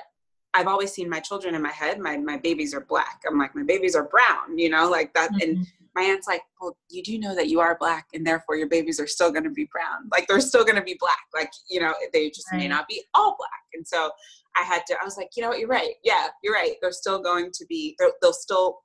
I've 0.54 0.68
always 0.68 0.92
seen 0.92 1.10
my 1.10 1.20
children 1.20 1.56
in 1.56 1.62
my 1.62 1.72
head. 1.72 2.00
My 2.00 2.18
my 2.18 2.38
babies 2.38 2.74
are 2.74 2.82
black. 2.82 3.22
I'm 3.28 3.38
like 3.38 3.56
my 3.56 3.64
babies 3.64 3.96
are 3.96 4.04
brown. 4.04 4.58
You 4.58 4.70
know, 4.70 4.90
like 4.90 5.14
that. 5.14 5.32
Mm-hmm. 5.32 5.50
And 5.50 5.68
my 5.96 6.04
aunt's 6.04 6.28
like, 6.28 6.42
well, 6.60 6.76
you 6.90 7.04
do 7.04 7.20
know 7.20 7.36
that 7.36 7.50
you 7.50 7.60
are 7.60 7.78
black, 7.80 8.08
and 8.14 8.26
therefore 8.26 8.56
your 8.56 8.68
babies 8.68 9.00
are 9.00 9.08
still 9.08 9.32
going 9.32 9.44
to 9.44 9.50
be 9.50 9.70
brown. 9.72 10.10
Like 10.12 10.28
they're 10.28 10.40
still 10.40 10.64
going 10.64 10.76
to 10.76 10.82
be 10.82 10.98
black. 11.00 11.26
Like 11.34 11.52
you 11.70 11.80
know, 11.80 11.94
they 12.12 12.30
just 12.30 12.52
right. 12.52 12.60
may 12.60 12.68
not 12.68 12.88
be 12.88 13.04
all 13.14 13.36
black. 13.38 13.64
And 13.74 13.88
so 13.88 14.12
I 14.56 14.64
had 14.64 14.84
to. 14.88 14.96
I 15.00 15.06
was 15.06 15.18
like, 15.18 15.32
you 15.36 15.44
know 15.44 15.50
what? 15.50 15.60
You're 15.60 15.70
right. 15.70 15.96
Yeah, 16.04 16.28
you're 16.44 16.54
right. 16.54 16.76
They're 16.82 16.92
still 16.92 17.22
going 17.22 17.52
to 17.54 17.66
be. 17.68 17.98
They'll 18.22 18.34
still 18.34 18.80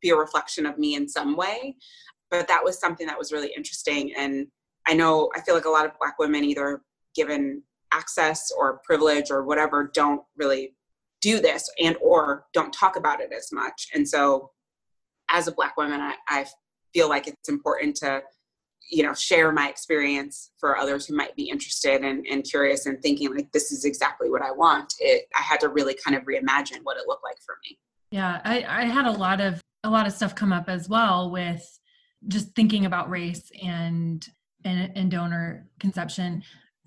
be 0.00 0.10
a 0.10 0.16
reflection 0.16 0.66
of 0.66 0.78
me 0.78 0.94
in 0.94 1.08
some 1.08 1.36
way. 1.36 1.76
But 2.30 2.48
that 2.48 2.62
was 2.62 2.78
something 2.78 3.06
that 3.06 3.18
was 3.18 3.32
really 3.32 3.52
interesting. 3.56 4.12
And 4.16 4.46
I 4.86 4.94
know 4.94 5.30
I 5.34 5.40
feel 5.40 5.54
like 5.54 5.64
a 5.64 5.70
lot 5.70 5.86
of 5.86 5.92
black 5.98 6.18
women 6.18 6.44
either 6.44 6.82
given 7.14 7.62
access 7.92 8.50
or 8.50 8.80
privilege 8.84 9.30
or 9.30 9.44
whatever 9.44 9.90
don't 9.94 10.22
really 10.36 10.74
do 11.24 11.40
this 11.40 11.68
and 11.82 11.96
or 12.02 12.44
don't 12.52 12.72
talk 12.72 12.96
about 12.96 13.20
it 13.22 13.32
as 13.36 13.48
much. 13.50 13.88
And 13.94 14.06
so 14.06 14.50
as 15.30 15.48
a 15.48 15.52
black 15.52 15.74
woman 15.78 16.00
I, 16.00 16.14
I 16.28 16.44
feel 16.92 17.08
like 17.08 17.26
it's 17.26 17.48
important 17.48 17.96
to 17.96 18.22
you 18.90 19.02
know 19.02 19.14
share 19.14 19.50
my 19.50 19.70
experience 19.70 20.50
for 20.60 20.76
others 20.76 21.06
who 21.06 21.16
might 21.16 21.34
be 21.34 21.48
interested 21.48 22.04
and, 22.04 22.26
and 22.30 22.44
curious 22.44 22.84
and 22.84 23.00
thinking 23.00 23.34
like 23.34 23.50
this 23.52 23.72
is 23.72 23.86
exactly 23.86 24.28
what 24.28 24.42
i 24.42 24.52
want. 24.52 24.92
It 24.98 25.24
i 25.34 25.40
had 25.40 25.60
to 25.60 25.70
really 25.70 25.96
kind 26.04 26.14
of 26.14 26.24
reimagine 26.24 26.80
what 26.82 26.98
it 26.98 27.04
looked 27.08 27.24
like 27.24 27.38
for 27.46 27.56
me. 27.64 27.78
Yeah 28.10 28.42
i, 28.44 28.56
I 28.68 28.84
had 28.84 29.06
a 29.06 29.12
lot 29.12 29.40
of 29.40 29.62
a 29.82 29.88
lot 29.88 30.06
of 30.06 30.12
stuff 30.12 30.34
come 30.34 30.52
up 30.52 30.68
as 30.68 30.90
well 30.90 31.30
with 31.30 31.66
just 32.28 32.54
thinking 32.54 32.84
about 32.84 33.08
race 33.08 33.50
and 33.62 34.26
and, 34.66 34.92
and 34.94 35.10
donor 35.10 35.66
conception 35.80 36.42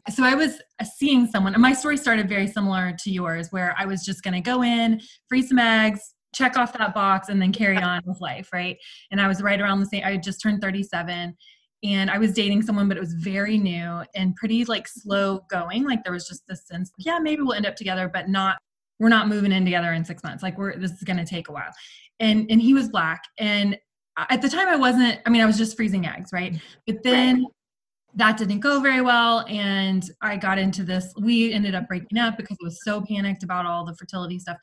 so 0.09 0.23
I 0.23 0.35
was 0.35 0.61
seeing 0.95 1.27
someone, 1.27 1.53
and 1.53 1.61
my 1.61 1.73
story 1.73 1.97
started 1.97 2.29
very 2.29 2.47
similar 2.47 2.95
to 2.99 3.11
yours, 3.11 3.47
where 3.51 3.75
I 3.77 3.85
was 3.85 4.05
just 4.05 4.23
going 4.23 4.33
to 4.33 4.41
go 4.41 4.63
in, 4.63 5.01
free 5.27 5.41
some 5.41 5.59
eggs, 5.59 6.13
check 6.33 6.57
off 6.57 6.73
that 6.73 6.93
box, 6.93 7.29
and 7.29 7.41
then 7.41 7.51
carry 7.51 7.77
on 7.77 8.01
with 8.05 8.19
life, 8.21 8.49
right? 8.53 8.77
And 9.11 9.19
I 9.19 9.27
was 9.27 9.41
right 9.41 9.59
around 9.59 9.79
the 9.79 9.85
same. 9.85 10.03
I 10.05 10.17
just 10.17 10.41
turned 10.41 10.61
37, 10.61 11.35
and 11.83 12.09
I 12.09 12.17
was 12.17 12.33
dating 12.33 12.63
someone, 12.63 12.87
but 12.87 12.97
it 12.97 13.01
was 13.01 13.13
very 13.13 13.57
new 13.57 14.03
and 14.15 14.35
pretty 14.35 14.65
like 14.65 14.87
slow 14.87 15.41
going. 15.49 15.83
Like 15.83 16.03
there 16.03 16.13
was 16.13 16.27
just 16.27 16.43
this 16.47 16.65
sense, 16.67 16.91
yeah, 16.97 17.19
maybe 17.19 17.41
we'll 17.41 17.53
end 17.53 17.65
up 17.65 17.75
together, 17.75 18.09
but 18.11 18.29
not. 18.29 18.57
We're 18.99 19.09
not 19.09 19.27
moving 19.27 19.51
in 19.51 19.63
together 19.63 19.93
in 19.93 20.03
six 20.03 20.23
months. 20.23 20.41
Like 20.41 20.57
we're 20.57 20.75
this 20.75 20.89
is 20.91 21.03
going 21.03 21.17
to 21.17 21.25
take 21.25 21.49
a 21.49 21.51
while. 21.51 21.71
And 22.19 22.49
and 22.49 22.59
he 22.59 22.73
was 22.73 22.89
black, 22.89 23.21
and 23.37 23.77
uh, 24.17 24.25
at 24.31 24.41
the 24.41 24.49
time 24.49 24.67
I 24.67 24.75
wasn't. 24.75 25.19
I 25.23 25.29
mean, 25.29 25.41
I 25.41 25.45
was 25.45 25.55
just 25.55 25.75
freezing 25.77 26.07
eggs, 26.07 26.31
right? 26.33 26.53
Mm-hmm. 26.53 26.81
But 26.87 27.03
then. 27.03 27.43
Right 27.43 27.51
that 28.17 28.37
didn't 28.37 28.59
go 28.59 28.79
very 28.79 29.01
well 29.01 29.45
and 29.47 30.11
i 30.21 30.35
got 30.35 30.57
into 30.57 30.83
this 30.83 31.13
we 31.21 31.53
ended 31.53 31.73
up 31.73 31.87
breaking 31.87 32.17
up 32.17 32.35
because 32.37 32.57
i 32.61 32.65
was 32.65 32.83
so 32.83 33.01
panicked 33.01 33.43
about 33.43 33.65
all 33.65 33.85
the 33.85 33.95
fertility 33.95 34.39
stuff. 34.39 34.57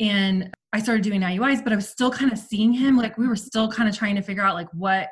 And 0.00 0.50
i 0.72 0.80
started 0.80 1.02
doing 1.02 1.20
iuis 1.20 1.62
but 1.62 1.72
i 1.72 1.76
was 1.76 1.88
still 1.88 2.10
kind 2.10 2.32
of 2.32 2.38
seeing 2.38 2.72
him 2.72 2.96
like 2.96 3.18
we 3.18 3.28
were 3.28 3.36
still 3.36 3.70
kind 3.70 3.88
of 3.88 3.96
trying 3.96 4.14
to 4.16 4.22
figure 4.22 4.42
out 4.42 4.54
like 4.54 4.68
what 4.72 5.08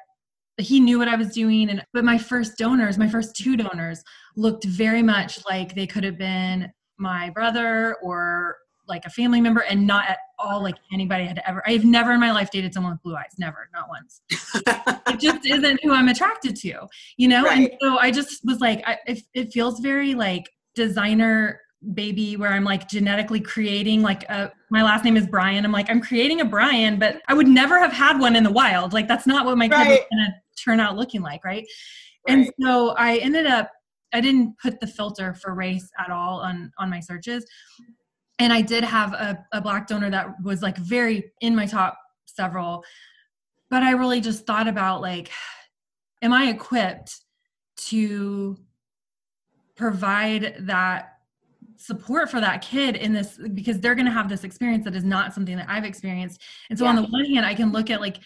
he 0.58 0.80
knew 0.80 0.98
what 0.98 1.08
I 1.08 1.16
was 1.16 1.28
doing 1.28 1.68
and 1.68 1.84
but 1.92 2.04
my 2.04 2.16
first 2.16 2.56
donors, 2.56 2.98
my 2.98 3.08
first 3.08 3.36
two 3.36 3.56
donors 3.56 4.02
looked 4.36 4.64
very 4.64 5.02
much 5.02 5.38
like 5.48 5.74
they 5.74 5.86
could 5.86 6.04
have 6.04 6.18
been 6.18 6.70
my 6.98 7.30
brother 7.30 7.96
or 8.02 8.56
like 8.88 9.04
a 9.04 9.10
family 9.10 9.40
member 9.40 9.60
and 9.60 9.86
not 9.86 10.08
at 10.08 10.18
all 10.38 10.62
like 10.62 10.76
anybody 10.92 11.24
had 11.24 11.42
ever 11.46 11.62
I've 11.66 11.84
never 11.84 12.12
in 12.12 12.20
my 12.20 12.32
life 12.32 12.50
dated 12.50 12.74
someone 12.74 12.92
with 12.92 13.02
blue 13.02 13.16
eyes, 13.16 13.34
never, 13.38 13.68
not 13.72 13.88
once. 13.88 14.20
it 14.30 15.20
just 15.20 15.46
isn't 15.46 15.80
who 15.82 15.92
I'm 15.92 16.08
attracted 16.08 16.56
to, 16.56 16.86
you 17.16 17.28
know? 17.28 17.44
Right. 17.44 17.70
And 17.70 17.78
so 17.80 17.98
I 17.98 18.10
just 18.10 18.44
was 18.44 18.60
like 18.60 18.82
I, 18.86 18.98
it, 19.06 19.22
it 19.34 19.52
feels 19.52 19.80
very 19.80 20.14
like 20.14 20.50
designer 20.74 21.60
baby 21.94 22.36
where 22.36 22.52
I'm 22.52 22.64
like 22.64 22.88
genetically 22.88 23.40
creating 23.40 24.02
like 24.02 24.24
a 24.24 24.52
my 24.70 24.82
last 24.82 25.04
name 25.04 25.16
is 25.16 25.26
Brian. 25.26 25.64
I'm 25.64 25.72
like 25.72 25.90
I'm 25.90 26.00
creating 26.00 26.40
a 26.40 26.44
Brian, 26.44 26.98
but 26.98 27.20
I 27.28 27.34
would 27.34 27.48
never 27.48 27.78
have 27.78 27.92
had 27.92 28.18
one 28.18 28.36
in 28.36 28.44
the 28.44 28.50
wild. 28.50 28.92
Like 28.92 29.08
that's 29.08 29.26
not 29.26 29.46
what 29.46 29.56
my 29.56 29.68
right. 29.68 29.86
kid 29.86 29.90
was 29.90 30.06
gonna 30.10 30.34
turn 30.56 30.80
out 30.80 30.96
looking 30.96 31.22
like, 31.22 31.44
right? 31.44 31.66
right? 32.28 32.36
And 32.36 32.50
so 32.60 32.90
I 32.90 33.16
ended 33.18 33.46
up 33.46 33.70
I 34.12 34.20
didn't 34.20 34.58
put 34.58 34.80
the 34.80 34.86
filter 34.86 35.34
for 35.34 35.54
race 35.54 35.90
at 35.98 36.10
all 36.10 36.40
on 36.40 36.72
on 36.78 36.90
my 36.90 37.00
searches. 37.00 37.44
And 38.38 38.52
I 38.52 38.60
did 38.60 38.84
have 38.84 39.12
a, 39.14 39.44
a 39.52 39.60
black 39.60 39.86
donor 39.86 40.10
that 40.10 40.42
was 40.42 40.62
like 40.62 40.76
very 40.76 41.32
in 41.40 41.56
my 41.56 41.66
top 41.66 41.98
several. 42.26 42.84
But 43.70 43.82
I 43.82 43.92
really 43.92 44.20
just 44.20 44.46
thought 44.46 44.68
about 44.68 45.00
like, 45.00 45.30
am 46.22 46.32
I 46.32 46.48
equipped 46.48 47.20
to 47.76 48.58
provide 49.76 50.56
that 50.60 51.12
support 51.76 52.30
for 52.30 52.40
that 52.40 52.62
kid 52.62 52.96
in 52.96 53.12
this 53.12 53.38
because 53.54 53.78
they're 53.80 53.94
going 53.94 54.06
to 54.06 54.12
have 54.12 54.28
this 54.28 54.44
experience 54.44 54.84
that 54.84 54.94
is 54.94 55.04
not 55.04 55.34
something 55.34 55.56
that 55.56 55.68
I've 55.68 55.84
experienced. 55.84 56.40
And 56.70 56.78
so 56.78 56.84
yeah. 56.84 56.90
on 56.90 56.96
the 56.96 57.02
one 57.02 57.24
hand, 57.26 57.44
I 57.44 57.54
can 57.54 57.70
look 57.70 57.90
at 57.90 58.00
like 58.00 58.18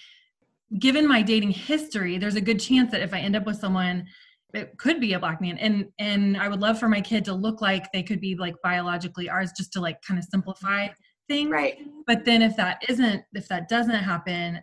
given 0.79 1.07
my 1.07 1.21
dating 1.21 1.51
history, 1.51 2.17
there's 2.17 2.37
a 2.37 2.41
good 2.41 2.61
chance 2.61 2.93
that 2.93 3.03
if 3.03 3.13
I 3.13 3.19
end 3.19 3.35
up 3.35 3.45
with 3.45 3.57
someone 3.57 4.07
it 4.55 4.77
could 4.79 5.01
be 5.01 5.13
a 5.13 5.19
black 5.19 5.41
man 5.41 5.59
and 5.59 5.87
and 5.99 6.37
I 6.37 6.49
would 6.49 6.61
love 6.61 6.79
for 6.79 6.89
my 6.89 7.01
kid 7.01 7.25
to 7.27 7.35
look 7.35 7.61
like 7.61 7.91
they 7.93 8.03
could 8.03 8.21
be 8.21 8.35
like 8.35 8.55
biologically 8.63 9.29
ours 9.29 9.53
just 9.57 9.73
to 9.75 9.81
like 9.81 10.03
kind 10.03 10.19
of 10.19 10.25
simplify 10.25 10.89
things. 11.29 11.51
Right. 11.51 11.79
But 12.07 12.25
then 12.25 12.43
if 12.43 12.57
that 12.57 12.83
isn't 12.89 13.25
if 13.35 13.49
that 13.49 13.69
doesn't 13.69 13.95
happen, 13.95 14.61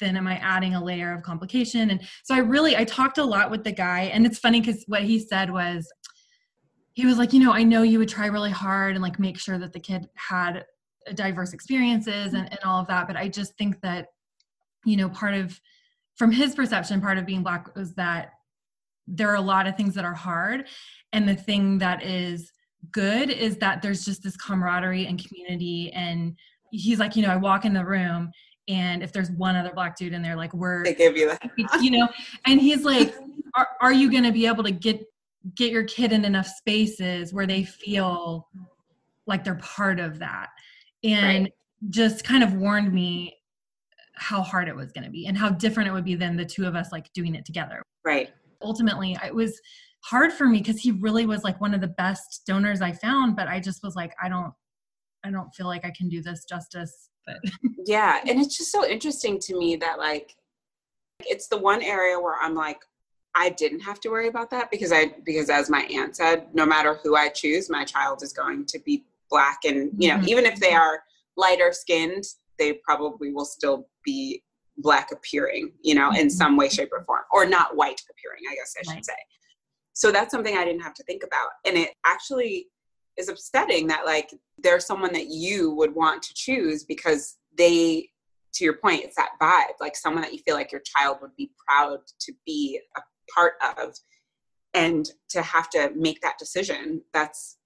then 0.00 0.16
am 0.16 0.26
I 0.26 0.36
adding 0.36 0.74
a 0.74 0.82
layer 0.82 1.12
of 1.12 1.22
complication? 1.22 1.90
And 1.90 2.00
so 2.24 2.34
I 2.34 2.38
really 2.38 2.76
I 2.76 2.84
talked 2.84 3.18
a 3.18 3.24
lot 3.24 3.50
with 3.50 3.64
the 3.64 3.72
guy 3.72 4.02
and 4.12 4.26
it's 4.26 4.38
funny 4.38 4.60
cuz 4.60 4.84
what 4.86 5.02
he 5.02 5.18
said 5.18 5.50
was 5.50 5.90
he 6.94 7.06
was 7.06 7.18
like, 7.18 7.32
you 7.32 7.40
know, 7.40 7.52
I 7.52 7.64
know 7.64 7.82
you 7.82 7.98
would 7.98 8.08
try 8.08 8.26
really 8.26 8.52
hard 8.52 8.94
and 8.94 9.02
like 9.02 9.18
make 9.18 9.38
sure 9.38 9.58
that 9.58 9.72
the 9.72 9.80
kid 9.80 10.08
had 10.14 10.64
diverse 11.14 11.52
experiences 11.52 12.34
and, 12.34 12.48
and 12.50 12.60
all 12.64 12.80
of 12.80 12.86
that. 12.86 13.06
But 13.06 13.16
I 13.16 13.28
just 13.28 13.56
think 13.58 13.80
that, 13.82 14.08
you 14.84 14.96
know, 14.96 15.08
part 15.08 15.34
of, 15.34 15.60
from 16.16 16.30
his 16.30 16.54
perception, 16.54 17.00
part 17.00 17.18
of 17.18 17.26
being 17.26 17.42
Black 17.42 17.74
was 17.74 17.94
that 17.94 18.30
there 19.06 19.30
are 19.30 19.36
a 19.36 19.40
lot 19.40 19.66
of 19.66 19.76
things 19.76 19.94
that 19.94 20.04
are 20.04 20.14
hard. 20.14 20.66
And 21.12 21.28
the 21.28 21.34
thing 21.34 21.78
that 21.78 22.02
is 22.02 22.52
good 22.90 23.30
is 23.30 23.56
that 23.58 23.82
there's 23.82 24.04
just 24.04 24.22
this 24.22 24.36
camaraderie 24.36 25.06
and 25.06 25.24
community. 25.24 25.92
And 25.92 26.36
he's 26.70 26.98
like, 26.98 27.16
you 27.16 27.22
know, 27.22 27.30
I 27.30 27.36
walk 27.36 27.64
in 27.64 27.72
the 27.72 27.84
room 27.84 28.30
and 28.68 29.02
if 29.02 29.12
there's 29.12 29.30
one 29.32 29.56
other 29.56 29.72
black 29.74 29.96
dude 29.96 30.12
in 30.12 30.22
there, 30.22 30.36
like 30.36 30.54
we're, 30.54 30.84
they 30.84 30.94
give 30.94 31.16
you 31.16 31.28
that, 31.28 31.50
you 31.82 31.90
know, 31.90 32.08
and 32.46 32.60
he's 32.60 32.84
like, 32.84 33.14
are, 33.54 33.68
are 33.80 33.92
you 33.92 34.10
going 34.10 34.24
to 34.24 34.32
be 34.32 34.46
able 34.46 34.64
to 34.64 34.72
get 34.72 35.04
get 35.54 35.70
your 35.70 35.84
kid 35.84 36.10
in 36.12 36.24
enough 36.24 36.46
spaces 36.46 37.34
where 37.34 37.46
they 37.46 37.64
feel 37.64 38.48
like 39.26 39.44
they're 39.44 39.56
part 39.56 40.00
of 40.00 40.18
that 40.18 40.48
and 41.02 41.44
right. 41.44 41.52
just 41.90 42.24
kind 42.24 42.42
of 42.42 42.54
warned 42.54 42.92
me 42.92 43.36
how 44.16 44.40
hard 44.40 44.68
it 44.68 44.74
was 44.74 44.90
going 44.92 45.04
to 45.04 45.10
be 45.10 45.26
and 45.26 45.36
how 45.36 45.50
different 45.50 45.86
it 45.86 45.92
would 45.92 46.04
be 46.04 46.14
than 46.14 46.34
the 46.34 46.44
two 46.44 46.66
of 46.66 46.74
us 46.74 46.92
like 46.92 47.12
doing 47.12 47.34
it 47.34 47.44
together 47.44 47.82
right 48.04 48.30
ultimately 48.64 49.16
it 49.24 49.34
was 49.34 49.60
hard 50.04 50.32
for 50.32 50.46
me 50.46 50.58
because 50.58 50.80
he 50.80 50.90
really 50.90 51.26
was 51.26 51.44
like 51.44 51.60
one 51.60 51.74
of 51.74 51.80
the 51.80 51.88
best 51.88 52.42
donors 52.46 52.80
i 52.80 52.92
found 52.92 53.36
but 53.36 53.48
i 53.48 53.60
just 53.60 53.82
was 53.82 53.94
like 53.94 54.14
i 54.22 54.28
don't 54.28 54.52
i 55.24 55.30
don't 55.30 55.54
feel 55.54 55.66
like 55.66 55.84
i 55.84 55.92
can 55.96 56.08
do 56.08 56.22
this 56.22 56.44
justice 56.44 57.10
but 57.26 57.36
yeah 57.86 58.20
and 58.28 58.40
it's 58.40 58.56
just 58.56 58.72
so 58.72 58.86
interesting 58.86 59.38
to 59.38 59.56
me 59.58 59.76
that 59.76 59.98
like 59.98 60.34
it's 61.20 61.48
the 61.48 61.56
one 61.56 61.82
area 61.82 62.18
where 62.18 62.36
i'm 62.42 62.54
like 62.54 62.78
I 63.34 63.50
didn't 63.50 63.80
have 63.80 64.00
to 64.00 64.10
worry 64.10 64.28
about 64.28 64.50
that 64.50 64.70
because 64.70 64.92
I 64.92 65.12
because 65.24 65.50
as 65.50 65.68
my 65.68 65.82
aunt 65.92 66.16
said, 66.16 66.46
no 66.54 66.64
matter 66.64 67.00
who 67.02 67.16
I 67.16 67.28
choose, 67.28 67.68
my 67.68 67.84
child 67.84 68.22
is 68.22 68.32
going 68.32 68.66
to 68.66 68.78
be 68.80 69.04
black 69.28 69.60
and 69.64 69.90
you 69.98 70.08
know, 70.08 70.16
mm-hmm. 70.16 70.28
even 70.28 70.46
if 70.46 70.60
they 70.60 70.72
are 70.72 71.02
lighter 71.36 71.72
skinned, 71.72 72.24
they 72.58 72.74
probably 72.84 73.32
will 73.32 73.44
still 73.44 73.88
be 74.04 74.42
black 74.78 75.10
appearing, 75.12 75.72
you 75.82 75.94
know, 75.94 76.10
mm-hmm. 76.10 76.20
in 76.20 76.30
some 76.30 76.56
way, 76.56 76.68
shape, 76.68 76.90
or 76.92 77.02
form. 77.04 77.22
Or 77.32 77.46
not 77.46 77.76
white 77.76 78.00
appearing, 78.10 78.42
I 78.50 78.54
guess 78.54 78.74
I 78.78 78.82
should 78.82 78.96
right. 78.96 79.04
say. 79.04 79.12
So 79.92 80.10
that's 80.10 80.32
something 80.32 80.56
I 80.56 80.64
didn't 80.64 80.82
have 80.82 80.94
to 80.94 81.04
think 81.04 81.22
about. 81.22 81.50
And 81.64 81.76
it 81.76 81.90
actually 82.04 82.68
is 83.16 83.28
upsetting 83.28 83.86
that 83.86 84.04
like 84.04 84.34
there's 84.58 84.84
someone 84.86 85.12
that 85.12 85.28
you 85.28 85.72
would 85.74 85.94
want 85.94 86.22
to 86.24 86.34
choose 86.34 86.82
because 86.84 87.36
they 87.56 88.08
to 88.54 88.64
your 88.64 88.74
point, 88.74 89.02
it's 89.02 89.16
that 89.16 89.30
vibe, 89.40 89.74
like 89.80 89.96
someone 89.96 90.22
that 90.22 90.32
you 90.32 90.38
feel 90.46 90.54
like 90.54 90.70
your 90.70 90.82
child 90.84 91.18
would 91.20 91.34
be 91.36 91.50
proud 91.66 91.98
to 92.20 92.32
be 92.46 92.80
a 92.96 93.00
part 93.34 93.54
of 93.78 93.94
and 94.74 95.10
to 95.30 95.40
have 95.40 95.70
to 95.70 95.90
make 95.94 96.20
that 96.20 96.38
decision 96.38 97.00
that's 97.12 97.56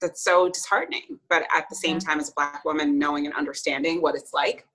that's 0.00 0.22
so 0.22 0.48
disheartening 0.48 1.18
but 1.28 1.42
at 1.54 1.68
the 1.68 1.76
same 1.76 1.98
time 1.98 2.20
as 2.20 2.28
a 2.28 2.32
black 2.36 2.64
woman 2.64 2.98
knowing 2.98 3.26
and 3.26 3.34
understanding 3.34 4.00
what 4.00 4.14
it's 4.14 4.32
like 4.32 4.66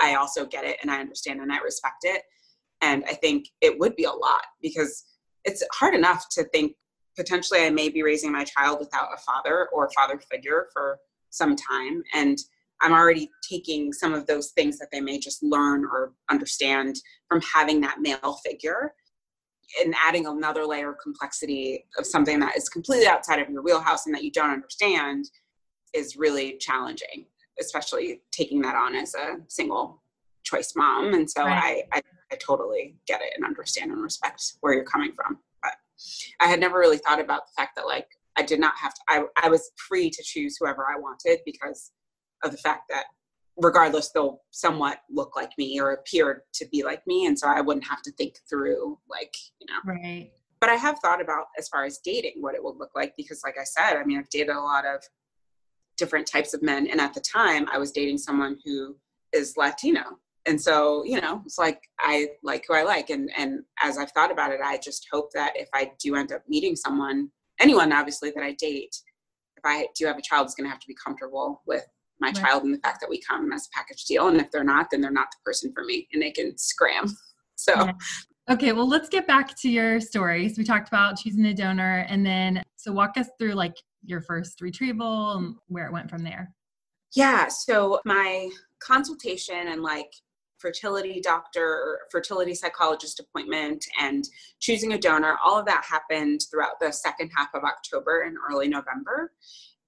i 0.00 0.14
also 0.14 0.44
get 0.46 0.64
it 0.64 0.76
and 0.82 0.90
i 0.90 1.00
understand 1.00 1.40
and 1.40 1.52
i 1.52 1.58
respect 1.58 2.04
it. 2.04 2.22
And 2.82 3.04
i 3.08 3.14
think 3.14 3.46
it 3.60 3.78
would 3.78 3.96
be 3.96 4.04
a 4.04 4.12
lot 4.12 4.42
because 4.60 5.04
it's 5.44 5.62
hard 5.72 5.94
enough 5.94 6.26
to 6.32 6.44
think 6.44 6.74
potentially 7.16 7.60
i 7.64 7.70
may 7.70 7.88
be 7.88 8.02
raising 8.02 8.32
my 8.32 8.44
child 8.44 8.78
without 8.78 9.08
a 9.14 9.20
father 9.20 9.68
or 9.72 9.90
father 9.94 10.20
figure 10.30 10.68
for 10.72 10.98
some 11.30 11.56
time. 11.56 12.02
And 12.14 12.38
i'm 12.80 12.92
already 12.92 13.30
taking 13.48 13.92
some 13.92 14.14
of 14.14 14.26
those 14.26 14.50
things 14.50 14.78
that 14.78 14.88
they 14.92 15.00
may 15.00 15.18
just 15.18 15.42
learn 15.42 15.84
or 15.84 16.12
understand 16.30 16.96
from 17.28 17.40
having 17.42 17.80
that 17.80 18.00
male 18.00 18.38
figure 18.44 18.94
and 19.82 19.94
adding 20.04 20.26
another 20.26 20.64
layer 20.64 20.92
of 20.92 20.98
complexity 20.98 21.84
of 21.98 22.06
something 22.06 22.40
that 22.40 22.56
is 22.56 22.68
completely 22.68 23.06
outside 23.06 23.38
of 23.38 23.48
your 23.48 23.62
wheelhouse 23.62 24.06
and 24.06 24.14
that 24.14 24.24
you 24.24 24.30
don't 24.30 24.50
understand 24.50 25.26
is 25.94 26.16
really 26.16 26.56
challenging, 26.58 27.26
especially 27.60 28.22
taking 28.32 28.60
that 28.62 28.74
on 28.74 28.94
as 28.94 29.14
a 29.14 29.36
single 29.48 30.02
choice 30.44 30.74
mom. 30.76 31.14
And 31.14 31.30
so 31.30 31.44
right. 31.44 31.84
I, 31.92 31.98
I, 31.98 32.02
I 32.32 32.36
totally 32.36 32.96
get 33.06 33.20
it 33.20 33.32
and 33.36 33.44
understand 33.44 33.92
and 33.92 34.02
respect 34.02 34.54
where 34.60 34.72
you're 34.72 34.84
coming 34.84 35.12
from. 35.12 35.38
But 35.62 35.72
I 36.40 36.46
had 36.46 36.60
never 36.60 36.78
really 36.78 36.98
thought 36.98 37.20
about 37.20 37.42
the 37.46 37.52
fact 37.56 37.76
that 37.76 37.86
like 37.86 38.08
I 38.36 38.42
did 38.42 38.60
not 38.60 38.74
have 38.80 38.94
to, 38.94 39.00
I, 39.08 39.24
I 39.42 39.48
was 39.48 39.70
free 39.76 40.10
to 40.10 40.22
choose 40.22 40.56
whoever 40.58 40.86
I 40.86 40.98
wanted 40.98 41.40
because 41.44 41.92
of 42.42 42.52
the 42.52 42.58
fact 42.58 42.84
that 42.90 43.04
regardless 43.56 44.10
they'll 44.10 44.40
somewhat 44.50 45.00
look 45.10 45.36
like 45.36 45.50
me 45.58 45.80
or 45.80 45.92
appear 45.92 46.44
to 46.54 46.66
be 46.68 46.82
like 46.82 47.06
me 47.06 47.26
and 47.26 47.38
so 47.38 47.46
i 47.48 47.60
wouldn't 47.60 47.86
have 47.86 48.00
to 48.02 48.12
think 48.12 48.36
through 48.48 48.98
like 49.08 49.34
you 49.60 49.66
know 49.66 49.92
right 49.92 50.30
but 50.60 50.70
i 50.70 50.74
have 50.74 50.98
thought 51.00 51.20
about 51.20 51.46
as 51.58 51.68
far 51.68 51.84
as 51.84 51.98
dating 51.98 52.34
what 52.40 52.54
it 52.54 52.62
would 52.62 52.76
look 52.76 52.90
like 52.94 53.12
because 53.16 53.42
like 53.44 53.56
i 53.60 53.64
said 53.64 53.98
i 53.98 54.04
mean 54.04 54.18
i've 54.18 54.28
dated 54.30 54.54
a 54.54 54.60
lot 54.60 54.86
of 54.86 55.02
different 56.00 56.26
types 56.26 56.52
of 56.52 56.62
men. 56.62 56.88
And 56.90 57.00
at 57.00 57.14
the 57.14 57.20
time 57.20 57.68
i 57.72 57.78
was 57.78 57.92
dating 57.92 58.18
someone 58.18 58.56
who 58.64 58.96
is 59.32 59.56
latino. 59.56 60.02
And 60.46 60.60
so 60.60 61.04
you 61.04 61.20
know 61.20 61.42
it's 61.46 61.58
like 61.58 61.80
i 62.00 62.28
like 62.42 62.64
who 62.66 62.74
i 62.74 62.82
like. 62.82 63.10
And 63.10 63.30
and 63.36 63.60
as 63.82 63.98
i've 63.98 64.10
thought 64.12 64.32
about 64.32 64.52
it 64.52 64.60
i 64.64 64.76
just 64.78 65.06
hope 65.12 65.28
that 65.34 65.52
if 65.54 65.68
i 65.74 65.92
do 66.02 66.16
end 66.16 66.32
up 66.32 66.42
meeting 66.48 66.74
someone 66.74 67.30
anyone 67.60 67.92
obviously 67.92 68.30
that 68.34 68.42
i 68.42 68.52
date 68.58 68.96
if 69.58 69.64
i 69.64 69.86
do 69.96 70.06
have 70.06 70.18
a 70.18 70.22
child 70.22 70.48
is 70.48 70.54
going 70.54 70.64
to 70.64 70.70
have 70.70 70.80
to 70.80 70.88
be 70.88 70.96
comfortable 71.04 71.62
with 71.66 71.86
my 72.20 72.28
right. 72.28 72.36
child 72.36 72.64
and 72.64 72.74
the 72.74 72.78
fact 72.78 73.00
that 73.00 73.10
we 73.10 73.20
come 73.20 73.52
as 73.52 73.66
a 73.66 73.76
package 73.76 74.04
deal. 74.04 74.28
And 74.28 74.40
if 74.40 74.50
they're 74.50 74.64
not 74.64 74.88
then 74.90 75.00
they're 75.00 75.10
not 75.10 75.28
the 75.30 75.38
person 75.44 75.72
for 75.74 75.84
me. 75.84 76.06
And 76.12 76.22
they 76.22 76.30
can 76.30 76.56
scram. 76.56 77.06
So. 77.56 77.74
Yeah. 77.74 77.92
okay 78.50 78.72
well 78.72 78.88
let's 78.88 79.10
get 79.10 79.26
back 79.26 79.54
to 79.60 79.68
your 79.68 80.00
stories. 80.00 80.56
We 80.56 80.64
talked 80.64 80.88
about 80.88 81.18
choosing 81.18 81.44
a 81.44 81.52
donor. 81.52 82.06
And 82.08 82.24
then 82.24 82.62
so 82.76 82.90
walk 82.90 83.18
us 83.18 83.28
through 83.38 83.52
like 83.52 83.74
your 84.04 84.20
first 84.20 84.60
retrieval 84.60 85.32
and 85.32 85.54
where 85.68 85.86
it 85.86 85.92
went 85.92 86.10
from 86.10 86.22
there 86.22 86.52
yeah 87.14 87.48
so 87.48 88.00
my 88.04 88.48
consultation 88.80 89.68
and 89.68 89.82
like 89.82 90.12
fertility 90.60 91.20
doctor, 91.20 92.00
fertility 92.10 92.54
psychologist 92.54 93.18
appointment, 93.18 93.84
and 94.00 94.28
choosing 94.60 94.92
a 94.92 94.98
donor. 94.98 95.36
All 95.44 95.58
of 95.58 95.66
that 95.66 95.84
happened 95.84 96.42
throughout 96.50 96.78
the 96.80 96.92
second 96.92 97.30
half 97.34 97.48
of 97.54 97.64
October 97.64 98.22
and 98.22 98.36
early 98.48 98.68
November. 98.68 99.32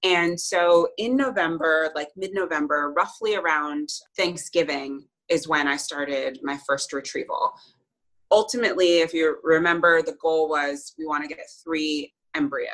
And 0.03 0.37
so 0.37 0.89
in 0.97 1.15
November, 1.15 1.91
like 1.95 2.09
mid 2.17 2.33
November, 2.33 2.93
roughly 2.95 3.35
around 3.35 3.89
Thanksgiving, 4.17 5.07
is 5.29 5.47
when 5.47 5.67
I 5.67 5.77
started 5.77 6.39
my 6.43 6.59
first 6.67 6.91
retrieval. 6.91 7.53
Ultimately, 8.29 8.97
if 8.99 9.13
you 9.13 9.37
remember, 9.43 10.01
the 10.01 10.17
goal 10.21 10.49
was 10.49 10.93
we 10.97 11.05
want 11.05 11.23
to 11.23 11.29
get 11.29 11.39
three 11.63 12.13
embryo. 12.35 12.71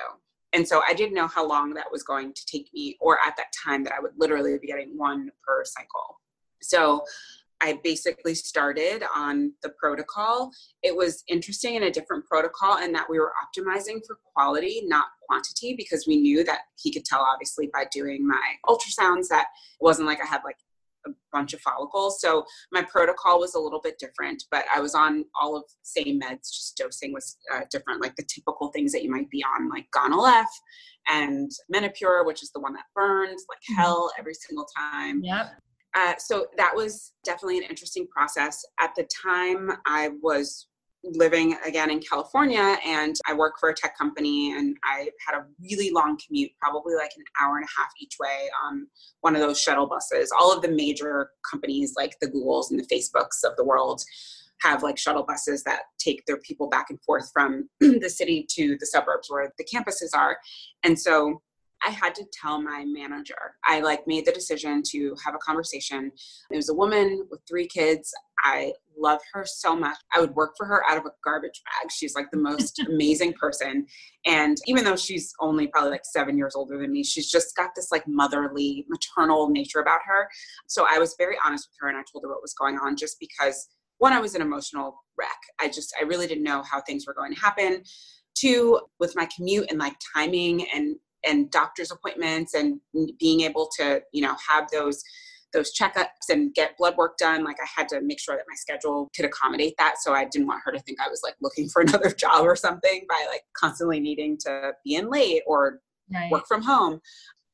And 0.54 0.68
so 0.68 0.82
I 0.88 0.94
didn't 0.94 1.14
know 1.14 1.28
how 1.28 1.48
long 1.48 1.74
that 1.76 1.92
was 1.92 2.04
going 2.04 2.34
to 2.34 2.46
take 2.46 2.70
me, 2.74 2.98
or 3.00 3.20
at 3.26 3.36
that 3.38 3.54
time 3.66 3.84
that 3.84 3.94
I 3.94 4.00
would 4.00 4.14
literally 4.18 4.58
be 4.58 4.68
getting 4.68 4.98
one 4.98 5.30
per 5.46 5.64
cycle. 5.64 6.20
So 6.62 7.04
I 7.62 7.80
basically 7.84 8.36
started 8.36 9.04
on 9.14 9.54
the 9.64 9.70
protocol. 9.70 10.52
It 10.82 10.96
was 10.96 11.24
interesting 11.28 11.76
in 11.76 11.84
a 11.84 11.92
different 11.92 12.26
protocol 12.26 12.78
in 12.78 12.94
that 12.94 13.10
we 13.10 13.20
were 13.20 13.34
optimizing 13.44 14.00
for 14.08 14.18
quality, 14.34 14.84
not 14.86 15.08
quantity, 15.28 15.76
because 15.76 16.08
we 16.08 16.18
knew 16.18 16.44
that 16.46 16.62
he 16.78 16.92
could 16.92 17.06
tell 17.06 17.22
obviously 17.22 17.70
by 17.74 17.86
doing 17.92 18.26
my 18.26 18.42
ultrasounds 18.66 19.28
that 19.30 19.48
it 19.80 19.84
wasn't 19.84 20.08
like 20.08 20.20
I 20.24 20.26
had 20.26 20.42
like 20.46 20.58
a 21.08 21.12
bunch 21.32 21.54
of 21.54 21.62
follicles. 21.62 22.22
So 22.22 22.46
my 22.72 22.84
protocol 22.84 23.40
was 23.40 23.56
a 23.56 23.60
little 23.60 23.82
bit 23.82 24.00
different, 24.00 24.44
but 24.52 24.66
I 24.74 24.80
was 24.80 24.96
on 24.96 25.26
all 25.40 25.56
of 25.56 25.64
same 25.84 26.20
meds, 26.20 26.52
just 26.52 26.78
dosing 26.78 27.14
was 27.14 27.38
uh, 27.54 27.62
different, 27.72 28.02
like 28.02 28.16
the 28.16 28.28
typical 28.34 28.70
things 28.70 28.92
that 28.92 29.04
you 29.04 29.12
might 29.12 29.30
be 29.30 29.44
on, 29.44 29.70
like 29.70 29.88
Gonal-f 29.92 30.50
and 31.08 31.52
Menopur, 31.74 32.26
which 32.26 32.44
is 32.44 32.52
the 32.52 32.60
one 32.60 32.74
that 32.74 32.86
burns 32.96 33.46
like 33.50 33.60
mm-hmm. 33.60 33.82
hell 33.82 34.12
every 34.18 34.34
single 34.34 34.66
time. 34.78 35.22
Yep. 35.24 35.52
Uh, 35.96 36.14
so 36.20 36.48
that 36.58 36.76
was 36.76 37.14
definitely 37.24 37.58
an 37.58 37.64
interesting 37.64 38.08
process. 38.08 38.64
At 38.80 38.94
the 38.96 39.08
time, 39.26 39.72
I 39.88 40.12
was 40.22 40.68
living 41.04 41.56
again 41.66 41.90
in 41.90 42.00
California 42.00 42.78
and 42.86 43.16
I 43.26 43.34
work 43.34 43.54
for 43.60 43.70
a 43.70 43.74
tech 43.74 43.98
company 43.98 44.52
and 44.52 44.76
I 44.84 45.10
had 45.26 45.38
a 45.38 45.46
really 45.62 45.92
long 45.92 46.18
commute, 46.26 46.52
probably 46.62 46.96
like 46.96 47.12
an 47.18 47.24
hour 47.42 47.58
and 47.58 47.66
a 47.66 47.80
half 47.80 47.90
each 48.02 48.16
way 48.20 48.50
on 48.66 48.88
one 49.22 49.36
of 49.36 49.42
those 49.42 49.60
shuttle 49.60 49.88
buses. 49.88 50.32
All 50.38 50.54
of 50.54 50.62
the 50.62 50.70
major 50.70 51.32
companies 51.50 51.94
like 51.96 52.18
the 52.20 52.28
Googles 52.28 52.70
and 52.70 52.80
the 52.80 52.84
Facebooks 52.84 53.44
of 53.46 53.56
the 53.56 53.64
world 53.64 54.02
have 54.62 54.84
like 54.84 54.98
shuttle 54.98 55.24
buses 55.24 55.64
that 55.64 55.84
take 56.00 56.26
their 56.26 56.38
people 56.38 56.68
back 56.68 56.88
and 56.90 57.02
forth 57.04 57.30
from 57.32 57.70
the 57.80 58.10
city 58.10 58.46
to 58.50 58.78
the 58.80 58.86
suburbs 58.86 59.30
where 59.30 59.52
the 59.58 59.66
campuses 59.66 60.10
are. 60.14 60.38
And 60.84 61.00
so 61.00 61.42
I 61.86 61.92
had 61.92 62.14
to 62.16 62.26
tell 62.34 62.62
my 62.62 62.84
manager. 62.86 63.56
I 63.66 63.80
like 63.80 64.06
made 64.08 64.26
the 64.26 64.32
decision 64.32 64.84
to 64.88 65.16
have 65.24 65.36
a 65.36 65.40
conversation. 65.40 66.12
It 66.52 66.56
was 66.56 66.70
a 66.70 66.74
woman 66.74 67.26
with 67.30 67.42
three 67.48 67.68
kids. 67.68 68.14
I 68.44 68.74
love 68.98 69.20
her 69.34 69.46
so 69.46 69.76
much. 69.76 69.98
I 70.14 70.20
would 70.20 70.36
work 70.36 70.56
for 70.58 70.66
her 70.66 70.84
out 70.90 70.98
of 70.98 71.06
a 71.06 71.12
garbage 71.24 71.62
bag. 71.66 71.92
She's 71.92 72.16
like 72.16 72.30
the 72.32 72.38
most 72.50 72.80
amazing 72.80 73.34
person. 73.34 73.86
And 74.26 74.58
even 74.66 74.84
though 74.84 74.96
she's 74.96 75.34
only 75.40 75.68
probably 75.68 75.92
like 75.92 76.06
seven 76.06 76.38
years 76.38 76.56
older 76.56 76.78
than 76.78 76.92
me, 76.92 77.04
she's 77.04 77.30
just 77.30 77.56
got 77.56 77.72
this 77.76 77.92
like 77.92 78.08
motherly, 78.08 78.86
maternal 78.90 79.50
nature 79.50 79.80
about 79.80 80.02
her. 80.06 80.28
So 80.68 80.86
I 80.90 81.00
was 81.00 81.16
very 81.18 81.38
honest 81.46 81.70
with 81.70 81.78
her 81.80 81.90
and 81.90 81.98
I 81.98 82.04
told 82.12 82.24
her 82.24 82.30
what 82.30 82.42
was 82.42 82.54
going 82.54 82.78
on 82.78 82.98
just 82.98 83.20
because 83.20 83.68
one, 84.00 84.14
I 84.14 84.20
was 84.20 84.36
an 84.36 84.42
emotional 84.42 85.04
wreck. 85.18 85.30
I 85.60 85.68
just, 85.68 85.94
I 86.00 86.06
really 86.06 86.26
didn't 86.26 86.44
know 86.44 86.64
how 86.64 86.82
things 86.82 87.06
were 87.06 87.14
going 87.14 87.34
to 87.34 87.40
happen. 87.40 87.84
Two, 88.34 88.80
with 89.00 89.16
my 89.16 89.28
commute 89.36 89.70
and 89.70 89.78
like 89.78 89.96
timing 90.16 90.66
and 90.74 90.96
and 91.26 91.52
doctor's 91.52 91.92
appointments 91.92 92.54
and 92.54 92.80
being 93.20 93.42
able 93.42 93.70
to 93.78 94.02
you 94.14 94.22
know 94.22 94.36
have 94.48 94.70
those 94.72 95.04
those 95.52 95.74
checkups 95.76 96.30
and 96.30 96.54
get 96.54 96.78
blood 96.78 96.96
work 96.96 97.18
done 97.18 97.44
like 97.44 97.58
i 97.62 97.68
had 97.76 97.88
to 97.88 98.00
make 98.02 98.20
sure 98.20 98.36
that 98.36 98.46
my 98.48 98.56
schedule 98.56 99.10
could 99.16 99.26
accommodate 99.26 99.74
that 99.78 99.96
so 100.00 100.14
i 100.14 100.26
didn't 100.26 100.48
want 100.48 100.62
her 100.64 100.72
to 100.72 100.80
think 100.80 101.00
i 101.02 101.10
was 101.10 101.22
like 101.24 101.36
looking 101.42 101.68
for 101.68 101.82
another 101.88 102.12
job 102.12 102.46
or 102.46 102.56
something 102.56 103.06
by 103.10 103.26
like 103.30 103.42
constantly 103.58 104.00
needing 104.00 104.38
to 104.38 104.72
be 104.86 104.96
in 104.96 105.10
late 105.10 105.42
or 105.48 105.80
right. 106.14 106.32
work 106.32 106.48
from 106.48 106.62
home. 106.62 107.00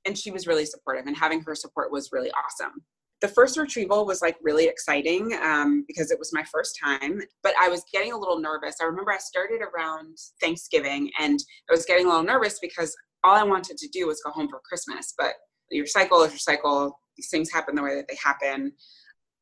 And 0.05 0.17
she 0.17 0.31
was 0.31 0.47
really 0.47 0.65
supportive 0.65 1.07
and 1.07 1.17
having 1.17 1.41
her 1.41 1.55
support 1.55 1.91
was 1.91 2.09
really 2.11 2.31
awesome. 2.31 2.83
The 3.21 3.27
first 3.29 3.57
retrieval 3.57 4.05
was 4.05 4.21
like 4.21 4.35
really 4.43 4.65
exciting 4.65 5.33
um, 5.41 5.83
because 5.87 6.11
it 6.11 6.19
was 6.19 6.31
my 6.33 6.43
first 6.43 6.77
time 6.83 7.21
but 7.41 7.53
i 7.59 7.69
was 7.69 7.83
getting 7.91 8.11
a 8.11 8.17
little 8.17 8.39
nervous. 8.39 8.75
I 8.81 8.85
remember 8.85 9.11
i 9.11 9.17
started 9.17 9.61
around 9.61 10.17
thanksgiving 10.41 11.09
and 11.19 11.39
i 11.69 11.73
was 11.73 11.85
getting 11.85 12.05
a 12.05 12.09
little 12.09 12.23
nervous 12.23 12.59
because 12.59 12.95
all 13.25 13.35
I 13.35 13.43
wanted 13.43 13.77
to 13.77 13.87
do 13.89 14.07
was 14.07 14.21
go 14.23 14.31
home 14.31 14.49
for 14.49 14.61
Christmas. 14.63 15.13
But 15.17 15.33
your 15.71 15.87
cycle 15.87 16.21
is 16.23 16.31
your 16.31 16.39
cycle. 16.39 16.99
These 17.17 17.29
things 17.29 17.51
happen 17.51 17.75
the 17.75 17.83
way 17.83 17.95
that 17.95 18.07
they 18.07 18.17
happen. 18.23 18.73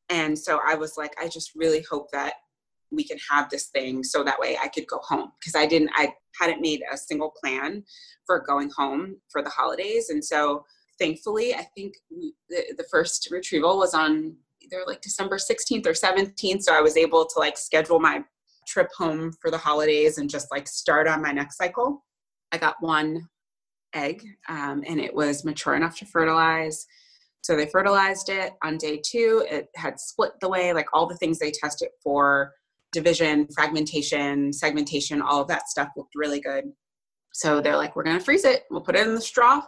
And 0.09 0.37
so 0.37 0.59
I 0.65 0.75
was 0.75 0.93
like, 0.97 1.13
I 1.19 1.27
just 1.27 1.51
really 1.55 1.83
hope 1.89 2.11
that 2.11 2.33
we 2.91 3.03
can 3.03 3.17
have 3.29 3.49
this 3.49 3.67
thing 3.67 4.03
so 4.03 4.23
that 4.23 4.39
way 4.39 4.57
I 4.61 4.67
could 4.67 4.85
go 4.87 4.99
home 4.99 5.31
because 5.39 5.55
I 5.55 5.65
didn't, 5.65 5.89
I 5.95 6.13
hadn't 6.39 6.61
made 6.61 6.81
a 6.91 6.97
single 6.97 7.33
plan 7.41 7.83
for 8.25 8.39
going 8.39 8.69
home 8.75 9.17
for 9.31 9.41
the 9.41 9.49
holidays. 9.49 10.09
And 10.09 10.23
so 10.23 10.63
thankfully, 10.99 11.55
I 11.55 11.65
think 11.75 11.95
the, 12.49 12.63
the 12.77 12.85
first 12.91 13.29
retrieval 13.31 13.79
was 13.79 13.93
on 13.93 14.35
either 14.61 14.83
like 14.85 15.01
December 15.01 15.37
16th 15.37 15.85
or 15.87 15.93
17th. 15.93 16.63
So 16.63 16.75
I 16.75 16.81
was 16.81 16.97
able 16.97 17.25
to 17.25 17.39
like 17.39 17.57
schedule 17.57 17.99
my 17.99 18.23
trip 18.67 18.89
home 18.95 19.33
for 19.41 19.51
the 19.51 19.57
holidays 19.57 20.17
and 20.17 20.29
just 20.29 20.51
like 20.51 20.67
start 20.67 21.07
on 21.07 21.21
my 21.21 21.31
next 21.31 21.57
cycle. 21.57 22.05
I 22.51 22.57
got 22.57 22.75
one 22.79 23.27
egg 23.93 24.25
um, 24.49 24.83
and 24.87 24.99
it 24.99 25.13
was 25.13 25.45
mature 25.45 25.75
enough 25.75 25.97
to 25.97 26.05
fertilize. 26.05 26.85
So 27.41 27.55
they 27.55 27.67
fertilized 27.67 28.29
it 28.29 28.53
on 28.63 28.77
day 28.77 29.01
two. 29.05 29.45
It 29.49 29.67
had 29.75 29.99
split 29.99 30.31
the 30.39 30.49
way, 30.49 30.73
like 30.73 30.87
all 30.93 31.07
the 31.07 31.17
things 31.17 31.39
they 31.39 31.51
tested 31.51 31.89
for 32.01 32.53
division, 32.93 33.47
fragmentation, 33.53 34.53
segmentation, 34.53 35.21
all 35.21 35.41
of 35.41 35.47
that 35.49 35.67
stuff 35.67 35.89
looked 35.97 36.15
really 36.15 36.39
good. 36.39 36.65
So 37.33 37.59
they're 37.59 37.75
like, 37.75 37.95
we're 37.95 38.03
going 38.03 38.17
to 38.17 38.23
freeze 38.23 38.45
it. 38.45 38.63
We'll 38.69 38.81
put 38.81 38.95
it 38.95 39.05
in 39.05 39.15
the 39.15 39.21
straw 39.21 39.63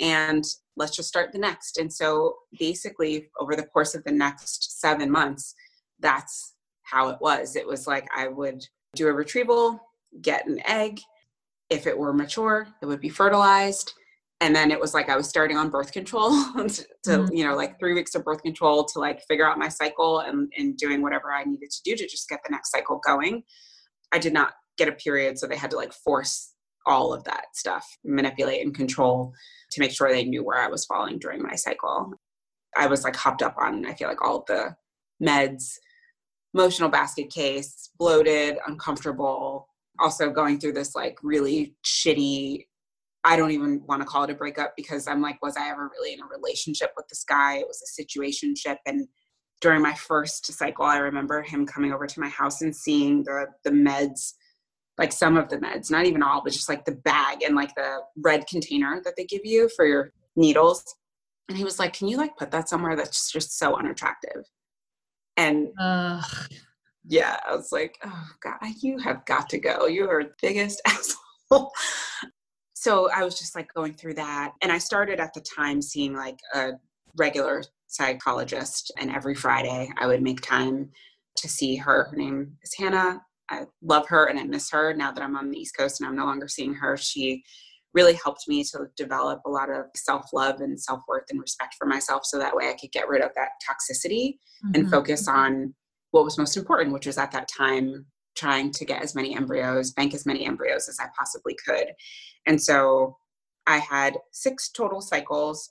and 0.00 0.44
let's 0.76 0.96
just 0.96 1.08
start 1.08 1.32
the 1.32 1.38
next. 1.38 1.76
And 1.78 1.92
so 1.92 2.34
basically, 2.58 3.28
over 3.38 3.54
the 3.54 3.66
course 3.66 3.94
of 3.94 4.02
the 4.04 4.12
next 4.12 4.80
seven 4.80 5.10
months, 5.10 5.54
that's 6.00 6.54
how 6.82 7.10
it 7.10 7.18
was. 7.20 7.54
It 7.54 7.66
was 7.66 7.86
like 7.86 8.08
I 8.16 8.28
would 8.28 8.64
do 8.96 9.08
a 9.08 9.12
retrieval, 9.12 9.80
get 10.20 10.46
an 10.46 10.60
egg, 10.66 11.00
if 11.72 11.86
it 11.86 11.98
were 11.98 12.12
mature, 12.12 12.68
it 12.82 12.86
would 12.86 13.00
be 13.00 13.08
fertilized. 13.08 13.94
And 14.40 14.54
then 14.54 14.70
it 14.70 14.80
was 14.80 14.92
like 14.92 15.08
I 15.08 15.16
was 15.16 15.28
starting 15.28 15.56
on 15.56 15.70
birth 15.70 15.92
control 15.92 16.30
to, 16.54 16.84
mm-hmm. 17.06 17.34
you 17.34 17.44
know, 17.44 17.54
like 17.54 17.78
three 17.78 17.94
weeks 17.94 18.14
of 18.14 18.24
birth 18.24 18.42
control 18.42 18.84
to 18.86 18.98
like 18.98 19.22
figure 19.28 19.48
out 19.48 19.58
my 19.58 19.68
cycle 19.68 20.20
and, 20.20 20.52
and 20.58 20.76
doing 20.76 21.00
whatever 21.00 21.32
I 21.32 21.44
needed 21.44 21.70
to 21.70 21.82
do 21.84 21.96
to 21.96 22.06
just 22.06 22.28
get 22.28 22.40
the 22.44 22.50
next 22.50 22.70
cycle 22.70 23.00
going. 23.06 23.44
I 24.12 24.18
did 24.18 24.32
not 24.32 24.52
get 24.76 24.88
a 24.88 24.92
period, 24.92 25.38
so 25.38 25.46
they 25.46 25.56
had 25.56 25.70
to 25.70 25.76
like 25.76 25.92
force 25.92 26.54
all 26.86 27.14
of 27.14 27.24
that 27.24 27.44
stuff, 27.54 27.86
manipulate 28.04 28.64
and 28.64 28.74
control 28.74 29.32
to 29.70 29.80
make 29.80 29.92
sure 29.92 30.10
they 30.10 30.24
knew 30.24 30.44
where 30.44 30.58
I 30.58 30.68
was 30.68 30.84
falling 30.84 31.18
during 31.18 31.40
my 31.40 31.54
cycle. 31.54 32.12
I 32.76 32.86
was 32.86 33.04
like 33.04 33.16
hopped 33.16 33.42
up 33.42 33.54
on, 33.58 33.86
I 33.86 33.94
feel 33.94 34.08
like 34.08 34.22
all 34.22 34.44
the 34.46 34.74
meds, 35.22 35.74
emotional 36.52 36.88
basket 36.88 37.30
case, 37.30 37.90
bloated, 37.98 38.56
uncomfortable, 38.66 39.68
also 39.98 40.30
going 40.30 40.58
through 40.58 40.72
this 40.72 40.94
like 40.94 41.18
really 41.22 41.74
shitty 41.84 42.64
I 43.24 43.36
don't 43.36 43.52
even 43.52 43.82
want 43.86 44.02
to 44.02 44.06
call 44.06 44.24
it 44.24 44.30
a 44.30 44.34
breakup 44.34 44.74
because 44.76 45.06
I'm 45.06 45.22
like, 45.22 45.40
was 45.42 45.56
I 45.56 45.70
ever 45.70 45.88
really 45.92 46.12
in 46.12 46.20
a 46.20 46.26
relationship 46.26 46.90
with 46.96 47.06
this 47.08 47.24
guy? 47.24 47.58
It 47.58 47.68
was 47.68 47.80
a 47.80 48.02
situationship. 48.02 48.78
And 48.84 49.06
during 49.60 49.80
my 49.80 49.94
first 49.94 50.52
cycle, 50.52 50.84
I 50.84 50.96
remember 50.98 51.40
him 51.40 51.64
coming 51.64 51.92
over 51.92 52.06
to 52.06 52.20
my 52.20 52.28
house 52.28 52.62
and 52.62 52.74
seeing 52.74 53.22
the 53.22 53.46
the 53.64 53.70
meds, 53.70 54.32
like 54.98 55.12
some 55.12 55.36
of 55.36 55.48
the 55.48 55.58
meds, 55.58 55.90
not 55.90 56.04
even 56.04 56.22
all, 56.22 56.42
but 56.42 56.52
just 56.52 56.68
like 56.68 56.84
the 56.84 56.96
bag 56.96 57.42
and 57.44 57.54
like 57.54 57.72
the 57.76 57.98
red 58.16 58.46
container 58.48 59.00
that 59.04 59.14
they 59.16 59.24
give 59.24 59.42
you 59.44 59.70
for 59.76 59.86
your 59.86 60.10
needles. 60.34 60.82
And 61.48 61.56
he 61.56 61.64
was 61.64 61.78
like, 61.78 61.92
Can 61.92 62.08
you 62.08 62.16
like 62.16 62.36
put 62.36 62.50
that 62.50 62.68
somewhere 62.68 62.96
that's 62.96 63.30
just 63.30 63.56
so 63.56 63.76
unattractive? 63.76 64.42
And 65.36 65.68
yeah, 67.04 67.38
I 67.46 67.54
was 67.54 67.72
like, 67.72 67.98
oh 68.04 68.26
God, 68.42 68.58
you 68.80 68.98
have 68.98 69.24
got 69.26 69.48
to 69.50 69.58
go. 69.58 69.86
You 69.86 70.08
are 70.08 70.24
the 70.24 70.30
biggest 70.40 70.80
asshole. 70.86 71.72
so 72.74 73.10
I 73.10 73.24
was 73.24 73.38
just 73.38 73.56
like 73.56 73.72
going 73.74 73.94
through 73.94 74.14
that. 74.14 74.52
And 74.62 74.70
I 74.70 74.78
started 74.78 75.20
at 75.20 75.34
the 75.34 75.40
time 75.40 75.82
seeing 75.82 76.14
like 76.14 76.38
a 76.54 76.72
regular 77.16 77.62
psychologist, 77.88 78.90
and 78.98 79.10
every 79.10 79.34
Friday 79.34 79.90
I 79.98 80.06
would 80.06 80.22
make 80.22 80.40
time 80.40 80.90
to 81.36 81.48
see 81.48 81.76
her. 81.76 82.04
Her 82.04 82.16
name 82.16 82.56
is 82.62 82.74
Hannah. 82.78 83.22
I 83.50 83.64
love 83.82 84.08
her 84.08 84.26
and 84.26 84.38
I 84.38 84.44
miss 84.44 84.70
her 84.70 84.94
now 84.94 85.12
that 85.12 85.22
I'm 85.22 85.36
on 85.36 85.50
the 85.50 85.58
East 85.58 85.76
Coast 85.76 86.00
and 86.00 86.08
I'm 86.08 86.16
no 86.16 86.24
longer 86.24 86.48
seeing 86.48 86.74
her. 86.74 86.96
She 86.96 87.42
really 87.92 88.14
helped 88.14 88.48
me 88.48 88.64
to 88.64 88.86
develop 88.96 89.42
a 89.44 89.50
lot 89.50 89.70
of 89.70 89.86
self 89.94 90.32
love 90.32 90.60
and 90.60 90.80
self 90.80 91.00
worth 91.06 91.24
and 91.30 91.40
respect 91.40 91.74
for 91.78 91.86
myself 91.86 92.24
so 92.24 92.38
that 92.38 92.56
way 92.56 92.70
I 92.70 92.76
could 92.80 92.92
get 92.92 93.08
rid 93.08 93.22
of 93.22 93.30
that 93.34 93.50
toxicity 93.68 94.36
mm-hmm. 94.64 94.74
and 94.74 94.90
focus 94.90 95.28
on 95.28 95.74
what 96.12 96.24
was 96.24 96.38
most 96.38 96.56
important, 96.56 96.92
which 96.92 97.06
was 97.06 97.18
at 97.18 97.32
that 97.32 97.48
time 97.48 98.06
trying 98.36 98.70
to 98.70 98.84
get 98.84 99.02
as 99.02 99.14
many 99.14 99.34
embryos, 99.36 99.90
bank 99.90 100.14
as 100.14 100.24
many 100.24 100.46
embryos 100.46 100.88
as 100.88 100.98
I 101.00 101.06
possibly 101.18 101.56
could. 101.66 101.88
And 102.46 102.62
so 102.62 103.16
I 103.66 103.78
had 103.78 104.16
six 104.30 104.70
total 104.70 105.00
cycles. 105.00 105.70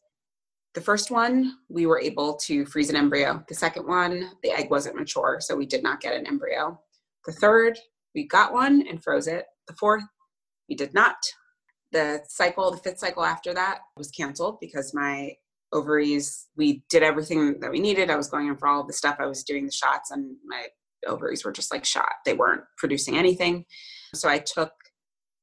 The 0.73 0.81
first 0.81 1.11
one, 1.11 1.57
we 1.69 1.85
were 1.85 1.99
able 1.99 2.35
to 2.35 2.65
freeze 2.65 2.89
an 2.89 2.95
embryo. 2.95 3.43
The 3.47 3.55
second 3.55 3.87
one, 3.87 4.31
the 4.43 4.51
egg 4.51 4.69
wasn't 4.69 4.95
mature, 4.95 5.37
so 5.41 5.55
we 5.55 5.65
did 5.65 5.83
not 5.83 6.01
get 6.01 6.15
an 6.15 6.27
embryo. 6.27 6.79
The 7.25 7.33
third, 7.33 7.77
we 8.15 8.27
got 8.27 8.53
one 8.53 8.85
and 8.87 9.03
froze 9.03 9.27
it. 9.27 9.45
The 9.67 9.73
fourth, 9.73 10.03
we 10.69 10.75
did 10.75 10.93
not. 10.93 11.17
The 11.91 12.21
cycle, 12.27 12.71
the 12.71 12.77
fifth 12.77 12.99
cycle 12.99 13.25
after 13.25 13.53
that 13.53 13.79
was 13.97 14.11
canceled 14.11 14.59
because 14.61 14.93
my 14.93 15.35
ovaries, 15.73 16.47
we 16.57 16.83
did 16.89 17.03
everything 17.03 17.59
that 17.59 17.71
we 17.71 17.79
needed. 17.79 18.09
I 18.09 18.15
was 18.15 18.27
going 18.27 18.47
in 18.47 18.57
for 18.57 18.67
all 18.67 18.85
the 18.85 18.93
stuff. 18.93 19.17
I 19.19 19.25
was 19.25 19.43
doing 19.43 19.65
the 19.65 19.71
shots 19.71 20.11
and 20.11 20.35
my 20.45 20.67
ovaries 21.07 21.43
were 21.43 21.51
just 21.51 21.73
like 21.73 21.85
shot. 21.85 22.11
They 22.25 22.33
weren't 22.33 22.63
producing 22.77 23.17
anything. 23.17 23.65
So 24.13 24.29
I 24.29 24.39
took 24.39 24.71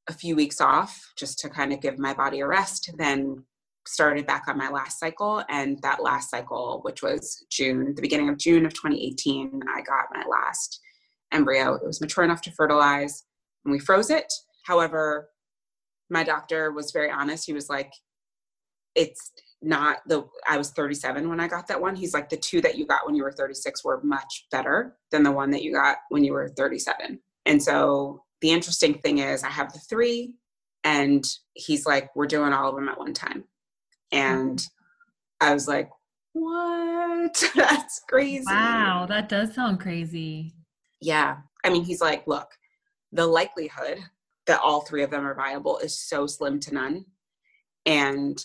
a 0.08 0.12
few 0.12 0.36
weeks 0.36 0.60
off 0.60 1.12
just 1.16 1.38
to 1.40 1.48
kind 1.48 1.72
of 1.72 1.80
give 1.80 1.98
my 1.98 2.14
body 2.14 2.40
a 2.40 2.46
rest, 2.46 2.90
then 2.98 3.44
started 3.86 4.26
back 4.26 4.44
on 4.48 4.58
my 4.58 4.68
last 4.68 4.98
cycle. 4.98 5.42
And 5.48 5.78
that 5.82 6.02
last 6.02 6.30
cycle, 6.30 6.80
which 6.82 7.02
was 7.02 7.44
June, 7.50 7.94
the 7.94 8.02
beginning 8.02 8.28
of 8.28 8.38
June 8.38 8.66
of 8.66 8.74
2018, 8.74 9.60
I 9.74 9.80
got 9.82 10.06
my 10.12 10.24
last 10.28 10.80
embryo. 11.32 11.74
It 11.74 11.86
was 11.86 12.00
mature 12.00 12.24
enough 12.24 12.42
to 12.42 12.52
fertilize 12.52 13.24
and 13.64 13.72
we 13.72 13.78
froze 13.78 14.10
it. 14.10 14.32
However, 14.64 15.30
my 16.10 16.24
doctor 16.24 16.72
was 16.72 16.90
very 16.90 17.10
honest. 17.10 17.46
He 17.46 17.52
was 17.52 17.68
like, 17.68 17.92
it's 18.94 19.32
not 19.60 19.98
the 20.06 20.24
I 20.48 20.56
was 20.56 20.70
37 20.70 21.28
when 21.28 21.40
I 21.40 21.48
got 21.48 21.66
that 21.68 21.80
one. 21.80 21.96
He's 21.96 22.14
like 22.14 22.28
the 22.28 22.36
two 22.36 22.60
that 22.60 22.76
you 22.76 22.86
got 22.86 23.06
when 23.06 23.14
you 23.14 23.22
were 23.22 23.32
36 23.32 23.84
were 23.84 24.00
much 24.02 24.46
better 24.50 24.96
than 25.10 25.22
the 25.22 25.32
one 25.32 25.50
that 25.50 25.62
you 25.62 25.72
got 25.72 25.98
when 26.10 26.22
you 26.24 26.32
were 26.32 26.48
37. 26.48 27.18
And 27.46 27.62
so 27.62 28.22
the 28.40 28.50
interesting 28.50 28.94
thing 28.94 29.18
is 29.18 29.42
I 29.42 29.48
have 29.48 29.72
the 29.72 29.80
three 29.80 30.34
and 30.84 31.24
he's 31.54 31.86
like 31.86 32.14
we're 32.14 32.26
doing 32.26 32.52
all 32.52 32.68
of 32.68 32.76
them 32.76 32.88
at 32.88 32.98
one 32.98 33.14
time. 33.14 33.44
And 34.12 34.64
I 35.40 35.52
was 35.52 35.68
like, 35.68 35.90
"What? 36.32 37.50
That's 37.54 38.00
crazy." 38.08 38.44
Wow, 38.46 39.06
that 39.08 39.28
does 39.28 39.54
sound 39.54 39.80
crazy. 39.80 40.54
Yeah. 41.00 41.36
I 41.64 41.70
mean, 41.70 41.84
he's 41.84 42.00
like, 42.00 42.26
"Look, 42.26 42.48
the 43.12 43.26
likelihood 43.26 43.98
that 44.46 44.60
all 44.60 44.80
three 44.80 45.02
of 45.02 45.10
them 45.10 45.26
are 45.26 45.34
viable 45.34 45.78
is 45.78 45.98
so 45.98 46.26
slim 46.26 46.58
to 46.60 46.74
none." 46.74 47.04
And 47.84 48.42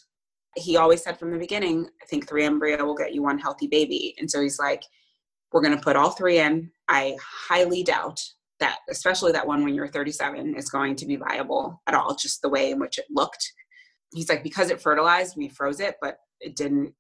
he 0.56 0.78
always 0.78 1.04
said 1.04 1.18
from 1.18 1.32
the 1.32 1.38
beginning, 1.38 1.88
I 2.02 2.06
think 2.06 2.28
three 2.28 2.46
embryo 2.46 2.84
will 2.86 2.96
get 2.96 3.14
you 3.14 3.24
one 3.24 3.40
healthy 3.40 3.68
baby. 3.68 4.16
And 4.20 4.30
so 4.30 4.42
he's 4.42 4.60
like, 4.60 4.84
we're 5.52 5.62
going 5.62 5.76
to 5.76 5.84
put 5.84 5.96
all 5.96 6.12
three 6.12 6.40
in. 6.40 6.72
I 6.90 7.16
highly 7.22 7.84
doubt 7.84 8.20
that, 8.60 8.80
especially 8.90 9.32
that 9.32 9.48
one 9.48 9.64
when 9.64 9.74
you're 9.74 9.88
37, 9.88 10.56
is 10.56 10.70
going 10.70 10.96
to 10.96 11.06
be 11.06 11.16
viable 11.16 11.82
at 11.88 11.94
all, 11.94 12.16
just 12.16 12.42
the 12.42 12.50
way 12.50 12.72
in 12.72 12.80
which 12.80 12.98
it 12.98 13.06
looked. 13.12 13.52
He's 14.14 14.30
like, 14.30 14.44
because 14.44 14.70
it 14.70 14.82
fertilized, 14.82 15.36
we 15.38 15.50
froze 15.50 15.80
it, 15.80 15.96
but 16.02 16.18
it 16.40 16.56
didn't, 16.56 16.94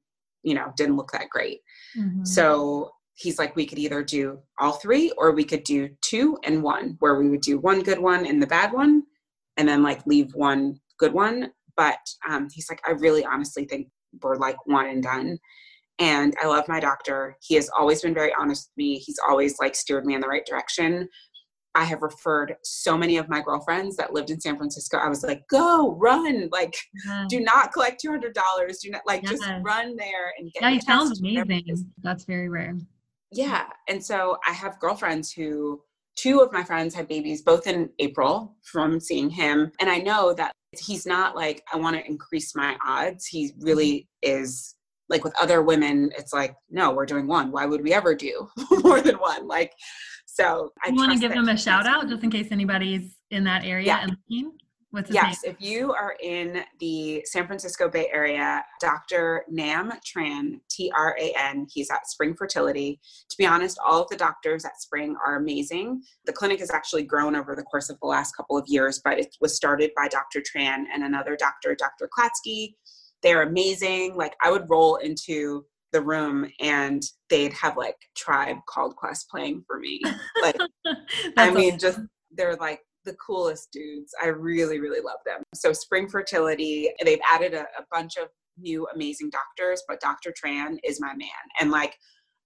you 0.44 0.54
know, 0.56 0.72
didn't 0.78 0.98
look 0.98 1.12
that 1.12 1.30
great. 1.30 1.60
Mm-hmm. 1.98 2.26
So 2.26 2.92
he's 3.16 3.40
like, 3.40 3.56
we 3.56 3.66
could 3.66 3.80
either 3.80 4.04
do 4.04 4.40
all 4.60 4.74
three 4.74 5.12
or 5.18 5.32
we 5.32 5.44
could 5.44 5.64
do 5.64 5.90
two 6.02 6.38
and 6.44 6.64
one, 6.64 6.96
where 7.00 7.16
we 7.16 7.30
would 7.30 7.42
do 7.42 7.60
one 7.60 7.82
good 7.82 8.00
one 8.00 8.26
and 8.26 8.42
the 8.42 8.48
bad 8.48 8.72
one, 8.72 9.04
and 9.58 9.68
then 9.68 9.84
like 9.84 10.06
leave 10.08 10.34
one 10.34 10.80
good 10.98 11.14
one 11.14 11.52
but 11.76 12.00
um, 12.28 12.48
he's 12.52 12.70
like, 12.70 12.82
I 12.88 12.92
really 12.92 13.26
honestly 13.26 13.66
think 13.66 13.88
we're 14.22 14.36
like 14.36 14.58
one 14.66 14.88
and 14.88 15.04
done. 15.04 15.38
And 16.00 16.36
I 16.42 16.48
love 16.48 16.68
my 16.68 16.80
doctor. 16.80 17.38
He 17.42 17.56
has 17.56 17.70
always 17.78 18.02
been 18.02 18.14
very 18.14 18.34
honest 18.38 18.70
with 18.70 18.84
me. 18.84 18.98
He's 18.98 19.20
always 19.28 19.60
like 19.60 19.76
steered 19.76 20.06
me 20.06 20.16
in 20.16 20.22
the 20.22 20.28
right 20.28 20.46
direction. 20.46 21.08
I 21.76 21.86
have 21.86 22.02
referred 22.02 22.56
so 22.64 22.98
many 22.98 23.18
of 23.18 23.30
my 23.30 23.42
girlfriends 23.42 23.96
that 23.98 24.14
lived 24.14 24.30
in 24.30 24.40
San 24.40 24.58
Francisco. 24.58 24.98
I 24.98 25.10
was 25.10 25.24
like, 25.24 25.42
go, 25.50 25.96
run, 25.96 26.50
like, 26.52 26.76
yeah. 27.06 27.26
do 27.30 27.40
not 27.40 27.74
collect 27.74 28.00
two 28.00 28.12
hundred 28.12 28.36
dollars. 28.36 28.80
Do 28.80 28.92
not 28.92 29.02
like 29.08 29.24
just 29.24 29.44
run 29.62 29.96
there 29.96 30.34
and 30.38 30.52
get. 30.54 30.62
Yeah, 30.62 30.80
sounds 30.80 31.20
amazing. 31.20 31.92
That's 32.04 32.26
very 32.26 32.48
rare. 32.50 32.78
Yeah, 33.32 33.66
and 33.90 34.04
so 34.04 34.38
I 34.48 34.54
have 34.54 34.80
girlfriends 34.80 35.32
who 35.32 35.82
two 36.16 36.42
of 36.42 36.52
my 36.54 36.64
friends 36.64 36.94
had 36.94 37.08
babies 37.08 37.42
both 37.42 37.66
in 37.66 37.90
April 37.98 38.56
from 38.62 39.00
seeing 39.00 39.32
him, 39.32 39.72
and 39.80 39.90
I 39.90 39.98
know 39.98 40.34
that 40.36 40.52
he's 40.80 41.06
not 41.06 41.36
like 41.36 41.64
i 41.74 41.78
want 41.78 41.96
to 41.96 42.06
increase 42.06 42.56
my 42.56 42.78
odds. 42.86 43.26
He 43.26 43.50
mm-hmm. 43.50 43.66
really 43.66 44.08
is 44.22 44.76
like 45.10 45.24
with 45.24 45.34
other 45.40 45.62
women 45.62 46.12
it's 46.18 46.34
like 46.34 46.56
no 46.70 46.92
we're 46.92 47.06
doing 47.06 47.28
one. 47.28 47.52
Why 47.52 47.66
would 47.66 47.82
we 47.82 47.94
ever 47.94 48.16
do 48.16 48.48
more 48.84 49.02
than 49.02 49.16
one? 49.16 49.48
Like 49.48 49.74
so 50.26 50.72
i 50.84 50.90
want 50.90 51.12
to 51.12 51.20
give 51.20 51.32
him 51.32 51.48
a 51.48 51.58
shout 51.58 51.86
out 51.86 52.08
just 52.08 52.24
in 52.24 52.32
case 52.32 52.48
anybody's 52.52 53.16
in 53.30 53.44
that 53.44 53.64
area 53.64 53.86
yeah. 53.86 54.02
and 54.02 54.18
looking 54.30 54.52
yes, 55.10 55.44
name? 55.44 55.54
if 55.54 55.62
you 55.62 55.94
are 55.94 56.16
in 56.22 56.64
the 56.80 57.24
San 57.26 57.48
Francisco 57.48 57.90
Bay 57.90 58.10
Area, 58.12 58.64
Dr. 58.80 59.44
Nam 59.50 59.92
Tran, 60.06 60.60
T 60.70 60.92
R 60.96 61.16
A 61.20 61.34
N, 61.38 61.68
he's 61.72 61.90
at 61.90 62.08
Spring 62.08 62.36
Fertility. 62.36 63.00
To 63.30 63.38
be 63.38 63.46
honest, 63.46 63.80
all 63.84 64.04
of 64.04 64.10
the 64.10 64.18
doctors 64.18 64.66
at 64.66 64.82
Spring 64.82 65.16
are 65.26 65.38
amazing. 65.38 66.02
The 66.26 66.34
clinic 66.34 66.60
has 66.60 66.72
actually 66.72 67.04
grown 67.04 67.36
over 67.36 67.56
the 67.56 67.64
course 67.64 67.90
of 67.90 68.00
the 68.02 68.08
last 68.08 68.36
couple 68.36 68.58
of 68.58 68.66
years, 68.68 69.02
but 69.04 69.20
it 69.20 69.36
was 69.42 69.56
started 69.56 69.92
by 69.96 70.08
Dr. 70.08 70.42
Tran 70.42 70.86
and 70.94 71.04
another 71.04 71.36
doctor, 71.36 71.76
Dr. 71.76 72.10
Klatsky. 72.18 72.76
They're 73.22 73.44
amazing. 73.44 74.16
Like 74.16 74.36
I 74.44 74.52
would 74.52 74.70
roll 74.70 74.98
into 74.98 75.66
the 75.94 76.02
room 76.02 76.52
and 76.60 77.04
they'd 77.30 77.54
have 77.54 77.78
like 77.78 77.96
Tribe 78.16 78.58
Called 78.68 78.96
Quest 78.96 79.30
playing 79.30 79.64
for 79.66 79.80
me. 79.80 80.02
Like 80.42 80.58
I 81.38 81.52
mean, 81.52 81.76
awesome. 81.76 81.80
just 81.80 82.00
they're 82.32 82.56
like 82.56 82.82
the 83.06 83.16
coolest 83.16 83.72
dudes. 83.72 84.14
I 84.22 84.28
really, 84.28 84.80
really 84.80 85.02
love 85.02 85.20
them. 85.26 85.44
So, 85.54 85.74
Spring 85.74 86.08
Fertility, 86.08 86.90
they've 87.04 87.20
added 87.32 87.54
a, 87.54 87.62
a 87.62 87.86
bunch 87.92 88.18
of 88.18 88.28
new 88.58 88.88
amazing 88.94 89.30
doctors, 89.30 89.84
but 89.88 90.00
Dr. 90.00 90.32
Tran 90.32 90.78
is 90.84 91.02
my 91.02 91.14
man. 91.16 91.30
And 91.60 91.72
like, 91.72 91.98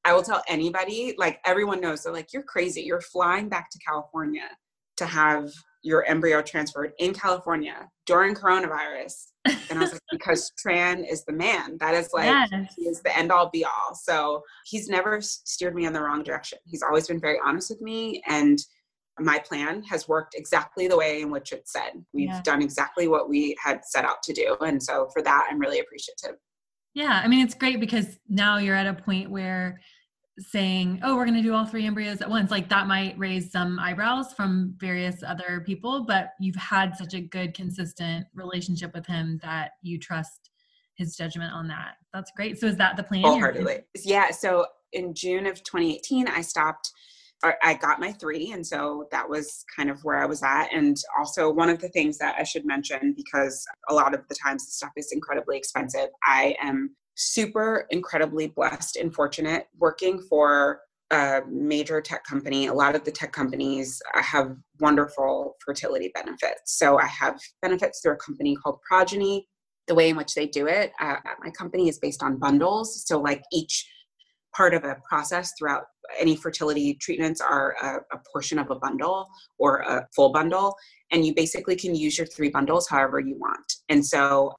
I 0.06 0.14
will 0.14 0.24
tell 0.24 0.44
anybody, 0.48 1.16
like, 1.18 1.40
everyone 1.46 1.82
knows, 1.82 2.04
they're 2.04 2.14
like, 2.14 2.32
you're 2.34 2.44
crazy. 2.44 2.82
You're 2.82 3.02
flying 3.02 3.50
back 3.50 3.70
to 3.72 3.80
California 3.80 4.48
to 4.98 5.06
have 5.06 5.52
your 5.84 6.04
embryo 6.06 6.42
transferred 6.42 6.92
in 7.00 7.14
California 7.14 7.88
during 8.06 8.36
coronavirus. 8.36 9.28
And 9.46 9.80
I 9.80 9.80
was 9.80 9.94
like, 9.94 10.02
because 10.12 10.52
Tran 10.66 11.10
is 11.10 11.24
the 11.26 11.34
man. 11.34 11.78
That 11.80 11.94
is 11.94 12.10
like, 12.14 12.26
yes. 12.26 12.74
he 12.76 12.84
is 12.84 13.02
the 13.02 13.18
end 13.18 13.32
all 13.32 13.50
be 13.50 13.64
all. 13.64 13.96
So 13.96 14.44
he's 14.66 14.90
never 14.90 15.22
steered 15.22 15.76
me 15.76 15.86
in 15.86 15.94
the 15.94 16.02
wrong 16.02 16.24
direction. 16.24 16.60
He's 16.66 16.84
always 16.84 17.08
been 17.08 17.20
very 17.20 17.38
honest 17.44 17.70
with 17.70 17.82
me. 17.82 18.22
And 18.28 18.60
my 19.20 19.40
plan 19.40 19.84
has 19.84 20.08
worked 20.08 20.36
exactly 20.36 20.88
the 20.88 20.98
way 20.98 21.22
in 21.22 21.32
which 21.32 21.52
it 21.52 21.68
said. 21.68 22.04
We've 22.14 22.30
yeah. 22.30 22.42
done 22.44 22.62
exactly 22.62 23.08
what 23.08 23.30
we 23.30 23.56
had 23.64 23.84
set 23.86 24.06
out 24.06 24.22
to 24.24 24.34
do. 24.34 24.58
And 24.62 24.82
so 24.82 25.10
for 25.14 25.22
that, 25.22 25.48
I'm 25.50 25.60
really 25.60 25.80
appreciative. 25.80 26.38
Yeah. 26.94 27.22
I 27.24 27.28
mean, 27.28 27.46
it's 27.46 27.54
great 27.54 27.80
because 27.80 28.20
now 28.28 28.58
you're 28.58 28.76
at 28.76 28.88
a 28.88 28.94
point 28.94 29.30
where 29.30 29.80
saying, 30.40 31.00
oh, 31.04 31.16
we're 31.16 31.26
going 31.26 31.38
to 31.38 31.42
do 31.42 31.54
all 31.54 31.66
three 31.66 31.86
embryos 31.86 32.22
at 32.22 32.30
once, 32.30 32.52
like 32.52 32.70
that 32.70 32.88
might 32.88 33.18
raise 33.18 33.52
some 33.52 33.80
eyebrows 33.80 34.34
from 34.34 34.76
various 34.78 35.24
other 35.24 35.64
people, 35.66 36.06
but 36.06 36.34
you've 36.40 36.56
had 36.56 36.96
such 36.96 37.14
a 37.14 37.22
good, 37.22 37.56
consistent 37.56 38.26
relationship 38.36 38.94
with 38.94 39.06
him 39.06 39.40
that 39.42 39.72
you 39.82 39.98
trust 39.98 40.52
his 40.96 41.16
judgment 41.16 41.54
on 41.54 41.68
that. 41.68 41.96
That's 42.14 42.32
great. 42.36 42.60
So 42.60 42.68
is 42.68 42.78
that 42.78 42.98
the 42.98 43.04
plan? 43.04 43.22
Wholeheartedly. 43.22 43.80
Yeah. 44.04 44.32
So 44.32 44.66
in 44.94 45.14
June 45.14 45.46
of 45.46 45.64
2018, 45.64 46.28
I 46.28 46.42
stopped 46.42 46.92
I 47.44 47.76
got 47.76 48.00
my 48.00 48.12
three, 48.14 48.52
and 48.52 48.66
so 48.66 49.08
that 49.12 49.30
was 49.30 49.64
kind 49.76 49.92
of 49.92 50.04
where 50.04 50.18
I 50.18 50.26
was 50.26 50.42
at. 50.42 50.70
And 50.74 50.98
also, 51.20 51.52
one 51.52 51.70
of 51.70 51.80
the 51.80 51.90
things 51.90 52.18
that 52.18 52.36
I 52.38 52.44
should 52.44 52.66
mention, 52.66 53.14
because 53.16 53.64
a 53.90 53.94
lot 53.94 54.16
of 54.16 54.22
the 54.28 54.36
times 54.36 54.66
the 54.66 54.72
stuff 54.72 54.92
is 54.98 55.12
incredibly 55.12 55.56
expensive, 55.56 56.10
I 56.26 56.56
am 56.62 56.96
super 57.16 57.86
incredibly 57.92 58.48
blessed 58.48 58.96
and 58.96 59.14
fortunate 59.14 59.68
working 59.78 60.20
for 60.30 60.82
a 61.12 61.42
major 61.50 62.02
tech 62.02 62.24
company. 62.26 62.68
A 62.68 62.74
lot 62.74 62.96
of 62.96 63.04
the 63.04 63.12
tech 63.12 63.32
companies 63.32 64.02
have 64.16 64.56
wonderful 64.80 65.56
fertility 65.66 66.12
benefits. 66.14 66.78
So 66.78 67.00
I 67.00 67.06
have 67.06 67.40
benefits 67.62 68.02
through 68.02 68.14
a 68.14 68.18
company 68.18 68.56
called 68.56 68.80
Progyny. 68.90 69.48
The 69.88 69.96
way 69.96 70.10
in 70.10 70.18
which 70.18 70.36
they 70.36 70.48
do 70.48 70.68
it 70.68 70.92
uh, 71.00 71.16
at 71.26 71.38
my 71.42 71.50
company 71.52 71.88
is 71.88 71.98
based 71.98 72.22
on 72.22 72.38
bundles. 72.38 73.08
So, 73.08 73.22
like 73.22 73.42
each 73.54 73.88
part 74.54 74.74
of 74.74 74.84
a 74.84 74.98
process 75.08 75.54
throughout 75.58 75.86
any 76.20 76.36
fertility 76.36 76.96
treatments 76.96 77.42
are 77.42 77.76
a, 77.82 78.16
a, 78.16 78.20
portion 78.32 78.60
of 78.60 78.70
a 78.72 78.76
bundle 78.76 79.28
or 79.58 79.80
a 79.80 80.08
full 80.16 80.32
bundle 80.32 80.76
and 81.12 81.26
you 81.26 81.34
basically 81.34 81.76
can 81.76 81.96
use 81.96 82.18
your 82.18 82.28
three 82.28 82.50
bundles 82.50 82.88
however 82.88 83.20
you 83.20 83.36
want 83.38 83.74
and 83.90 84.06
so 84.06 84.54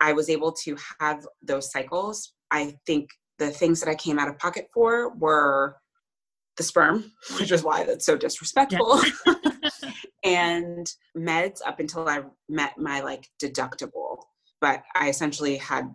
i 0.00 0.12
was 0.12 0.28
able 0.28 0.52
to 0.52 0.76
have 1.00 1.26
those 1.42 1.70
cycles 1.70 2.32
i 2.50 2.74
think 2.86 3.08
the 3.38 3.50
things 3.50 3.80
that 3.80 3.88
I 3.88 3.94
came 3.94 4.18
out 4.18 4.28
of 4.28 4.38
pocket 4.38 4.68
for 4.74 5.14
were 5.14 5.76
the 6.56 6.62
sperm, 6.62 7.12
which 7.38 7.52
is 7.52 7.62
why 7.62 7.84
that's 7.84 8.04
so 8.04 8.16
disrespectful, 8.16 9.00
yeah. 9.26 9.34
and 10.24 10.86
meds 11.16 11.60
up 11.64 11.78
until 11.78 12.08
I 12.08 12.22
met 12.48 12.76
my 12.78 13.00
like 13.00 13.28
deductible. 13.42 14.22
But 14.60 14.82
I 14.96 15.08
essentially 15.08 15.56
had 15.56 15.94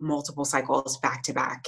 multiple 0.00 0.44
cycles 0.44 0.98
back 0.98 1.22
to 1.24 1.32
back, 1.32 1.66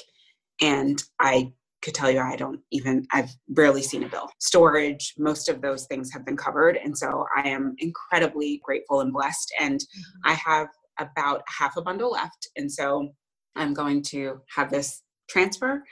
and 0.61 1.01
I 1.21 1.53
could 1.85 1.95
tell 1.95 2.11
you 2.11 2.21
I 2.21 2.35
don't 2.35 2.61
even 2.73 3.07
I've 3.13 3.31
rarely 3.51 3.83
seen 3.83 4.03
a 4.03 4.09
bill. 4.09 4.31
Storage, 4.41 5.15
most 5.19 5.49
of 5.49 5.61
those 5.61 5.87
things 5.87 6.11
have 6.13 6.25
been 6.25 6.37
covered, 6.37 6.77
and 6.77 6.97
so 6.97 7.27
I 7.37 7.49
am 7.49 7.77
incredibly 7.79 8.61
grateful 8.65 9.01
and 9.01 9.13
blessed. 9.13 9.53
And 9.61 9.79
mm-hmm. 9.79 10.31
I 10.31 10.33
have 10.33 10.69
about 10.99 11.43
half 11.47 11.77
a 11.77 11.83
bundle 11.83 12.13
left, 12.13 12.49
and 12.57 12.73
so 12.73 13.11
I'm 13.55 13.75
going 13.75 14.03
to 14.11 14.41
have 14.55 14.71
this 14.71 15.03
transfer 15.29 15.85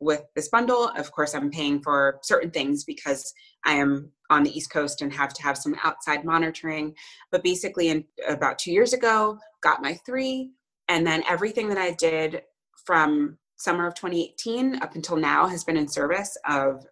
with 0.00 0.22
this 0.34 0.48
bundle. 0.48 0.88
Of 0.96 1.10
course, 1.10 1.34
I'm 1.34 1.50
paying 1.50 1.82
for 1.82 2.20
certain 2.22 2.50
things 2.50 2.84
because 2.84 3.32
I 3.64 3.74
am 3.74 4.10
on 4.30 4.44
the 4.44 4.56
East 4.56 4.70
Coast 4.70 5.02
and 5.02 5.12
have 5.12 5.34
to 5.34 5.42
have 5.42 5.58
some 5.58 5.76
outside 5.82 6.24
monitoring. 6.24 6.94
But 7.30 7.42
basically, 7.42 7.88
in 7.88 8.04
about 8.28 8.58
two 8.58 8.72
years 8.72 8.92
ago, 8.92 9.38
got 9.62 9.82
my 9.82 9.94
three, 10.06 10.52
and 10.88 11.06
then 11.06 11.24
everything 11.28 11.68
that 11.68 11.78
I 11.78 11.92
did 11.92 12.42
from 12.86 13.38
summer 13.62 13.86
of 13.86 13.94
2018 13.94 14.82
up 14.82 14.94
until 14.94 15.16
now 15.16 15.46
has 15.46 15.64
been 15.64 15.76
in 15.76 15.88
service 15.88 16.36
of 16.48 16.84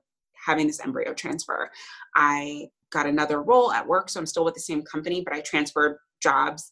having 0.47 0.67
this 0.67 0.81
embryo 0.81 1.13
transfer. 1.13 1.71
I 2.15 2.69
got 2.93 3.07
another 3.07 3.43
role 3.43 3.73
at 3.73 3.87
work, 3.87 4.09
so 4.09 4.21
I'm 4.21 4.27
still 4.27 4.45
with 4.45 4.55
the 4.55 4.61
same 4.61 4.83
company, 4.83 5.23
but 5.23 5.35
I 5.35 5.41
transferred 5.41 5.99
jobs 6.23 6.71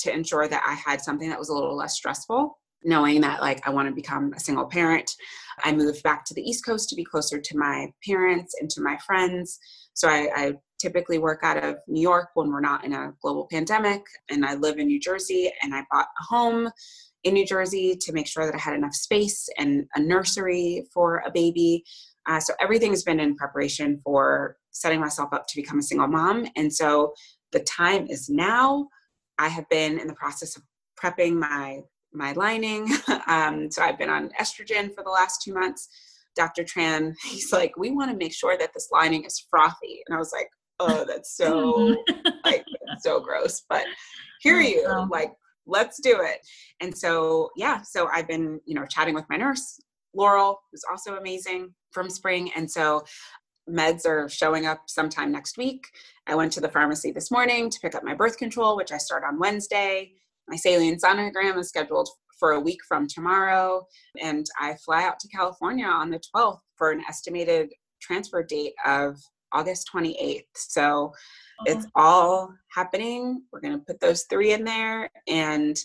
to 0.00 0.12
ensure 0.12 0.48
that 0.48 0.62
I 0.66 0.74
had 0.74 1.00
something 1.00 1.28
that 1.28 1.38
was 1.38 1.48
a 1.48 1.54
little 1.54 1.76
less 1.76 1.94
stressful 1.94 2.58
knowing 2.84 3.20
that 3.20 3.40
like 3.40 3.66
I 3.66 3.70
want 3.70 3.88
to 3.88 3.94
become 3.94 4.32
a 4.34 4.40
single 4.40 4.66
parent. 4.66 5.10
I 5.64 5.72
moved 5.72 6.02
back 6.02 6.24
to 6.26 6.34
the 6.34 6.42
East 6.42 6.64
Coast 6.64 6.88
to 6.88 6.96
be 6.96 7.04
closer 7.04 7.40
to 7.40 7.58
my 7.58 7.92
parents 8.06 8.54
and 8.60 8.70
to 8.70 8.80
my 8.80 8.96
friends. 8.98 9.58
So 9.94 10.08
I, 10.08 10.28
I 10.34 10.52
typically 10.80 11.18
work 11.18 11.40
out 11.42 11.62
of 11.62 11.76
New 11.88 12.00
York 12.00 12.28
when 12.34 12.50
we're 12.50 12.60
not 12.60 12.84
in 12.84 12.92
a 12.92 13.12
global 13.20 13.48
pandemic, 13.50 14.02
and 14.30 14.44
I 14.44 14.54
live 14.54 14.78
in 14.78 14.86
New 14.86 15.00
Jersey. 15.00 15.52
And 15.62 15.74
I 15.74 15.84
bought 15.90 16.06
a 16.20 16.24
home 16.24 16.70
in 17.28 17.34
New 17.34 17.46
Jersey 17.46 17.96
to 18.00 18.12
make 18.12 18.26
sure 18.26 18.44
that 18.44 18.54
I 18.54 18.58
had 18.58 18.74
enough 18.74 18.94
space 18.94 19.48
and 19.58 19.86
a 19.94 20.00
nursery 20.00 20.86
for 20.92 21.22
a 21.26 21.30
baby. 21.30 21.84
Uh, 22.26 22.40
so 22.40 22.54
everything 22.60 22.90
has 22.90 23.04
been 23.04 23.20
in 23.20 23.36
preparation 23.36 24.00
for 24.04 24.56
setting 24.70 25.00
myself 25.00 25.32
up 25.32 25.46
to 25.48 25.56
become 25.56 25.78
a 25.78 25.82
single 25.82 26.08
mom. 26.08 26.46
And 26.56 26.72
so 26.72 27.12
the 27.52 27.60
time 27.60 28.06
is 28.08 28.28
now. 28.28 28.88
I 29.38 29.48
have 29.48 29.68
been 29.68 29.98
in 29.98 30.08
the 30.08 30.14
process 30.14 30.56
of 30.56 30.62
prepping 31.00 31.34
my 31.34 31.80
my 32.12 32.32
lining. 32.32 32.88
Um, 33.28 33.70
so 33.70 33.82
I've 33.82 33.98
been 33.98 34.08
on 34.08 34.30
estrogen 34.40 34.94
for 34.94 35.04
the 35.04 35.10
last 35.10 35.42
two 35.42 35.52
months. 35.52 35.86
Dr. 36.34 36.64
Tran, 36.64 37.12
he's 37.24 37.52
like, 37.52 37.76
we 37.76 37.90
want 37.90 38.10
to 38.10 38.16
make 38.16 38.32
sure 38.32 38.56
that 38.56 38.72
this 38.72 38.88
lining 38.90 39.24
is 39.24 39.46
frothy. 39.50 40.00
And 40.06 40.16
I 40.16 40.18
was 40.18 40.32
like, 40.32 40.48
oh, 40.80 41.04
that's 41.06 41.36
so 41.36 41.94
like 42.44 42.64
that's 42.86 43.02
so 43.02 43.20
gross. 43.20 43.64
But 43.68 43.84
hear 44.40 44.60
you, 44.62 44.82
like, 45.10 45.32
let's 45.68 46.00
do 46.00 46.20
it. 46.20 46.38
And 46.80 46.96
so 46.96 47.50
yeah, 47.56 47.82
so 47.82 48.08
I've 48.08 48.26
been, 48.26 48.60
you 48.66 48.74
know, 48.74 48.86
chatting 48.86 49.14
with 49.14 49.26
my 49.28 49.36
nurse, 49.36 49.80
Laurel, 50.14 50.60
who's 50.72 50.84
also 50.90 51.16
amazing 51.16 51.74
from 51.92 52.10
spring. 52.10 52.50
And 52.56 52.70
so 52.70 53.04
meds 53.68 54.06
are 54.06 54.28
showing 54.28 54.66
up 54.66 54.82
sometime 54.86 55.30
next 55.30 55.58
week. 55.58 55.86
I 56.26 56.34
went 56.34 56.52
to 56.52 56.60
the 56.60 56.68
pharmacy 56.68 57.10
this 57.10 57.30
morning 57.30 57.70
to 57.70 57.80
pick 57.80 57.94
up 57.94 58.02
my 58.02 58.14
birth 58.14 58.38
control, 58.38 58.76
which 58.76 58.92
I 58.92 58.98
start 58.98 59.24
on 59.24 59.38
Wednesday. 59.38 60.12
My 60.48 60.56
saline 60.56 60.98
sonogram 60.98 61.58
is 61.58 61.68
scheduled 61.68 62.08
for 62.38 62.52
a 62.52 62.60
week 62.60 62.78
from 62.86 63.06
tomorrow, 63.06 63.84
and 64.20 64.46
I 64.60 64.76
fly 64.84 65.04
out 65.04 65.18
to 65.20 65.28
California 65.28 65.86
on 65.86 66.10
the 66.10 66.20
12th 66.34 66.60
for 66.76 66.90
an 66.90 67.02
estimated 67.08 67.70
transfer 68.00 68.42
date 68.42 68.74
of 68.86 69.16
August 69.52 69.90
28th. 69.92 70.44
So 70.54 71.12
it's 71.66 71.86
uh-huh. 71.86 72.02
all 72.02 72.54
happening. 72.74 73.42
We're 73.52 73.60
going 73.60 73.78
to 73.78 73.84
put 73.84 74.00
those 74.00 74.24
three 74.24 74.52
in 74.52 74.64
there, 74.64 75.10
and 75.26 75.76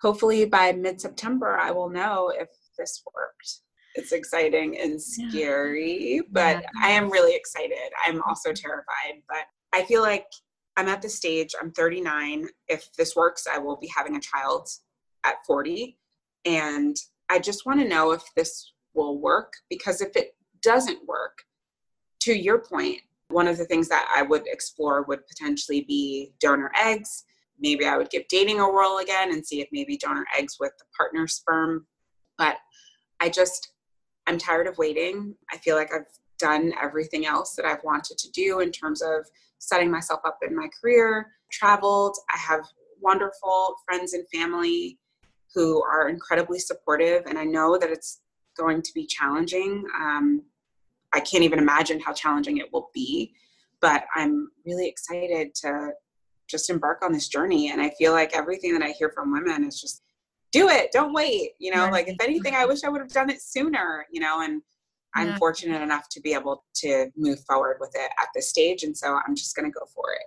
hopefully 0.00 0.44
by 0.44 0.72
mid 0.72 1.00
September, 1.00 1.58
I 1.58 1.70
will 1.70 1.90
know 1.90 2.32
if 2.34 2.48
this 2.78 3.02
worked. 3.14 3.60
It's 3.96 4.12
exciting 4.12 4.78
and 4.78 5.00
scary, 5.00 6.16
yeah. 6.16 6.20
but 6.32 6.62
yeah. 6.62 6.68
I 6.82 6.90
am 6.90 7.10
really 7.10 7.34
excited. 7.36 7.92
I'm 8.04 8.20
also 8.22 8.52
terrified, 8.52 9.22
but 9.28 9.44
I 9.72 9.84
feel 9.84 10.02
like 10.02 10.26
I'm 10.76 10.88
at 10.88 11.00
the 11.00 11.08
stage, 11.08 11.54
I'm 11.60 11.70
39. 11.70 12.48
If 12.68 12.92
this 12.98 13.14
works, 13.14 13.46
I 13.50 13.58
will 13.58 13.76
be 13.76 13.90
having 13.94 14.16
a 14.16 14.20
child 14.20 14.68
at 15.24 15.36
40. 15.46 15.96
And 16.44 16.96
I 17.30 17.38
just 17.38 17.66
want 17.66 17.80
to 17.80 17.88
know 17.88 18.10
if 18.10 18.22
this 18.36 18.72
will 18.94 19.20
work 19.20 19.52
because 19.70 20.00
if 20.00 20.16
it 20.16 20.34
doesn't 20.62 21.06
work, 21.06 21.38
to 22.20 22.34
your 22.34 22.58
point, 22.58 23.00
one 23.28 23.48
of 23.48 23.58
the 23.58 23.64
things 23.64 23.88
that 23.88 24.10
I 24.14 24.22
would 24.22 24.46
explore 24.46 25.02
would 25.02 25.26
potentially 25.26 25.82
be 25.82 26.32
donor 26.40 26.70
eggs. 26.76 27.24
Maybe 27.58 27.86
I 27.86 27.96
would 27.96 28.10
give 28.10 28.28
dating 28.28 28.60
a 28.60 28.70
whirl 28.70 28.98
again 29.02 29.32
and 29.32 29.44
see 29.44 29.60
if 29.60 29.68
maybe 29.72 29.96
donor 29.96 30.26
eggs 30.36 30.56
with 30.60 30.72
the 30.78 30.84
partner 30.96 31.26
sperm. 31.26 31.86
But 32.36 32.56
I 33.20 33.28
just, 33.28 33.72
I'm 34.26 34.38
tired 34.38 34.66
of 34.66 34.78
waiting. 34.78 35.34
I 35.52 35.56
feel 35.58 35.76
like 35.76 35.92
I've 35.94 36.06
done 36.38 36.72
everything 36.82 37.26
else 37.26 37.54
that 37.54 37.64
I've 37.64 37.84
wanted 37.84 38.18
to 38.18 38.30
do 38.32 38.60
in 38.60 38.72
terms 38.72 39.02
of 39.02 39.26
setting 39.58 39.90
myself 39.90 40.20
up 40.26 40.38
in 40.46 40.54
my 40.54 40.68
career, 40.80 41.30
traveled. 41.50 42.16
I 42.32 42.38
have 42.38 42.66
wonderful 43.00 43.76
friends 43.86 44.12
and 44.14 44.26
family 44.28 44.98
who 45.54 45.82
are 45.82 46.08
incredibly 46.08 46.58
supportive, 46.58 47.22
and 47.26 47.38
I 47.38 47.44
know 47.44 47.78
that 47.78 47.90
it's 47.90 48.20
going 48.56 48.82
to 48.82 48.92
be 48.94 49.06
challenging. 49.06 49.84
Um, 49.96 50.42
I 51.14 51.20
can't 51.20 51.44
even 51.44 51.58
imagine 51.58 52.00
how 52.00 52.12
challenging 52.12 52.58
it 52.58 52.72
will 52.72 52.90
be, 52.92 53.32
but 53.80 54.04
I'm 54.14 54.50
really 54.66 54.88
excited 54.88 55.54
to 55.62 55.90
just 56.48 56.68
embark 56.68 57.02
on 57.02 57.12
this 57.12 57.28
journey. 57.28 57.70
And 57.70 57.80
I 57.80 57.90
feel 57.90 58.12
like 58.12 58.36
everything 58.36 58.72
that 58.74 58.82
I 58.82 58.90
hear 58.90 59.10
from 59.14 59.32
women 59.32 59.64
is 59.64 59.80
just 59.80 60.02
do 60.52 60.68
it, 60.68 60.92
don't 60.92 61.12
wait. 61.12 61.52
You 61.58 61.74
know, 61.74 61.88
like 61.90 62.08
if 62.08 62.16
anything, 62.20 62.54
I 62.54 62.66
wish 62.66 62.84
I 62.84 62.88
would 62.88 63.00
have 63.00 63.10
done 63.10 63.30
it 63.30 63.40
sooner, 63.40 64.06
you 64.10 64.20
know, 64.20 64.42
and 64.42 64.62
I'm 65.14 65.28
yeah. 65.28 65.38
fortunate 65.38 65.80
enough 65.80 66.08
to 66.10 66.20
be 66.20 66.34
able 66.34 66.64
to 66.76 67.06
move 67.16 67.38
forward 67.48 67.76
with 67.80 67.92
it 67.94 68.10
at 68.20 68.28
this 68.34 68.50
stage. 68.50 68.82
And 68.82 68.96
so 68.96 69.18
I'm 69.26 69.34
just 69.34 69.54
going 69.56 69.70
to 69.70 69.72
go 69.72 69.86
for 69.94 70.12
it. 70.12 70.26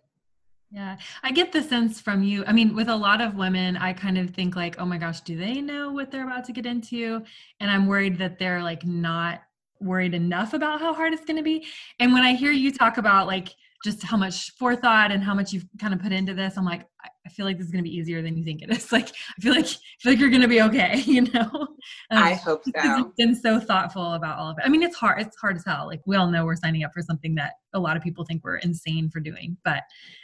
Yeah, 0.69 0.97
I 1.23 1.31
get 1.31 1.53
the 1.53 1.63
sense 1.63 2.01
from 2.01 2.23
you. 2.23 2.43
I 2.45 2.51
mean, 2.51 2.75
with 2.75 2.89
a 2.89 2.95
lot 2.95 3.21
of 3.21 3.35
women, 3.35 3.77
I 3.77 3.93
kind 3.93 4.17
of 4.17 4.31
think 4.31 4.55
like, 4.57 4.79
oh 4.79 4.85
my 4.85 4.97
gosh, 4.97 5.21
do 5.21 5.38
they 5.38 5.61
know 5.61 5.91
what 5.91 6.11
they're 6.11 6.25
about 6.25 6.43
to 6.45 6.51
get 6.51 6.65
into? 6.65 7.23
And 7.61 7.71
I'm 7.71 7.88
worried 7.88 8.17
that 8.17 8.38
they're 8.38 8.61
like 8.61 8.85
not 8.85 9.41
worried 9.80 10.13
enough 10.13 10.53
about 10.53 10.80
how 10.80 10.93
hard 10.93 11.13
it's 11.13 11.25
going 11.25 11.38
to 11.38 11.43
be. 11.43 11.65
And 11.99 12.13
when 12.13 12.23
I 12.23 12.34
hear 12.34 12.51
you 12.51 12.71
talk 12.71 12.97
about 12.97 13.28
like 13.28 13.49
just 13.84 14.03
how 14.03 14.17
much 14.17 14.51
forethought 14.57 15.11
and 15.11 15.23
how 15.23 15.34
much 15.34 15.53
you've 15.53 15.65
kind 15.80 15.93
of 15.93 16.01
put 16.01 16.11
into 16.11 16.34
this, 16.34 16.57
I'm 16.57 16.65
like, 16.65 16.86
I 17.25 17.30
feel 17.30 17.45
like 17.45 17.57
this 17.57 17.67
is 17.67 17.71
going 17.71 17.84
to 17.84 17.89
be 17.89 17.95
easier 17.95 18.21
than 18.21 18.38
you 18.38 18.43
think 18.43 18.61
it 18.61 18.69
is. 18.71 18.91
Like, 18.97 19.09
I 19.09 19.41
feel 19.41 19.53
like 19.53 19.65
I 19.65 19.99
feel 19.99 20.11
like 20.13 20.19
you're 20.19 20.30
going 20.30 20.41
to 20.41 20.47
be 20.47 20.61
okay. 20.61 21.01
You 21.05 21.21
know. 21.23 21.49
Um, 21.53 21.78
I 22.11 22.34
hope 22.34 22.63
so. 22.75 22.97
You've 22.97 23.15
been 23.15 23.36
so 23.36 23.59
thoughtful 23.59 24.13
about 24.13 24.39
all 24.39 24.49
of 24.49 24.57
it. 24.57 24.63
I 24.65 24.69
mean, 24.69 24.82
it's 24.82 24.95
hard. 24.95 25.21
It's 25.21 25.38
hard 25.38 25.57
as 25.57 25.65
hell. 25.65 25.88
Like 25.88 26.01
we 26.05 26.15
all 26.15 26.28
know 26.28 26.45
we're 26.45 26.55
signing 26.55 26.84
up 26.84 26.93
for 26.93 27.01
something 27.01 27.36
that 27.36 27.53
a 27.73 27.80
lot 27.80 27.97
of 27.97 28.03
people 28.03 28.25
think 28.25 28.43
we're 28.43 28.57
insane 28.57 29.09
for 29.09 29.19
doing, 29.19 29.57
but 29.63 29.84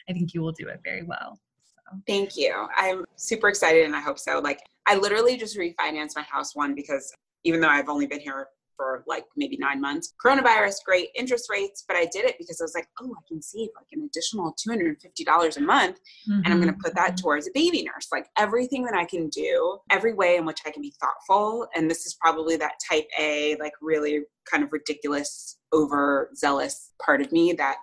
I 0.09 0.13
think 0.13 0.33
you 0.33 0.41
will 0.41 0.53
do 0.53 0.67
it 0.67 0.79
very 0.83 1.03
well. 1.03 1.39
So. 1.75 1.97
Thank 2.07 2.37
you. 2.37 2.67
I'm 2.75 3.03
super 3.15 3.49
excited, 3.49 3.85
and 3.85 3.95
I 3.95 4.01
hope 4.01 4.17
so. 4.17 4.39
Like, 4.39 4.61
I 4.87 4.95
literally 4.95 5.37
just 5.37 5.57
refinanced 5.57 6.15
my 6.15 6.23
house 6.23 6.55
one 6.55 6.73
because 6.73 7.13
even 7.43 7.59
though 7.59 7.69
I've 7.69 7.89
only 7.89 8.07
been 8.07 8.19
here 8.19 8.47
for 8.75 9.03
like 9.07 9.25
maybe 9.35 9.57
nine 9.57 9.81
months. 9.81 10.13
Coronavirus, 10.23 10.75
great 10.85 11.09
interest 11.15 11.49
rates, 11.49 11.83
but 11.87 11.97
I 11.97 12.07
did 12.11 12.25
it 12.25 12.35
because 12.37 12.59
I 12.59 12.63
was 12.63 12.75
like, 12.75 12.87
oh, 13.01 13.13
I 13.17 13.21
can 13.27 13.41
save 13.41 13.69
like 13.75 13.87
an 13.91 14.03
additional 14.09 14.55
$250 14.67 15.57
a 15.57 15.61
month 15.61 15.99
mm-hmm. 16.29 16.41
and 16.43 16.47
I'm 16.53 16.61
going 16.61 16.73
to 16.73 16.79
put 16.83 16.95
that 16.95 17.09
mm-hmm. 17.09 17.15
towards 17.15 17.47
a 17.47 17.51
baby 17.53 17.83
nurse. 17.83 18.07
Like 18.11 18.27
everything 18.37 18.83
that 18.85 18.95
I 18.95 19.05
can 19.05 19.29
do, 19.29 19.79
every 19.89 20.13
way 20.13 20.37
in 20.37 20.45
which 20.45 20.59
I 20.65 20.71
can 20.71 20.81
be 20.81 20.93
thoughtful. 20.99 21.67
And 21.75 21.89
this 21.89 22.05
is 22.05 22.15
probably 22.15 22.55
that 22.57 22.73
type 22.89 23.07
A, 23.19 23.55
like 23.59 23.73
really 23.81 24.21
kind 24.49 24.63
of 24.63 24.71
ridiculous, 24.71 25.57
overzealous 25.73 26.91
part 27.03 27.21
of 27.21 27.31
me 27.31 27.53
that 27.53 27.77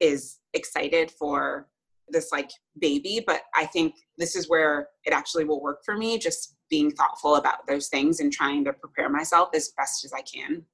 is 0.00 0.38
excited 0.54 1.10
for 1.10 1.68
this 2.08 2.30
like 2.32 2.50
baby 2.78 3.22
but 3.26 3.42
i 3.54 3.64
think 3.64 3.94
this 4.18 4.36
is 4.36 4.48
where 4.48 4.88
it 5.04 5.12
actually 5.12 5.44
will 5.44 5.62
work 5.62 5.78
for 5.84 5.96
me 5.96 6.18
just 6.18 6.56
being 6.72 6.90
thoughtful 6.90 7.36
about 7.36 7.66
those 7.66 7.88
things 7.88 8.20
and 8.20 8.32
trying 8.32 8.64
to 8.64 8.72
prepare 8.72 9.10
myself 9.10 9.50
as 9.54 9.74
best 9.76 10.06
as 10.06 10.12
I 10.14 10.22
can. 10.22 10.64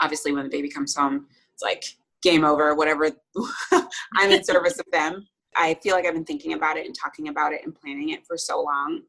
Obviously, 0.00 0.32
when 0.32 0.44
the 0.44 0.48
baby 0.48 0.70
comes 0.70 0.96
home, 0.96 1.26
it's 1.52 1.62
like 1.62 1.84
game 2.22 2.46
over, 2.46 2.74
whatever. 2.74 3.10
I'm 4.16 4.30
in 4.30 4.42
service 4.42 4.78
of 4.78 4.86
them. 4.90 5.28
I 5.54 5.74
feel 5.82 5.94
like 5.94 6.06
I've 6.06 6.14
been 6.14 6.24
thinking 6.24 6.54
about 6.54 6.78
it 6.78 6.86
and 6.86 6.94
talking 6.94 7.28
about 7.28 7.52
it 7.52 7.60
and 7.62 7.74
planning 7.74 8.08
it 8.08 8.26
for 8.26 8.38
so 8.38 8.62
long. 8.62 9.02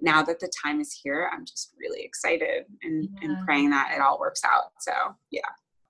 Now 0.00 0.22
that 0.22 0.40
the 0.40 0.50
time 0.64 0.80
is 0.80 0.98
here, 1.04 1.28
I'm 1.30 1.44
just 1.44 1.74
really 1.78 2.02
excited 2.02 2.64
and, 2.82 3.10
yeah. 3.20 3.28
and 3.28 3.46
praying 3.46 3.68
that 3.70 3.92
it 3.94 4.00
all 4.00 4.18
works 4.18 4.44
out. 4.46 4.72
So, 4.80 4.92
yeah. 5.30 5.42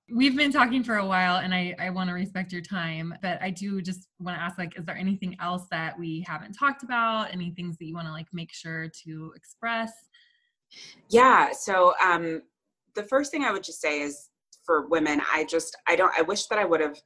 We've 0.08 0.36
been 0.36 0.52
talking 0.52 0.84
for 0.84 0.96
a 0.96 1.06
while 1.06 1.38
and 1.38 1.52
I, 1.52 1.74
I 1.80 1.90
want 1.90 2.08
to 2.10 2.14
respect 2.14 2.52
your 2.52 2.62
time, 2.62 3.12
but 3.22 3.42
I 3.42 3.50
do 3.50 3.82
just 3.82 4.06
want 4.20 4.38
to 4.38 4.42
ask 4.42 4.56
like, 4.56 4.78
is 4.78 4.84
there 4.84 4.96
anything 4.96 5.36
else 5.40 5.66
that 5.72 5.98
we 5.98 6.24
haven't 6.28 6.52
talked 6.52 6.84
about? 6.84 7.32
Any 7.32 7.50
things 7.50 7.76
that 7.78 7.86
you 7.86 7.94
want 7.94 8.06
to 8.06 8.12
like 8.12 8.28
make 8.32 8.52
sure 8.52 8.88
to 9.04 9.32
express? 9.34 9.92
Yeah. 11.08 11.50
So 11.50 11.94
um, 12.04 12.42
the 12.94 13.02
first 13.02 13.32
thing 13.32 13.42
I 13.42 13.50
would 13.50 13.64
just 13.64 13.80
say 13.80 14.00
is 14.00 14.28
for 14.64 14.86
women, 14.88 15.20
I 15.32 15.44
just, 15.44 15.76
I 15.88 15.96
don't, 15.96 16.12
I 16.16 16.22
wish 16.22 16.46
that 16.46 16.58
I 16.58 16.64
would 16.64 16.80
have 16.80 16.98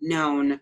known 0.00 0.58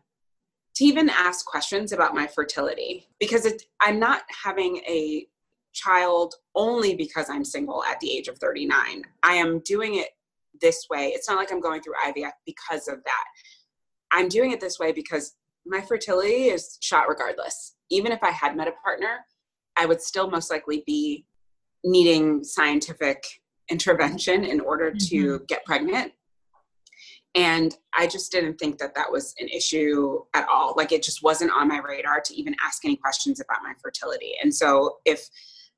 to 0.77 0.85
even 0.85 1.09
ask 1.11 1.47
questions 1.47 1.93
about 1.93 2.15
my 2.15 2.27
fertility 2.27 3.07
because 3.21 3.47
it, 3.47 3.63
I'm 3.81 4.01
not 4.01 4.23
having 4.45 4.79
a 4.89 5.27
child 5.73 6.35
only 6.57 6.97
because 6.97 7.31
I'm 7.31 7.45
single 7.45 7.85
at 7.85 8.01
the 8.01 8.11
age 8.11 8.27
of 8.27 8.39
39. 8.39 9.03
I 9.23 9.35
am 9.35 9.61
doing 9.61 9.97
it 9.97 10.09
this 10.61 10.87
way. 10.91 11.09
It's 11.09 11.29
not 11.29 11.39
like 11.39 11.53
I'm 11.53 11.61
going 11.61 11.83
through 11.83 11.95
IVF 12.07 12.33
because 12.47 12.89
of 12.89 13.03
that. 13.05 13.25
I'm 14.13 14.29
doing 14.29 14.53
it 14.53 14.61
this 14.61 14.79
way 14.79 14.93
because 14.93 15.35
my 15.67 15.81
fertility 15.81 16.45
is 16.45 16.79
shot 16.81 17.09
regardless. 17.09 17.75
Even 17.91 18.13
if 18.13 18.23
I 18.23 18.31
had 18.31 18.57
met 18.57 18.69
a 18.69 18.73
partner, 18.83 19.19
I 19.77 19.87
would 19.87 20.01
still 20.01 20.31
most 20.31 20.51
likely 20.51 20.83
be 20.87 21.25
needing 21.83 22.45
scientific 22.45 23.25
intervention 23.71 24.45
in 24.45 24.61
order 24.61 24.93
to 24.93 25.17
mm-hmm. 25.17 25.45
get 25.47 25.65
pregnant. 25.65 26.13
And 27.35 27.77
I 27.93 28.07
just 28.07 28.31
didn't 28.31 28.59
think 28.59 28.79
that 28.79 28.95
that 28.95 29.11
was 29.11 29.35
an 29.41 29.49
issue 29.49 30.21
at 30.35 30.47
all. 30.49 30.75
Like 30.77 30.93
it 30.93 31.03
just 31.03 31.23
wasn't 31.23 31.51
on 31.51 31.67
my 31.67 31.81
radar 31.81 32.21
to 32.21 32.35
even 32.35 32.55
ask 32.65 32.85
any 32.85 32.97
questions 32.97 33.41
about 33.41 33.63
my 33.63 33.73
fertility. 33.83 34.35
And 34.41 34.55
so, 34.55 34.99
if 35.05 35.29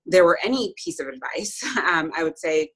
there 0.04 0.24
were 0.24 0.38
any 0.44 0.74
piece 0.76 1.00
of 1.00 1.08
advice, 1.08 1.64
um, 1.90 2.12
I 2.14 2.22
would 2.22 2.38
say 2.38 2.70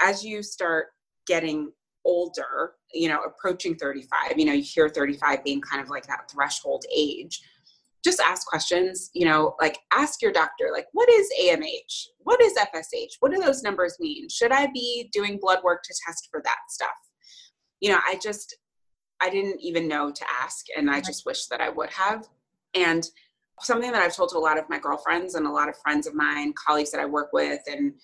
as 0.00 0.24
you 0.24 0.42
start 0.42 0.86
getting 1.26 1.72
older, 2.04 2.72
you 2.92 3.08
know, 3.08 3.20
approaching 3.22 3.74
35, 3.76 4.38
you 4.38 4.44
know, 4.44 4.52
you 4.52 4.62
hear 4.62 4.88
35 4.88 5.44
being 5.44 5.60
kind 5.60 5.82
of 5.82 5.88
like 5.88 6.06
that 6.06 6.30
threshold 6.30 6.84
age. 6.94 7.40
Just 8.04 8.20
ask 8.20 8.46
questions, 8.46 9.10
you 9.14 9.24
know, 9.24 9.54
like 9.60 9.78
ask 9.92 10.20
your 10.20 10.32
doctor, 10.32 10.68
like, 10.72 10.86
what 10.92 11.08
is 11.08 11.28
AMH? 11.40 12.08
What 12.18 12.42
is 12.42 12.52
FSH? 12.54 13.12
What 13.20 13.32
do 13.32 13.40
those 13.40 13.62
numbers 13.62 13.96
mean? 13.98 14.28
Should 14.28 14.52
I 14.52 14.66
be 14.74 15.08
doing 15.12 15.38
blood 15.40 15.60
work 15.64 15.82
to 15.84 15.94
test 16.06 16.28
for 16.30 16.42
that 16.44 16.58
stuff? 16.68 16.90
You 17.80 17.92
know, 17.92 17.98
I 18.06 18.18
just, 18.22 18.56
I 19.22 19.30
didn't 19.30 19.60
even 19.62 19.88
know 19.88 20.10
to 20.10 20.24
ask, 20.42 20.66
and 20.76 20.90
I 20.90 21.00
just 21.00 21.24
wish 21.24 21.46
that 21.46 21.62
I 21.62 21.70
would 21.70 21.90
have. 21.90 22.28
And 22.74 23.08
something 23.60 23.90
that 23.92 24.02
I've 24.02 24.14
told 24.14 24.30
to 24.30 24.36
a 24.36 24.38
lot 24.38 24.58
of 24.58 24.68
my 24.68 24.78
girlfriends 24.78 25.34
and 25.34 25.46
a 25.46 25.50
lot 25.50 25.70
of 25.70 25.78
friends 25.78 26.06
of 26.06 26.14
mine, 26.14 26.52
colleagues 26.54 26.90
that 26.90 27.00
I 27.00 27.06
work 27.06 27.32
with, 27.32 27.60
and 27.66 27.94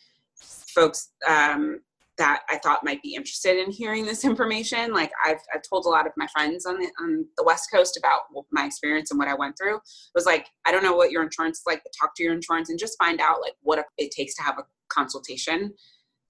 folks 0.75 1.11
um, 1.29 1.81
that 2.21 2.43
I 2.51 2.59
thought 2.59 2.85
might 2.85 3.03
be 3.03 3.15
interested 3.15 3.59
in 3.59 3.71
hearing 3.71 4.05
this 4.05 4.25
information. 4.25 4.93
Like 4.93 5.11
I've, 5.25 5.41
I've 5.55 5.63
told 5.69 5.87
a 5.87 5.89
lot 5.89 6.07
of 6.07 6.13
my 6.19 6.27
friends 6.27 6.67
on 6.67 6.79
the, 6.79 6.87
on 7.01 7.25
the 7.39 7.45
West 7.45 7.71
Coast 7.73 7.97
about 7.97 8.21
my 8.53 8.67
experience 8.67 9.11
and 9.11 9.19
what 9.19 9.27
I 9.27 9.35
went 9.35 9.57
through. 9.57 9.77
It 9.77 10.15
was 10.15 10.27
like, 10.27 10.47
I 10.67 10.71
don't 10.71 10.83
know 10.83 10.95
what 10.95 11.11
your 11.11 11.23
insurance 11.23 11.61
is 11.61 11.65
like, 11.67 11.81
but 11.83 11.93
talk 11.99 12.15
to 12.17 12.23
your 12.23 12.35
insurance 12.35 12.69
and 12.69 12.79
just 12.79 12.99
find 12.99 13.23
out 13.23 13.41
like 13.41 13.55
what 13.63 13.83
it 13.97 14.11
takes 14.11 14.35
to 14.35 14.43
have 14.43 14.59
a 14.59 14.65
consultation, 14.91 15.73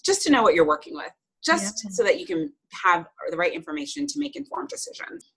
just 0.04 0.22
to 0.22 0.30
know 0.30 0.44
what 0.44 0.54
you're 0.54 0.66
working 0.66 0.94
with, 0.94 1.10
just 1.44 1.82
yeah. 1.84 1.90
so 1.90 2.04
that 2.04 2.20
you 2.20 2.26
can 2.26 2.52
have 2.84 3.06
the 3.30 3.36
right 3.36 3.52
information 3.52 4.06
to 4.06 4.20
make 4.20 4.36
informed 4.36 4.68
decisions. 4.68 5.32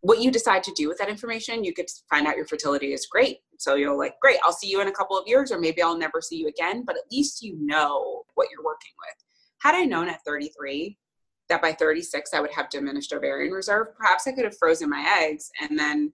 What 0.00 0.22
you 0.22 0.30
decide 0.30 0.62
to 0.62 0.72
do 0.74 0.88
with 0.88 0.96
that 0.98 1.10
information, 1.10 1.64
you 1.64 1.74
could 1.74 1.90
find 2.08 2.26
out 2.26 2.36
your 2.36 2.46
fertility 2.46 2.94
is 2.94 3.06
great. 3.06 3.40
So 3.58 3.74
you're 3.74 3.94
like, 3.94 4.14
great, 4.22 4.38
I'll 4.42 4.52
see 4.52 4.70
you 4.70 4.80
in 4.80 4.88
a 4.88 4.92
couple 4.92 5.18
of 5.18 5.28
years, 5.28 5.52
or 5.52 5.60
maybe 5.60 5.82
I'll 5.82 5.98
never 5.98 6.22
see 6.22 6.36
you 6.36 6.48
again, 6.48 6.84
but 6.86 6.96
at 6.96 7.02
least 7.12 7.42
you 7.42 7.58
know 7.60 8.22
what 8.36 8.48
you're 8.50 8.64
working 8.64 8.92
with 9.06 9.27
had 9.60 9.74
I 9.74 9.84
known 9.84 10.08
at 10.08 10.24
33 10.24 10.98
that 11.48 11.62
by 11.62 11.72
36 11.72 12.34
I 12.34 12.40
would 12.40 12.52
have 12.52 12.70
diminished 12.70 13.12
ovarian 13.12 13.52
reserve, 13.52 13.88
perhaps 13.96 14.26
I 14.26 14.32
could 14.32 14.44
have 14.44 14.58
frozen 14.58 14.90
my 14.90 15.18
eggs 15.20 15.50
and 15.60 15.78
then 15.78 16.12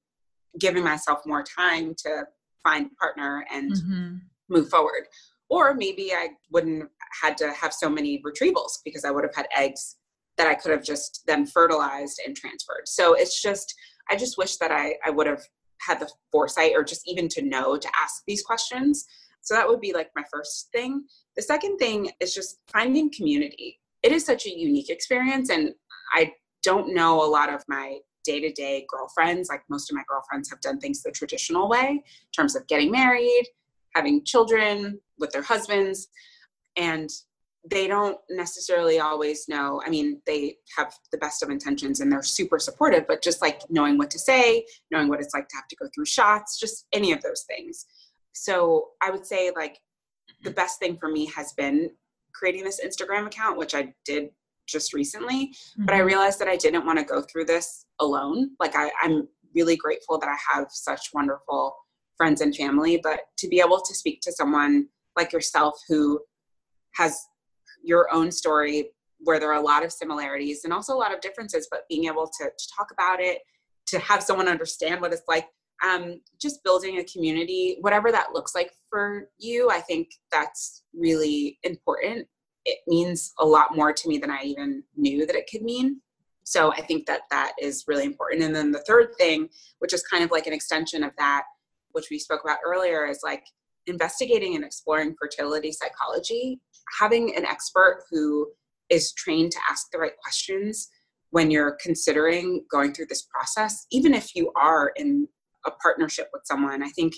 given 0.59 0.85
myself 0.85 1.21
more 1.27 1.43
time 1.43 1.95
to 1.99 2.25
find 2.63 2.87
a 2.87 2.95
partner 2.97 3.45
and 3.53 3.73
mm-hmm. 3.73 4.17
move 4.49 4.69
forward. 4.69 5.07
Or 5.49 5.75
maybe 5.75 6.13
I 6.13 6.29
wouldn't 6.51 6.81
have 6.83 6.91
had 7.23 7.39
to 7.39 7.53
have 7.53 7.73
so 7.73 7.91
many 7.91 8.23
retrievals 8.23 8.79
because 8.85 9.05
I 9.05 9.11
would 9.11 9.25
have 9.25 9.35
had 9.35 9.47
eggs 9.57 9.97
that 10.37 10.47
I 10.47 10.55
could 10.55 10.71
have 10.71 10.83
just 10.83 11.23
then 11.27 11.47
fertilized 11.47 12.21
and 12.27 12.37
transferred. 12.37 12.87
So 12.87 13.15
it's 13.15 13.41
just 13.41 13.75
I 14.11 14.17
just 14.17 14.37
wish 14.37 14.57
that 14.57 14.71
I, 14.71 14.97
I 15.05 15.11
would 15.11 15.27
have 15.27 15.43
had 15.81 16.01
the 16.01 16.11
foresight 16.33 16.73
or 16.75 16.85
just 16.85 17.09
even 17.09 17.29
to 17.29 17.43
know 17.43 17.77
to 17.77 17.89
ask 18.01 18.23
these 18.27 18.43
questions. 18.43 19.07
So 19.43 19.55
that 19.55 19.69
would 19.69 19.81
be 19.81 19.93
like 19.93 20.11
my 20.17 20.25
first 20.33 20.69
thing. 20.73 21.05
The 21.37 21.43
second 21.43 21.79
thing 21.79 22.11
is 22.21 22.35
just 22.35 22.61
finding 22.73 23.11
community. 23.13 23.81
It 24.03 24.13
is 24.13 24.25
such 24.25 24.47
a 24.47 24.57
unique 24.57 24.91
experience, 24.91 25.51
and 25.51 25.75
I 26.13 26.33
don't 26.63 26.95
know 26.95 27.25
a 27.25 27.27
lot 27.27 27.53
of 27.53 27.65
my 27.69 27.99
day 28.25 28.41
to 28.41 28.53
day 28.53 28.87
girlfriends. 28.89 29.49
Like 29.49 29.63
most 29.69 29.91
of 29.91 29.97
my 29.97 30.03
girlfriends 30.09 30.49
have 30.51 30.61
done 30.61 30.79
things 30.79 31.03
the 31.03 31.11
traditional 31.11 31.69
way 31.69 31.89
in 31.91 32.03
terms 32.35 32.57
of 32.57 32.67
getting 32.67 32.91
married, 32.91 33.47
having 33.95 34.25
children 34.25 35.01
with 35.19 35.31
their 35.31 35.43
husbands, 35.43 36.09
and 36.77 37.11
they 37.69 37.87
don't 37.87 38.19
necessarily 38.29 39.01
always 39.01 39.49
know. 39.49 39.81
I 39.87 39.91
mean, 39.91 40.21
they 40.27 40.57
have 40.77 40.95
the 41.13 41.19
best 41.19 41.43
of 41.43 41.49
intentions 41.49 42.01
and 42.01 42.13
they're 42.13 42.23
super 42.23 42.59
supportive, 42.59 43.07
but 43.07 43.23
just 43.23 43.41
like 43.41 43.63
knowing 43.71 43.97
what 43.97 44.11
to 44.11 44.19
say, 44.19 44.67
knowing 44.91 45.09
what 45.09 45.21
it's 45.21 45.35
like 45.35 45.49
to 45.49 45.57
have 45.57 45.69
to 45.69 45.77
go 45.77 45.89
through 45.95 46.05
shots, 46.05 46.61
just 46.61 46.87
any 46.93 47.13
of 47.13 47.23
those 47.23 47.45
things. 47.49 47.87
So 48.33 48.89
I 49.03 49.11
would 49.11 49.25
say, 49.25 49.51
like, 49.57 49.79
the 50.45 50.51
best 50.51 50.79
thing 50.79 50.97
for 50.99 51.09
me 51.09 51.27
has 51.27 51.53
been 51.55 51.91
creating 52.35 52.65
this 52.65 52.81
Instagram 52.85 53.27
account, 53.27 53.59
which 53.59 53.75
I 53.75 53.95
did 54.05 54.31
just 54.67 54.93
recently. 54.93 55.47
Mm-hmm. 55.47 55.85
But 55.87 55.95
I 55.95 55.99
mm-hmm. 55.99 56.07
realized 56.07 56.39
that 56.41 56.49
I 56.49 56.57
didn't 56.57 56.87
want 56.87 56.99
to 56.99 57.05
go 57.05 57.23
through 57.23 57.47
this 57.47 57.87
alone. 58.01 58.51
Like 58.61 58.77
I, 58.77 58.91
I'm 59.03 59.29
really 59.55 59.77
grateful 59.77 60.19
that 60.19 60.29
I 60.29 60.37
have 60.53 60.69
such 60.71 61.11
wonderful 61.13 61.75
friends 62.17 62.41
and 62.41 62.55
family, 62.55 63.01
but 63.03 63.21
to 63.39 63.49
be 63.49 63.61
able 63.61 63.81
to 63.81 63.95
speak 63.95 64.21
to 64.23 64.33
someone 64.33 64.87
like 65.17 65.33
yourself 65.33 65.79
who 65.89 66.21
has 66.95 67.19
your 67.83 68.13
own 68.13 68.31
story 68.31 68.91
where 69.21 69.41
there 69.41 69.51
are 69.51 69.61
a 69.61 69.65
lot 69.65 69.85
of 69.85 69.93
similarities 69.93 70.65
and 70.65 70.73
also 70.73 70.95
a 70.95 70.99
lot 70.99 71.15
of 71.15 71.21
differences, 71.21 71.67
but 71.71 71.81
being 71.89 72.05
able 72.05 72.27
to, 72.27 72.45
to 72.45 72.69
talk 72.77 72.89
about 72.93 73.21
it, 73.21 73.39
to 73.87 73.99
have 73.99 74.23
someone 74.23 74.49
understand 74.49 75.01
what 75.01 75.13
it's 75.13 75.23
like 75.29 75.47
um, 75.83 76.21
just 76.41 76.63
building 76.63 76.99
a 76.99 77.05
community, 77.05 77.79
whatever 77.81 78.13
that 78.13 78.33
looks 78.33 78.55
like 78.55 78.73
for 78.91 79.29
you, 79.39 79.71
I 79.71 79.81
think 79.81 80.11
that's 80.31 80.83
really 80.95 81.59
important. 81.63 82.27
It 82.65 82.79
means 82.87 83.33
a 83.39 83.45
lot 83.45 83.77
more 83.77 83.93
to 83.93 84.09
me 84.09 84.19
than 84.19 84.31
I 84.31 84.43
even 84.45 84.83
knew 84.97 85.27
that 85.27 85.37
it 85.37 85.49
could 85.51 85.63
mean. 85.63 86.01
So 86.45 86.73
I 86.73 86.83
think 86.83 87.07
that 87.07 87.23
that 87.31 87.53
is 87.61 87.85
really 87.89 88.05
important. 88.05 88.43
And 88.43 88.55
then 88.55 88.71
the 88.71 88.85
third 88.87 89.15
thing, 89.19 89.49
which 89.79 89.93
is 89.93 90.03
kind 90.03 90.23
of 90.23 90.31
like 90.31 90.47
an 90.47 90.53
extension 90.53 91.03
of 91.03 91.13
that, 91.19 91.45
which 91.93 92.09
we 92.11 92.19
spoke 92.19 92.43
about 92.45 92.59
earlier, 92.65 93.07
is 93.07 93.21
like 93.23 93.45
investigating 93.87 94.55
and 94.55 94.65
exploring 94.65 95.15
fertility 95.19 95.73
psychology. 95.73 96.61
Having 97.01 97.35
an 97.37 97.45
expert 97.45 98.05
who 98.11 98.49
is 98.91 99.13
trained 99.13 99.53
to 99.53 99.59
ask 99.71 99.91
the 99.91 99.99
right 99.99 100.17
questions 100.23 100.91
when 101.31 101.51
you're 101.51 101.77
considering 101.83 102.65
going 102.71 102.93
through 102.93 103.07
this 103.07 103.23
process, 103.23 103.87
even 103.91 104.15
if 104.15 104.37
you 104.37 104.53
are 104.55 104.93
in 104.97 105.27
a 105.67 105.71
partnership 105.71 106.31
with 106.33 106.43
someone. 106.45 106.83
I 106.83 106.89
think 106.91 107.15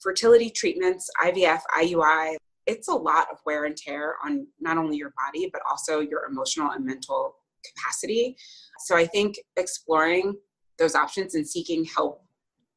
fertility 0.00 0.50
treatments, 0.50 1.10
IVF, 1.22 1.60
IUI, 1.78 2.36
it's 2.66 2.88
a 2.88 2.94
lot 2.94 3.28
of 3.32 3.38
wear 3.46 3.64
and 3.64 3.76
tear 3.76 4.16
on 4.24 4.46
not 4.60 4.76
only 4.76 4.96
your 4.96 5.12
body, 5.24 5.48
but 5.52 5.62
also 5.70 6.00
your 6.00 6.26
emotional 6.26 6.72
and 6.72 6.84
mental 6.84 7.36
capacity. 7.64 8.36
So 8.80 8.96
I 8.96 9.06
think 9.06 9.36
exploring 9.56 10.34
those 10.78 10.94
options 10.94 11.34
and 11.34 11.48
seeking 11.48 11.84
help 11.84 12.22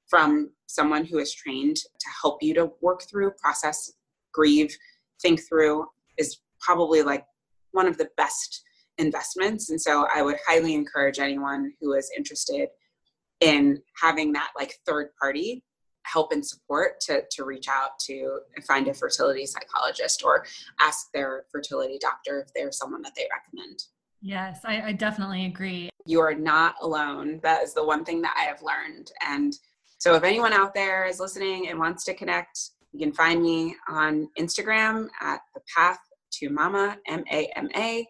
from 0.07 0.51
someone 0.67 1.05
who 1.05 1.19
is 1.19 1.33
trained 1.33 1.77
to 1.77 2.07
help 2.21 2.41
you 2.41 2.53
to 2.55 2.71
work 2.81 3.03
through, 3.09 3.31
process, 3.41 3.93
grieve, 4.33 4.75
think 5.21 5.41
through 5.47 5.85
is 6.17 6.37
probably 6.59 7.01
like 7.01 7.25
one 7.71 7.87
of 7.87 7.97
the 7.97 8.09
best 8.17 8.63
investments. 8.97 9.69
And 9.69 9.79
so 9.79 10.07
I 10.13 10.21
would 10.21 10.37
highly 10.47 10.73
encourage 10.73 11.19
anyone 11.19 11.73
who 11.79 11.93
is 11.93 12.11
interested 12.17 12.69
in 13.41 13.81
having 14.01 14.33
that 14.33 14.49
like 14.57 14.75
third 14.85 15.09
party 15.19 15.63
help 16.03 16.31
and 16.31 16.45
support 16.45 16.99
to, 17.01 17.23
to 17.31 17.43
reach 17.43 17.67
out 17.67 17.99
to 17.99 18.39
find 18.65 18.87
a 18.87 18.93
fertility 18.93 19.45
psychologist 19.45 20.23
or 20.23 20.45
ask 20.79 21.07
their 21.13 21.43
fertility 21.51 21.97
doctor 22.01 22.41
if 22.41 22.53
they're 22.53 22.71
someone 22.71 23.01
that 23.01 23.13
they 23.15 23.27
recommend. 23.31 23.83
Yes, 24.21 24.61
I, 24.65 24.81
I 24.81 24.91
definitely 24.93 25.45
agree. 25.45 25.89
You 26.05 26.19
are 26.21 26.33
not 26.33 26.75
alone. 26.81 27.39
That 27.43 27.63
is 27.63 27.73
the 27.73 27.85
one 27.85 28.03
thing 28.03 28.21
that 28.23 28.35
I 28.37 28.45
have 28.45 28.61
learned. 28.61 29.11
And 29.25 29.53
so 29.97 30.15
if 30.15 30.23
anyone 30.23 30.53
out 30.53 30.73
there 30.73 31.05
is 31.05 31.19
listening 31.19 31.69
and 31.69 31.79
wants 31.79 32.03
to 32.05 32.13
connect, 32.13 32.71
you 32.91 32.99
can 32.99 33.13
find 33.13 33.41
me 33.41 33.75
on 33.87 34.27
Instagram 34.37 35.09
at 35.21 35.41
the 35.53 35.61
path 35.75 35.99
to 36.33 36.49
mama, 36.49 36.97
M 37.07 37.23
A 37.31 37.51
M 37.55 37.69
A. 37.75 38.05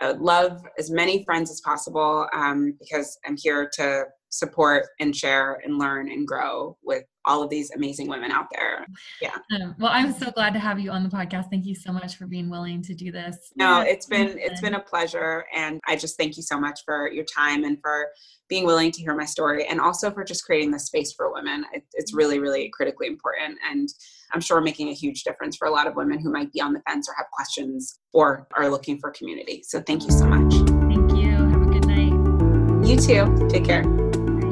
I 0.00 0.08
would 0.08 0.20
love 0.20 0.62
as 0.78 0.90
many 0.90 1.22
friends 1.24 1.50
as 1.50 1.60
possible 1.60 2.26
um, 2.32 2.76
because 2.80 3.16
I'm 3.24 3.36
here 3.36 3.70
to 3.74 4.04
support 4.38 4.86
and 5.00 5.14
share 5.14 5.60
and 5.64 5.78
learn 5.78 6.10
and 6.10 6.26
grow 6.26 6.76
with 6.82 7.04
all 7.26 7.42
of 7.42 7.50
these 7.50 7.70
amazing 7.72 8.08
women 8.08 8.30
out 8.30 8.46
there. 8.52 8.86
Yeah. 9.20 9.36
Um, 9.54 9.74
well, 9.78 9.90
I'm 9.92 10.12
so 10.12 10.30
glad 10.30 10.52
to 10.54 10.58
have 10.58 10.78
you 10.78 10.90
on 10.90 11.02
the 11.02 11.08
podcast. 11.08 11.48
Thank 11.50 11.64
you 11.64 11.74
so 11.74 11.92
much 11.92 12.16
for 12.16 12.26
being 12.26 12.50
willing 12.50 12.82
to 12.82 12.94
do 12.94 13.10
this. 13.10 13.36
No, 13.56 13.80
it's 13.80 14.06
been 14.06 14.36
it's 14.38 14.60
been 14.60 14.74
a 14.74 14.80
pleasure 14.80 15.44
and 15.54 15.80
I 15.86 15.96
just 15.96 16.18
thank 16.18 16.36
you 16.36 16.42
so 16.42 16.58
much 16.58 16.80
for 16.84 17.10
your 17.10 17.24
time 17.24 17.64
and 17.64 17.78
for 17.80 18.08
being 18.48 18.66
willing 18.66 18.90
to 18.90 19.00
hear 19.00 19.14
my 19.14 19.24
story 19.24 19.66
and 19.66 19.80
also 19.80 20.10
for 20.10 20.22
just 20.22 20.44
creating 20.44 20.70
this 20.70 20.86
space 20.86 21.12
for 21.12 21.32
women. 21.32 21.64
It, 21.72 21.84
it's 21.94 22.12
really 22.12 22.38
really 22.38 22.70
critically 22.74 23.06
important 23.06 23.58
and 23.70 23.88
I'm 24.32 24.40
sure 24.40 24.60
making 24.60 24.88
a 24.88 24.94
huge 24.94 25.22
difference 25.22 25.56
for 25.56 25.66
a 25.66 25.70
lot 25.70 25.86
of 25.86 25.96
women 25.96 26.18
who 26.20 26.30
might 26.30 26.52
be 26.52 26.60
on 26.60 26.72
the 26.72 26.80
fence 26.80 27.08
or 27.08 27.14
have 27.16 27.26
questions 27.32 28.00
or 28.12 28.46
are 28.56 28.68
looking 28.68 28.98
for 28.98 29.10
community. 29.12 29.62
So 29.64 29.80
thank 29.80 30.04
you 30.04 30.10
so 30.10 30.26
much. 30.26 30.52
Thank 30.52 31.12
you. 31.12 31.30
Have 31.30 31.62
a 31.62 31.66
good 31.66 31.86
night. 31.86 32.86
You 32.86 32.96
too. 32.96 33.48
Take 33.48 33.64
care. 33.64 34.03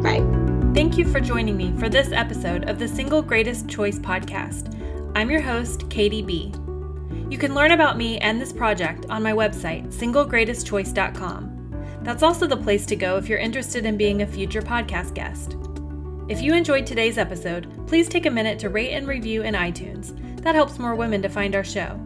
Bye. 0.03 0.27
Thank 0.75 0.99
you 0.99 1.07
for 1.07 1.21
joining 1.21 1.57
me 1.57 1.73
for 1.79 1.89
this 1.89 2.13
episode 2.13 2.69
of 2.69 2.79
the 2.79 2.89
Single 2.89 3.23
Greatest 3.23 3.69
Choice 3.69 3.99
podcast. 3.99 4.79
I'm 5.15 5.31
your 5.31 5.41
host, 5.41 5.89
Katie 5.91 6.23
B. 6.23 6.53
You 7.31 7.39
can 7.39 7.55
learn 7.55 7.73
about 7.73 7.97
me 7.97 8.19
and 8.19 8.41
this 8.41 8.53
project 8.53 9.07
on 9.09 9.23
my 9.23 9.33
website, 9.33 9.93
singlegreatestchoice.com. 9.93 11.49
That's 12.03 12.23
also 12.23 12.47
the 12.47 12.57
place 12.57 12.85
to 12.87 12.97
go 12.97 13.17
if 13.17 13.29
you're 13.29 13.39
interested 13.39 13.87
in 13.87 13.97
being 13.97 14.23
a 14.23 14.27
future 14.27 14.61
podcast 14.61 15.15
guest. 15.15 15.57
If 16.29 16.43
you 16.43 16.55
enjoyed 16.55 16.87
today's 16.87 17.19
episode, 17.19 17.87
please 17.87 18.09
take 18.09 18.27
a 18.27 18.31
minute 18.31 18.59
to 18.61 18.71
rate 18.71 18.93
and 18.93 19.07
review 19.07 19.43
in 19.43 19.55
iTunes. 19.55 20.43
That 20.43 20.55
helps 20.55 20.79
more 20.79 20.95
women 20.95 21.23
to 21.23 21.29
find 21.29 21.55
our 21.55 21.65
show. 21.65 22.01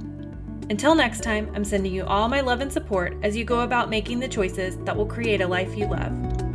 Until 0.69 0.95
next 0.95 1.23
time, 1.23 1.51
I'm 1.55 1.65
sending 1.65 1.95
you 1.95 2.05
all 2.05 2.29
my 2.29 2.41
love 2.41 2.61
and 2.61 2.73
support 2.73 3.17
as 3.23 3.37
you 3.37 3.45
go 3.45 3.61
about 3.61 3.89
making 3.89 4.21
the 4.21 4.29
choices 4.29 4.77
that 4.79 4.97
will 4.97 5.07
create 5.07 5.41
a 5.41 5.47
life 5.47 5.77
you 5.77 5.87
love. 5.87 6.46